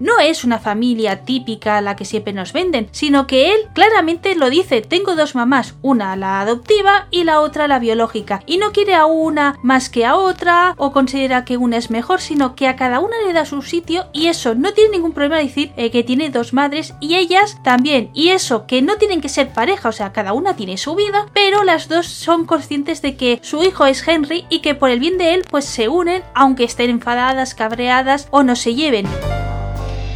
No 0.00 0.18
es 0.18 0.42
una 0.44 0.58
familia 0.58 1.24
típica 1.24 1.80
la 1.80 1.94
que 1.94 2.04
siempre 2.04 2.32
nos 2.32 2.52
venden, 2.52 2.88
sino 2.90 3.26
que 3.26 3.52
él 3.52 3.60
claramente 3.74 4.34
lo 4.34 4.50
dice, 4.50 4.80
tengo 4.80 5.14
dos 5.14 5.34
mamás, 5.34 5.74
una 5.82 6.16
la 6.16 6.40
adoptiva 6.40 7.06
y 7.10 7.24
la 7.24 7.40
otra 7.40 7.68
la 7.68 7.78
biológica, 7.78 8.42
y 8.46 8.58
no 8.58 8.72
quiere 8.72 8.94
a 8.94 9.06
una 9.06 9.56
más 9.62 9.90
que 9.90 10.04
a 10.04 10.16
otra 10.16 10.74
o 10.76 10.92
considera 10.92 11.44
que 11.44 11.56
una 11.56 11.76
es 11.76 11.90
mejor, 11.90 12.20
sino 12.20 12.56
que 12.56 12.66
a 12.66 12.76
cada 12.76 13.00
una 13.00 13.16
le 13.24 13.32
da 13.32 13.44
su 13.44 13.62
sitio 13.62 14.06
y 14.12 14.26
eso 14.26 14.54
no 14.54 14.72
tiene 14.72 14.90
ningún 14.90 15.12
problema 15.12 15.38
decir 15.38 15.72
eh, 15.76 15.90
que 15.90 16.02
tiene 16.02 16.30
dos 16.30 16.52
madres 16.52 16.94
y 17.00 17.16
ellas 17.16 17.58
también, 17.62 18.10
y 18.14 18.30
eso 18.30 18.66
que 18.66 18.82
no 18.82 18.96
tienen 18.96 19.20
que 19.20 19.28
ser 19.28 19.52
pareja, 19.52 19.88
o 19.88 19.92
sea, 19.92 20.12
cada 20.12 20.32
una 20.32 20.56
tiene 20.56 20.78
su 20.78 20.94
vida, 20.94 21.26
pero 21.34 21.62
las 21.62 21.88
dos 21.88 22.06
son 22.06 22.46
conscientes 22.46 23.02
de 23.02 23.16
que 23.16 23.38
su 23.42 23.62
hijo 23.62 23.86
es 23.86 24.06
Henry 24.06 24.46
y 24.48 24.60
que 24.60 24.74
por 24.74 24.90
el 24.90 25.00
bien 25.00 25.18
de 25.18 25.34
él 25.34 25.44
pues 25.50 25.66
se 25.66 25.88
unen 25.88 26.22
aunque 26.34 26.64
estén 26.64 26.90
enfadadas, 26.90 27.54
cabreadas 27.54 28.28
o 28.30 28.42
no 28.42 28.56
se 28.56 28.74
lleven. 28.74 29.06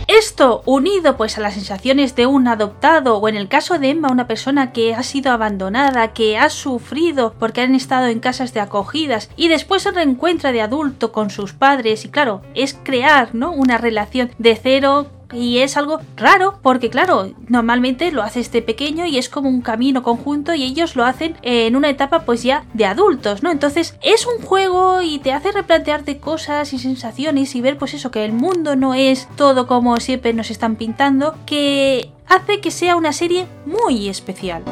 Esto, 0.07 0.63
unido 0.67 1.17
pues 1.17 1.39
a 1.39 1.41
las 1.41 1.55
sensaciones 1.55 2.15
de 2.15 2.27
un 2.27 2.47
adoptado 2.47 3.17
o 3.17 3.29
en 3.29 3.37
el 3.37 3.49
caso 3.49 3.79
de 3.79 3.91
Emma, 3.91 4.13
una 4.13 4.27
persona 4.27 4.73
que 4.73 4.95
ha 4.95 5.03
sido 5.03 5.33
abandonada, 5.33 6.13
que 6.13 6.37
ha 6.37 6.51
sufrido 6.51 7.35
porque 7.39 7.63
han 7.63 7.75
estado 7.75 8.07
en 8.07 8.21
casas 8.21 8.53
de 8.53 8.61
acogidas 8.61 9.31
y 9.37 9.49
después 9.49 9.83
se 9.83 9.93
reencuentra 9.93 10.53
de 10.53 10.61
adulto 10.61 11.11
con 11.11 11.31
sus 11.31 11.53
padres 11.55 12.05
y 12.05 12.09
claro, 12.11 12.43
es 12.55 12.75
crear, 12.83 13.35
¿no? 13.35 13.53
Una 13.53 13.79
relación 13.79 14.31
de 14.39 14.57
cero 14.57 15.07
y 15.35 15.59
es 15.59 15.77
algo 15.77 16.01
raro 16.17 16.59
porque 16.63 16.91
claro, 16.91 17.33
normalmente 17.49 18.13
lo 18.13 18.23
hace 18.23 18.41
este 18.41 18.63
pequeño 18.63 19.07
y 19.07 19.19
es 19.19 19.29
como 19.29 19.49
un 19.49 19.63
camino 19.63 20.03
conjunto 20.03 20.55
y 20.55 20.63
ellos 20.63 20.97
lo 20.97 21.05
hacen 21.05 21.37
en 21.43 21.77
una 21.77 21.91
etapa 21.91 22.25
pues 22.25 22.43
ya 22.43 22.65
de 22.75 22.87
adultos, 22.87 23.43
¿no? 23.43 23.51
Entonces 23.51 23.97
es 24.03 24.27
un 24.27 24.45
juego 24.45 25.03
y 25.03 25.19
te 25.19 25.33
hace 25.33 25.53
replantearte 25.53 26.19
cosas 26.19 26.73
y 26.73 26.79
sensaciones 26.79 27.55
y 27.55 27.61
ver 27.61 27.79
pues 27.79 27.95
eso, 27.95 28.11
que 28.11 28.25
el 28.25 28.33
mundo 28.33 28.77
no 28.77 28.95
es 28.95 29.29
todo 29.37 29.67
como 29.67 29.99
siempre 30.01 30.33
nos 30.33 30.51
están 30.51 30.77
pintando, 30.77 31.35
que 31.47 32.11
hace 32.27 32.61
que 32.61 32.71
sea 32.71 32.97
una 32.97 33.13
serie 33.13 33.47
muy 33.67 34.09
especial. 34.09 34.63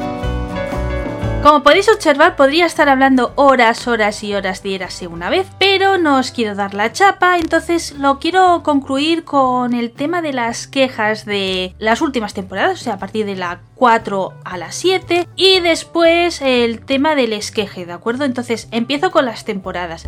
Como 1.43 1.61
podéis 1.61 1.89
observar, 1.89 2.37
podría 2.37 2.65
estar 2.65 2.87
hablando 2.87 3.33
horas, 3.35 3.85
horas 3.89 4.23
y 4.23 4.33
horas 4.33 4.63
de 4.63 4.75
Érase 4.75 5.07
una 5.07 5.29
vez, 5.29 5.45
pero 5.59 5.97
no 5.97 6.19
os 6.19 6.31
quiero 6.31 6.55
dar 6.55 6.73
la 6.73 6.93
chapa, 6.93 7.37
entonces 7.37 7.91
lo 7.99 8.17
quiero 8.17 8.63
concluir 8.63 9.25
con 9.25 9.73
el 9.73 9.91
tema 9.91 10.21
de 10.21 10.31
las 10.31 10.67
quejas 10.67 11.25
de 11.25 11.75
las 11.79 11.99
últimas 11.99 12.33
temporadas, 12.33 12.79
o 12.79 12.83
sea, 12.85 12.93
a 12.93 12.97
partir 12.97 13.25
de 13.25 13.35
la 13.35 13.59
4 13.75 14.33
a 14.45 14.57
la 14.57 14.71
7, 14.71 15.27
y 15.35 15.59
después 15.59 16.41
el 16.41 16.79
tema 16.85 17.13
del 17.13 17.33
esqueje, 17.33 17.85
¿de 17.85 17.91
acuerdo? 17.91 18.23
Entonces 18.23 18.69
empiezo 18.71 19.11
con 19.11 19.25
las 19.25 19.43
temporadas. 19.43 20.07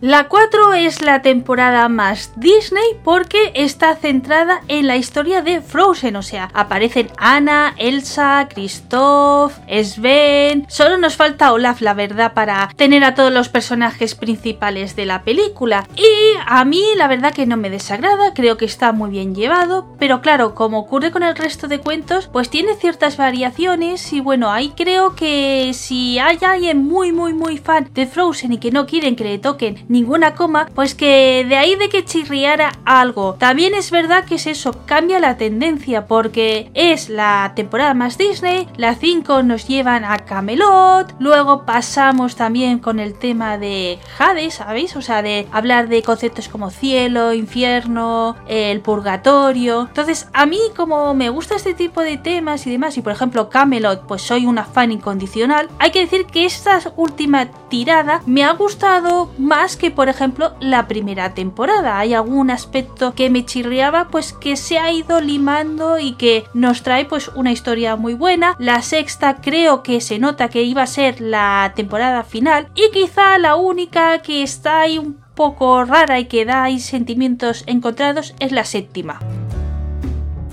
La 0.00 0.28
4 0.28 0.74
es 0.74 1.02
la 1.02 1.22
temporada 1.22 1.88
más 1.88 2.30
Disney 2.36 2.84
porque 3.02 3.50
está 3.56 3.96
centrada 3.96 4.60
en 4.68 4.86
la 4.86 4.96
historia 4.96 5.42
de 5.42 5.60
Frozen, 5.60 6.14
o 6.14 6.22
sea, 6.22 6.50
aparecen 6.54 7.10
Anna, 7.16 7.74
Elsa, 7.78 8.46
Kristoff, 8.48 9.58
Sven. 9.66 10.66
Solo 10.68 10.98
nos 10.98 11.16
falta 11.16 11.52
Olaf, 11.52 11.80
la 11.80 11.94
verdad, 11.94 12.32
para 12.32 12.68
tener 12.76 13.02
a 13.02 13.16
todos 13.16 13.32
los 13.32 13.48
personajes 13.48 14.14
principales 14.14 14.94
de 14.94 15.04
la 15.04 15.24
película. 15.24 15.88
Y 15.96 16.38
a 16.46 16.64
mí, 16.64 16.84
la 16.96 17.08
verdad, 17.08 17.34
que 17.34 17.46
no 17.46 17.56
me 17.56 17.68
desagrada, 17.68 18.34
creo 18.34 18.56
que 18.56 18.66
está 18.66 18.92
muy 18.92 19.10
bien 19.10 19.34
llevado, 19.34 19.96
pero 19.98 20.20
claro, 20.20 20.54
como 20.54 20.78
ocurre 20.78 21.10
con 21.10 21.24
el 21.24 21.34
resto 21.34 21.66
de 21.66 21.80
cuentos, 21.80 22.30
pues 22.32 22.50
tiene 22.50 22.76
ciertas 22.76 23.16
variaciones 23.16 24.12
y 24.12 24.20
bueno, 24.20 24.52
ahí 24.52 24.72
creo 24.76 25.16
que 25.16 25.72
si 25.74 26.20
hay 26.20 26.38
alguien 26.42 26.86
muy, 26.86 27.10
muy, 27.10 27.32
muy 27.32 27.58
fan 27.58 27.90
de 27.92 28.06
Frozen 28.06 28.52
y 28.52 28.58
que 28.58 28.70
no 28.70 28.86
quieren 28.86 29.16
que 29.16 29.24
le 29.24 29.38
toquen 29.38 29.87
ninguna 29.88 30.34
coma, 30.34 30.68
pues 30.74 30.94
que 30.94 31.44
de 31.48 31.56
ahí 31.56 31.74
de 31.76 31.88
que 31.88 32.04
chirriara 32.04 32.72
algo. 32.84 33.34
También 33.38 33.74
es 33.74 33.90
verdad 33.90 34.24
que 34.24 34.36
es 34.36 34.46
eso, 34.46 34.84
cambia 34.86 35.18
la 35.18 35.36
tendencia 35.36 36.06
porque 36.06 36.70
es 36.74 37.08
la 37.08 37.52
temporada 37.56 37.94
más 37.94 38.18
Disney, 38.18 38.68
la 38.76 38.94
5 38.94 39.42
nos 39.42 39.66
llevan 39.66 40.04
a 40.04 40.18
Camelot, 40.18 41.14
luego 41.18 41.64
pasamos 41.64 42.36
también 42.36 42.78
con 42.78 43.00
el 43.00 43.14
tema 43.14 43.58
de 43.58 43.98
Hades, 44.18 44.54
¿sabéis? 44.54 44.96
O 44.96 45.02
sea, 45.02 45.22
de 45.22 45.46
hablar 45.52 45.88
de 45.88 46.02
conceptos 46.02 46.48
como 46.48 46.70
cielo, 46.70 47.32
infierno, 47.32 48.36
el 48.46 48.80
purgatorio. 48.80 49.86
Entonces, 49.88 50.28
a 50.32 50.46
mí 50.46 50.58
como 50.76 51.14
me 51.14 51.30
gusta 51.30 51.56
este 51.56 51.74
tipo 51.74 52.02
de 52.02 52.16
temas 52.18 52.66
y 52.66 52.70
demás, 52.70 52.96
y 52.96 53.02
por 53.02 53.12
ejemplo 53.12 53.48
Camelot, 53.48 54.06
pues 54.06 54.22
soy 54.22 54.46
una 54.46 54.64
fan 54.64 54.92
incondicional, 54.92 55.68
hay 55.78 55.90
que 55.90 56.00
decir 56.00 56.26
que 56.26 56.44
esta 56.44 56.78
última 56.96 57.46
tirada 57.68 58.22
me 58.26 58.44
ha 58.44 58.52
gustado 58.52 59.30
más 59.38 59.77
que 59.78 59.90
por 59.90 60.08
ejemplo 60.08 60.52
la 60.60 60.88
primera 60.88 61.34
temporada. 61.34 61.98
Hay 61.98 62.14
algún 62.14 62.50
aspecto 62.50 63.14
que 63.14 63.30
me 63.30 63.44
chirriaba 63.44 64.08
pues 64.08 64.32
que 64.32 64.56
se 64.56 64.78
ha 64.78 64.92
ido 64.92 65.20
limando 65.20 65.98
y 65.98 66.12
que 66.12 66.44
nos 66.52 66.82
trae 66.82 67.04
pues 67.04 67.28
una 67.28 67.52
historia 67.52 67.96
muy 67.96 68.14
buena. 68.14 68.54
La 68.58 68.82
sexta 68.82 69.36
creo 69.36 69.82
que 69.82 70.00
se 70.00 70.18
nota 70.18 70.48
que 70.48 70.62
iba 70.62 70.82
a 70.82 70.86
ser 70.86 71.20
la 71.20 71.72
temporada 71.74 72.24
final 72.24 72.68
y 72.74 72.90
quizá 72.92 73.38
la 73.38 73.56
única 73.56 74.20
que 74.20 74.42
está 74.42 74.80
ahí 74.80 74.98
un 74.98 75.18
poco 75.34 75.84
rara 75.84 76.18
y 76.18 76.26
que 76.26 76.44
da 76.44 76.64
ahí 76.64 76.80
sentimientos 76.80 77.62
encontrados 77.66 78.34
es 78.40 78.52
la 78.52 78.64
séptima. 78.64 79.20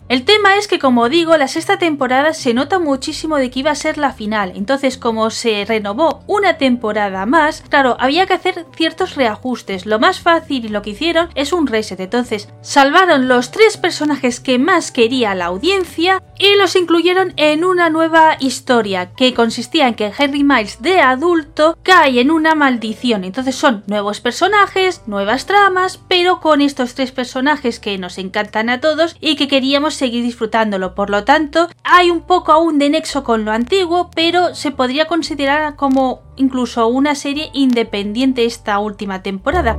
El 0.07 0.23
tema 0.23 0.55
es 0.57 0.67
que, 0.67 0.77
como 0.77 1.09
digo, 1.09 1.35
la 1.35 1.47
sexta 1.47 1.79
temporada 1.79 2.35
se 2.35 2.53
nota 2.53 2.77
muchísimo 2.77 3.37
de 3.37 3.49
que 3.49 3.61
iba 3.61 3.71
a 3.71 3.75
ser 3.75 3.97
la 3.97 4.13
final. 4.13 4.53
Entonces, 4.55 4.99
como 4.99 5.31
se 5.31 5.65
renovó 5.65 6.23
una 6.27 6.59
temporada 6.59 7.25
más, 7.25 7.63
claro, 7.69 7.97
había 7.99 8.27
que 8.27 8.35
hacer 8.35 8.67
ciertos 8.75 9.15
reajustes. 9.15 9.87
Lo 9.87 9.97
más 9.97 10.19
fácil 10.19 10.65
y 10.65 10.69
lo 10.69 10.83
que 10.83 10.91
hicieron 10.91 11.29
es 11.33 11.53
un 11.53 11.65
reset. 11.65 11.99
Entonces, 11.99 12.49
salvaron 12.61 13.27
los 13.27 13.49
tres 13.49 13.77
personajes 13.77 14.39
que 14.39 14.59
más 14.59 14.91
quería 14.91 15.33
la 15.33 15.45
audiencia 15.45 16.21
y 16.37 16.55
los 16.55 16.75
incluyeron 16.75 17.33
en 17.37 17.63
una 17.63 17.89
nueva 17.89 18.37
historia 18.39 19.11
que 19.13 19.33
consistía 19.33 19.87
en 19.87 19.95
que 19.95 20.11
Henry 20.15 20.43
Miles 20.43 20.83
de 20.83 20.99
adulto 20.99 21.77
cae 21.81 22.19
en 22.19 22.29
una 22.29 22.53
maldición. 22.53 23.23
Entonces 23.23 23.55
son 23.55 23.83
nuevos 23.87 24.21
personajes, 24.21 25.01
nuevas 25.07 25.45
tramas, 25.45 25.99
pero 26.07 26.41
con 26.41 26.61
estos 26.61 26.93
tres 26.93 27.11
personajes 27.11 27.79
que 27.79 27.97
nos 27.97 28.17
encantan 28.17 28.69
a 28.69 28.81
todos 28.81 29.15
y 29.19 29.35
que 29.35 29.47
queríamos 29.47 29.94
seguir 29.95 30.23
disfrutándolo. 30.23 30.93
Por 30.93 31.09
lo 31.09 31.23
tanto, 31.23 31.67
hay 31.83 32.11
un 32.11 32.21
poco 32.21 32.51
aún 32.51 32.77
de 32.77 32.89
nexo 32.89 33.23
con 33.23 33.45
lo 33.45 33.51
antiguo, 33.51 34.11
pero 34.13 34.53
se 34.53 34.71
podría 34.71 35.07
considerar 35.07 35.75
como 35.75 36.21
incluso 36.35 36.87
una 36.87 37.15
serie 37.15 37.49
independiente 37.53 38.45
esta 38.45 38.77
última 38.79 39.23
temporada. 39.23 39.77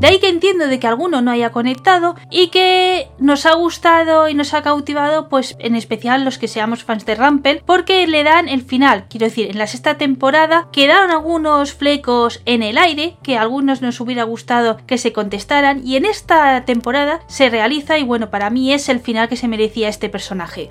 De 0.00 0.06
ahí 0.06 0.18
que 0.18 0.30
entiendo 0.30 0.66
de 0.66 0.80
que 0.80 0.86
alguno 0.86 1.20
no 1.20 1.30
haya 1.30 1.52
conectado 1.52 2.16
y 2.30 2.48
que 2.48 3.10
nos 3.18 3.44
ha 3.44 3.52
gustado 3.52 4.30
y 4.30 4.34
nos 4.34 4.54
ha 4.54 4.62
cautivado, 4.62 5.28
pues 5.28 5.56
en 5.58 5.76
especial 5.76 6.24
los 6.24 6.38
que 6.38 6.48
seamos 6.48 6.84
fans 6.84 7.04
de 7.04 7.14
Rampel, 7.14 7.62
porque 7.66 8.06
le 8.06 8.24
dan 8.24 8.48
el 8.48 8.62
final. 8.62 9.04
Quiero 9.10 9.26
decir, 9.26 9.50
en 9.50 9.58
la 9.58 9.66
sexta 9.66 9.98
temporada 9.98 10.68
quedaron 10.72 11.10
algunos 11.10 11.74
flecos 11.74 12.40
en 12.46 12.62
el 12.62 12.78
aire 12.78 13.18
que 13.22 13.36
a 13.36 13.42
algunos 13.42 13.82
nos 13.82 14.00
hubiera 14.00 14.24
gustado 14.24 14.78
que 14.86 14.96
se 14.96 15.12
contestaran 15.12 15.86
y 15.86 15.96
en 15.96 16.06
esta 16.06 16.64
temporada 16.64 17.20
se 17.26 17.50
realiza 17.50 17.98
y 17.98 18.02
bueno, 18.02 18.30
para 18.30 18.48
mí 18.48 18.72
es 18.72 18.88
el 18.88 19.00
final 19.00 19.28
que 19.28 19.36
se 19.36 19.48
merecía 19.48 19.90
este 19.90 20.08
personaje. 20.08 20.70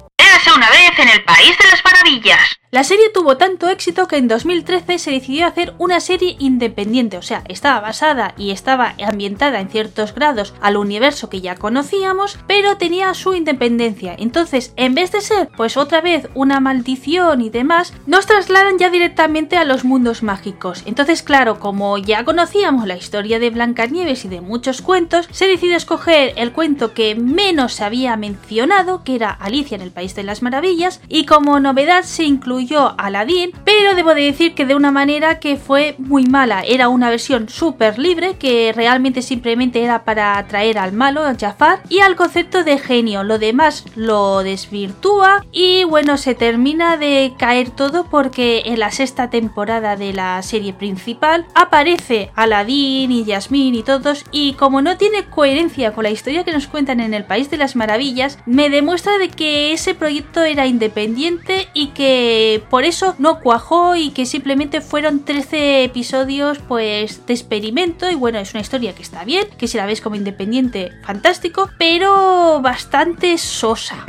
Una 0.55 0.69
vez 0.69 0.97
en 0.97 1.09
el 1.09 1.23
País 1.23 1.55
de 1.57 1.69
las 1.69 1.83
Maravillas. 1.83 2.59
La 2.71 2.83
serie 2.83 3.09
tuvo 3.13 3.37
tanto 3.37 3.67
éxito 3.67 4.07
que 4.07 4.17
en 4.17 4.27
2013 4.27 4.97
se 4.97 5.11
decidió 5.11 5.45
hacer 5.45 5.73
una 5.79 5.99
serie 5.99 6.37
independiente, 6.39 7.17
o 7.17 7.21
sea, 7.21 7.43
estaba 7.47 7.79
basada 7.79 8.33
y 8.37 8.51
estaba 8.51 8.93
ambientada 9.19 9.59
en 9.59 9.67
ciertos 9.67 10.15
grados 10.15 10.53
al 10.61 10.77
universo 10.77 11.29
que 11.29 11.41
ya 11.41 11.55
conocíamos, 11.55 12.39
pero 12.47 12.77
tenía 12.77 13.13
su 13.13 13.33
independencia. 13.33 14.15
Entonces, 14.17 14.71
en 14.77 14.95
vez 14.95 15.11
de 15.11 15.19
ser 15.19 15.49
pues 15.57 15.75
otra 15.75 15.99
vez 15.99 16.29
una 16.35 16.61
maldición 16.61 17.41
y 17.41 17.49
demás, 17.49 17.93
nos 18.05 18.27
trasladan 18.27 18.77
ya 18.77 18.89
directamente 18.89 19.57
a 19.57 19.65
los 19.65 19.83
mundos 19.83 20.23
mágicos. 20.23 20.83
Entonces, 20.85 21.21
claro, 21.21 21.59
como 21.59 21.97
ya 21.97 22.23
conocíamos 22.23 22.87
la 22.87 22.95
historia 22.95 23.39
de 23.39 23.49
Blancanieves 23.49 24.23
y 24.23 24.29
de 24.29 24.39
muchos 24.39 24.81
cuentos, 24.81 25.27
se 25.31 25.47
decidió 25.47 25.75
escoger 25.75 26.31
el 26.37 26.53
cuento 26.53 26.93
que 26.93 27.15
menos 27.15 27.73
se 27.73 27.83
había 27.83 28.15
mencionado, 28.15 29.03
que 29.03 29.15
era 29.15 29.31
Alicia 29.31 29.75
en 29.75 29.81
el 29.81 29.91
País 29.91 30.15
de 30.15 30.23
las 30.23 30.41
Maravillas, 30.41 31.01
y 31.09 31.25
como 31.25 31.59
novedad 31.59 32.03
se 32.03 32.23
incluyó 32.23 32.97
Aladdin, 32.97 33.51
pero 33.65 33.95
debo 33.95 34.15
de 34.15 34.21
decir 34.21 34.55
que 34.55 34.65
de 34.65 34.75
una 34.75 34.91
manera 34.91 35.39
que 35.41 35.57
fue 35.57 35.95
muy 35.97 36.23
mala. 36.23 36.61
Era 36.61 36.87
una 36.87 37.09
versión 37.09 37.49
súper 37.49 37.99
libre 37.99 38.37
que 38.37 38.71
realmente 38.73 39.08
simplemente 39.21 39.83
era 39.83 40.03
para 40.03 40.37
atraer 40.37 40.77
al 40.77 40.93
malo, 40.93 41.23
a 41.23 41.35
Jafar, 41.35 41.81
y 41.89 41.99
al 41.99 42.15
concepto 42.15 42.63
de 42.63 42.77
genio. 42.77 43.23
Lo 43.23 43.39
demás 43.39 43.85
lo 43.95 44.43
desvirtúa 44.43 45.45
y 45.51 45.83
bueno, 45.83 46.17
se 46.17 46.35
termina 46.35 46.97
de 46.97 47.33
caer 47.37 47.69
todo 47.69 48.05
porque 48.05 48.63
en 48.65 48.79
la 48.79 48.91
sexta 48.91 49.29
temporada 49.29 49.95
de 49.95 50.13
la 50.13 50.41
serie 50.43 50.73
principal 50.73 51.45
aparece 51.55 52.31
Aladdin 52.35 53.11
y 53.11 53.25
Yasmín 53.25 53.75
y 53.75 53.83
todos 53.83 54.25
y 54.31 54.53
como 54.53 54.81
no 54.81 54.97
tiene 54.97 55.25
coherencia 55.25 55.93
con 55.93 56.03
la 56.03 56.11
historia 56.11 56.43
que 56.43 56.51
nos 56.51 56.67
cuentan 56.67 56.99
en 56.99 57.13
el 57.13 57.25
País 57.25 57.49
de 57.49 57.57
las 57.57 57.75
Maravillas, 57.75 58.39
me 58.45 58.69
demuestra 58.69 59.17
de 59.17 59.29
que 59.29 59.73
ese 59.73 59.95
proyecto 59.95 60.43
era 60.43 60.67
independiente 60.67 61.67
y 61.73 61.87
que 61.87 62.63
por 62.69 62.83
eso 62.83 63.15
no 63.17 63.39
cuajó 63.39 63.95
y 63.95 64.11
que 64.11 64.25
simplemente 64.25 64.81
fueron 64.81 65.25
13 65.25 65.83
episodios 65.83 66.59
pues 66.59 67.25
de 67.25 67.33
experimento 67.33 68.09
y 68.09 68.15
bueno, 68.15 68.39
es 68.39 68.53
una 68.53 68.61
historia 68.61 68.93
que 68.93 68.98
está 69.01 69.23
bien, 69.23 69.47
que 69.57 69.67
si 69.67 69.77
la 69.77 69.85
ves 69.85 70.01
como 70.01 70.15
independiente, 70.15 70.91
fantástico, 71.03 71.69
pero 71.77 72.61
bastante 72.61 73.37
sosa. 73.37 74.05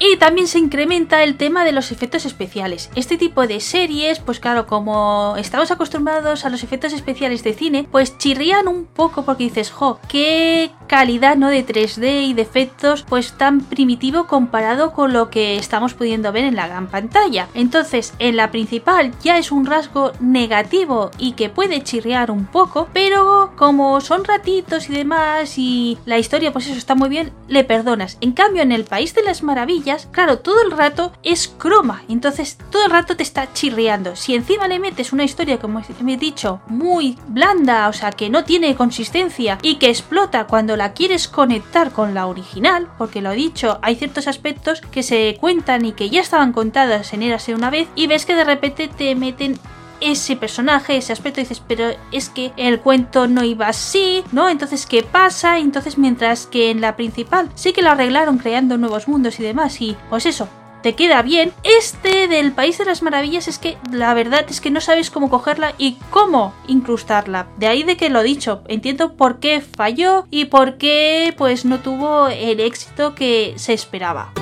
Y 0.00 0.16
también 0.16 0.46
se 0.46 0.58
incrementa 0.58 1.22
el 1.22 1.36
tema 1.36 1.64
de 1.64 1.72
los 1.72 1.90
efectos 1.90 2.24
especiales. 2.24 2.90
Este 2.94 3.18
tipo 3.18 3.46
de 3.46 3.60
series, 3.60 4.20
pues 4.20 4.38
claro, 4.38 4.66
como 4.66 5.34
estamos 5.36 5.70
acostumbrados 5.70 6.44
a 6.44 6.50
los 6.50 6.62
efectos 6.62 6.92
especiales 6.92 7.42
de 7.42 7.54
cine, 7.54 7.88
pues 7.90 8.16
chirrían 8.18 8.68
un 8.68 8.84
poco 8.84 9.24
porque 9.24 9.44
dices, 9.44 9.70
jo, 9.70 9.98
qué 10.08 10.70
calidad 10.86 11.36
no 11.36 11.48
de 11.48 11.66
3D 11.66 12.28
y 12.28 12.34
de 12.34 12.42
efectos 12.42 13.04
pues 13.08 13.32
tan 13.32 13.60
primitivo 13.60 14.26
comparado 14.26 14.92
con 14.92 15.12
lo 15.12 15.30
que 15.30 15.56
estamos 15.56 15.94
pudiendo 15.94 16.32
ver 16.32 16.44
en 16.44 16.56
la 16.56 16.68
gran 16.68 16.88
pantalla. 16.88 17.48
Entonces, 17.54 18.14
en 18.18 18.36
la 18.36 18.50
principal 18.50 19.12
ya 19.22 19.36
es 19.36 19.50
un 19.50 19.66
rasgo 19.66 20.12
negativo 20.20 21.10
y 21.18 21.32
que 21.32 21.50
puede 21.50 21.82
chirriar 21.82 22.30
un 22.30 22.46
poco, 22.46 22.88
pero 22.92 23.52
como 23.56 24.00
son 24.00 24.24
ratitos 24.24 24.88
y 24.88 24.94
demás 24.94 25.58
y 25.58 25.98
la 26.06 26.18
historia 26.18 26.52
pues 26.52 26.66
eso 26.66 26.78
está 26.78 26.94
muy 26.94 27.08
bien, 27.08 27.32
le 27.48 27.64
perdonas. 27.64 28.16
En 28.20 28.32
cambio, 28.32 28.62
en 28.62 28.72
el 28.72 28.84
País 28.84 29.14
de 29.14 29.22
las 29.22 29.42
Maravillas 29.42 29.87
claro, 30.10 30.38
todo 30.38 30.62
el 30.62 30.70
rato 30.70 31.12
es 31.22 31.48
croma, 31.48 32.02
entonces 32.08 32.58
todo 32.70 32.84
el 32.84 32.90
rato 32.90 33.16
te 33.16 33.22
está 33.22 33.52
chirriando. 33.52 34.16
Si 34.16 34.34
encima 34.34 34.68
le 34.68 34.78
metes 34.78 35.12
una 35.12 35.24
historia, 35.24 35.58
como 35.58 35.80
he 35.80 36.16
dicho, 36.16 36.60
muy 36.66 37.18
blanda, 37.28 37.88
o 37.88 37.92
sea, 37.92 38.10
que 38.10 38.30
no 38.30 38.44
tiene 38.44 38.74
consistencia 38.74 39.58
y 39.62 39.76
que 39.76 39.88
explota 39.88 40.46
cuando 40.46 40.76
la 40.76 40.92
quieres 40.92 41.28
conectar 41.28 41.92
con 41.92 42.14
la 42.14 42.26
original, 42.26 42.88
porque 42.98 43.22
lo 43.22 43.32
he 43.32 43.36
dicho, 43.36 43.78
hay 43.82 43.96
ciertos 43.96 44.28
aspectos 44.28 44.80
que 44.80 45.02
se 45.02 45.36
cuentan 45.40 45.84
y 45.84 45.92
que 45.92 46.10
ya 46.10 46.20
estaban 46.20 46.52
contadas 46.52 47.12
en 47.12 47.22
Érase 47.22 47.54
una 47.54 47.70
vez 47.70 47.88
y 47.94 48.06
ves 48.06 48.26
que 48.26 48.34
de 48.34 48.44
repente 48.44 48.88
te 48.88 49.14
meten 49.14 49.58
ese 50.00 50.36
personaje, 50.36 50.96
ese 50.96 51.12
aspecto, 51.12 51.40
dices, 51.40 51.62
pero 51.66 51.90
es 52.12 52.28
que 52.28 52.52
el 52.56 52.80
cuento 52.80 53.28
no 53.28 53.44
iba 53.44 53.68
así, 53.68 54.24
¿no? 54.32 54.48
Entonces, 54.48 54.86
¿qué 54.86 55.02
pasa? 55.02 55.58
Entonces, 55.58 55.98
mientras 55.98 56.46
que 56.46 56.70
en 56.70 56.80
la 56.80 56.96
principal 56.96 57.50
sí 57.54 57.72
que 57.72 57.82
lo 57.82 57.90
arreglaron 57.90 58.38
creando 58.38 58.78
nuevos 58.78 59.08
mundos 59.08 59.38
y 59.40 59.42
demás, 59.42 59.80
y 59.80 59.96
pues 60.10 60.26
eso, 60.26 60.48
te 60.82 60.94
queda 60.94 61.22
bien. 61.22 61.52
Este 61.62 62.28
del 62.28 62.52
País 62.52 62.78
de 62.78 62.84
las 62.84 63.02
Maravillas 63.02 63.48
es 63.48 63.58
que 63.58 63.76
la 63.92 64.14
verdad 64.14 64.46
es 64.48 64.60
que 64.60 64.70
no 64.70 64.80
sabes 64.80 65.10
cómo 65.10 65.30
cogerla 65.30 65.74
y 65.78 65.98
cómo 66.10 66.54
incrustarla. 66.66 67.48
De 67.56 67.66
ahí 67.66 67.82
de 67.82 67.96
que 67.96 68.10
lo 68.10 68.22
dicho, 68.22 68.62
entiendo 68.68 69.14
por 69.14 69.38
qué 69.40 69.60
falló 69.60 70.26
y 70.30 70.46
por 70.46 70.78
qué 70.78 71.34
pues 71.36 71.64
no 71.64 71.80
tuvo 71.80 72.28
el 72.28 72.60
éxito 72.60 73.14
que 73.14 73.54
se 73.56 73.72
esperaba. 73.72 74.32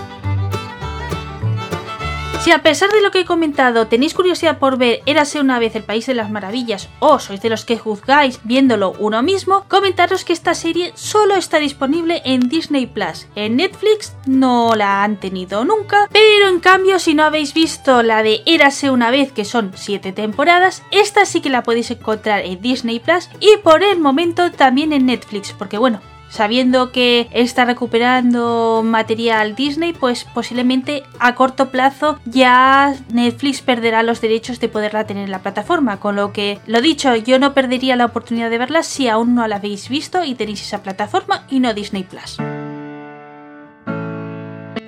Si 2.47 2.53
a 2.53 2.63
pesar 2.63 2.93
de 2.93 3.03
lo 3.03 3.11
que 3.11 3.19
he 3.19 3.25
comentado 3.25 3.89
tenéis 3.89 4.15
curiosidad 4.15 4.61
por 4.61 4.79
ver 4.79 5.03
Érase 5.05 5.41
una 5.41 5.59
vez 5.59 5.75
el 5.75 5.83
País 5.83 6.07
de 6.07 6.15
las 6.15 6.31
Maravillas 6.31 6.89
o 7.01 7.19
sois 7.19 7.43
de 7.43 7.51
los 7.51 7.65
que 7.65 7.77
juzgáis 7.77 8.39
viéndolo 8.45 8.95
uno 9.01 9.21
mismo, 9.25 9.65
comentaros 9.67 10.25
que 10.25 10.33
esta 10.33 10.55
serie 10.55 10.93
solo 10.95 11.35
está 11.35 11.59
disponible 11.59 12.23
en 12.25 12.49
Disney 12.49 12.87
Plus. 12.87 13.27
En 13.35 13.57
Netflix 13.57 14.15
no 14.27 14.77
la 14.77 15.03
han 15.03 15.17
tenido 15.17 15.65
nunca, 15.65 16.09
pero 16.13 16.47
en 16.47 16.61
cambio 16.61 17.01
si 17.01 17.15
no 17.15 17.25
habéis 17.25 17.53
visto 17.53 18.05
la 18.05 18.23
de 18.23 18.43
Érase 18.47 18.91
una 18.91 19.11
vez 19.11 19.33
que 19.33 19.45
son 19.45 19.73
7 19.75 20.13
temporadas, 20.13 20.85
esta 20.93 21.27
sí 21.27 21.41
que 21.41 21.51
la 21.51 21.65
podéis 21.65 21.91
encontrar 21.91 22.45
en 22.45 22.63
Disney 22.63 23.01
Plus 23.01 23.29
y 23.41 23.57
por 23.65 23.83
el 23.83 23.99
momento 23.99 24.53
también 24.53 24.93
en 24.93 25.07
Netflix, 25.07 25.53
porque 25.53 25.79
bueno, 25.79 26.01
sabiendo 26.29 26.93
que 26.93 27.29
está 27.33 27.65
recuperando 27.65 28.83
material 28.85 29.55
Disney, 29.55 29.93
pues 29.93 30.25
posiblemente 30.25 31.03
a 31.19 31.35
corto 31.35 31.71
plazo 31.71 32.19
ya 32.25 32.95
Netflix 33.13 33.63
perderá 33.63 34.03
los 34.03 34.21
derechos 34.21 34.61
de 34.61 34.69
poderla 34.69 35.07
tener 35.07 35.25
en 35.25 35.31
la 35.31 35.43
plataforma, 35.43 35.99
con 35.99 36.17
lo 36.17 36.33
que, 36.33 36.59
lo 36.67 36.81
dicho, 36.81 37.15
yo 37.17 37.39
no 37.39 37.55
perdería 37.55 37.97
la 37.97 38.07
oportunidad 38.07 38.51
de 38.51 38.59
verla 38.59 38.83
si 38.83 39.09
aún 39.09 39.35
no 39.35 39.47
la 39.47 39.57
habéis 39.57 39.89
visto 39.89 40.25
y 40.25 40.35
tenéis 40.35 40.63
esa 40.63 40.83
plataforma 40.83 41.47
y 41.49 41.61
no 41.61 41.75
Disney 41.75 42.05
Plus. 42.05 42.39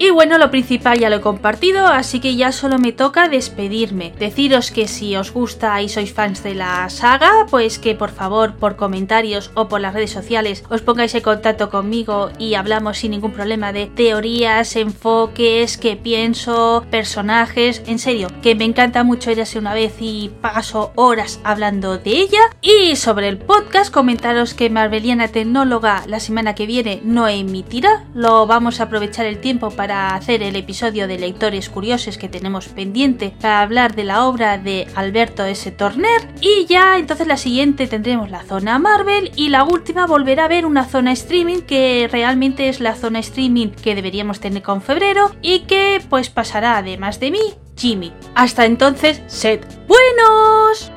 Y 0.01 0.11
bueno, 0.11 0.39
lo 0.39 0.51
principal 0.53 0.99
ya 1.01 1.11
lo 1.11 1.17
he 1.17 1.21
compartido, 1.21 1.89
así 1.89 2.21
que 2.21 2.37
ya 2.37 2.53
solo 2.53 2.79
me 2.79 2.93
toca 2.93 3.29
despedirme. 3.29 4.15
Deciros 4.17 4.71
que 4.71 4.87
si 4.87 5.17
os 5.17 5.33
gusta 5.33 5.83
y 5.83 5.89
sois 5.89 6.13
fans 6.13 6.45
de 6.45 6.55
la 6.55 6.89
saga, 6.89 7.47
pues 7.51 7.81
que 7.81 7.97
por 7.97 8.11
favor 8.11 8.55
por 8.55 8.77
comentarios 8.77 9.51
o 9.55 9.69
por 9.69 9.81
las 9.81 9.95
redes 9.95 10.13
sociales 10.13 10.63
os 10.71 10.83
pongáis 10.83 11.17
en 11.17 11.23
contacto 11.23 11.69
conmigo 11.69 12.31
y 12.39 12.55
hablamos 12.55 12.99
sin 12.99 13.11
ningún 13.11 13.33
problema 13.33 13.73
de 13.73 13.87
teorías, 13.87 14.77
enfoques, 14.77 15.77
qué 15.79 15.97
pienso, 15.97 16.87
personajes. 16.93 17.83
En 17.87 17.99
serio, 17.99 18.29
que 18.41 18.55
me 18.55 18.65
encanta 18.65 19.03
mucho 19.03 19.31
Érase 19.31 19.59
una 19.59 19.75
vez 19.75 19.97
y 19.99 20.31
paso 20.41 20.93
horas 20.95 21.41
hablando 21.43 21.99
de 21.99 22.11
ella. 22.13 22.41
Y 22.63 22.95
sobre 22.95 23.29
el 23.29 23.39
podcast, 23.39 23.93
comentaros 23.93 24.55
que 24.55 24.71
Marveliana 24.71 25.29
Tecnóloga 25.29 26.05
la 26.07 26.21
semana 26.21 26.55
que 26.55 26.67
viene 26.67 27.01
no 27.03 27.27
emitirá. 27.27 28.05
Lo 28.15 28.47
vamos 28.47 28.79
a 28.79 28.85
aprovechar 28.85 29.27
el 29.27 29.41
tiempo 29.41 29.71
para 29.71 29.88
para 29.89 30.15
hacer 30.17 30.43
el 30.43 30.55
episodio 30.55 31.09
de 31.09 31.19
Lectores 31.19 31.71
Curiosos 31.71 32.19
que 32.19 32.29
tenemos 32.29 32.69
pendiente 32.69 33.33
para 33.41 33.63
hablar 33.63 33.95
de 33.95 34.05
la 34.05 34.27
obra 34.27 34.59
de 34.59 34.87
Alberto 34.95 35.47
S. 35.47 35.71
Torner. 35.71 36.29
Y 36.43 36.67
ya 36.67 36.99
entonces 36.99 37.27
la 37.27 37.39
siguiente 37.39 37.87
tendremos 37.87 38.31
la 38.31 38.43
zona 38.43 38.79
Marvel 38.79 39.33
y 39.35 39.49
la 39.49 39.65
última 39.65 40.07
volverá 40.07 40.45
a 40.45 40.49
ver 40.49 40.67
una 40.67 40.85
zona 40.85 41.13
streaming 41.13 41.63
que 41.63 42.07
realmente 42.13 42.69
es 42.69 42.81
la 42.81 42.97
zona 42.97 43.21
streaming 43.21 43.69
que 43.69 43.95
deberíamos 43.95 44.41
tener 44.41 44.63
con 44.63 44.83
febrero 44.83 45.35
y 45.41 45.61
que 45.61 46.03
pues 46.11 46.29
pasará 46.29 46.77
además 46.77 47.19
de 47.19 47.31
mí, 47.31 47.55
Jimmy. 47.75 48.13
Hasta 48.35 48.67
entonces, 48.67 49.23
sed 49.27 49.61
buenos. 49.87 50.93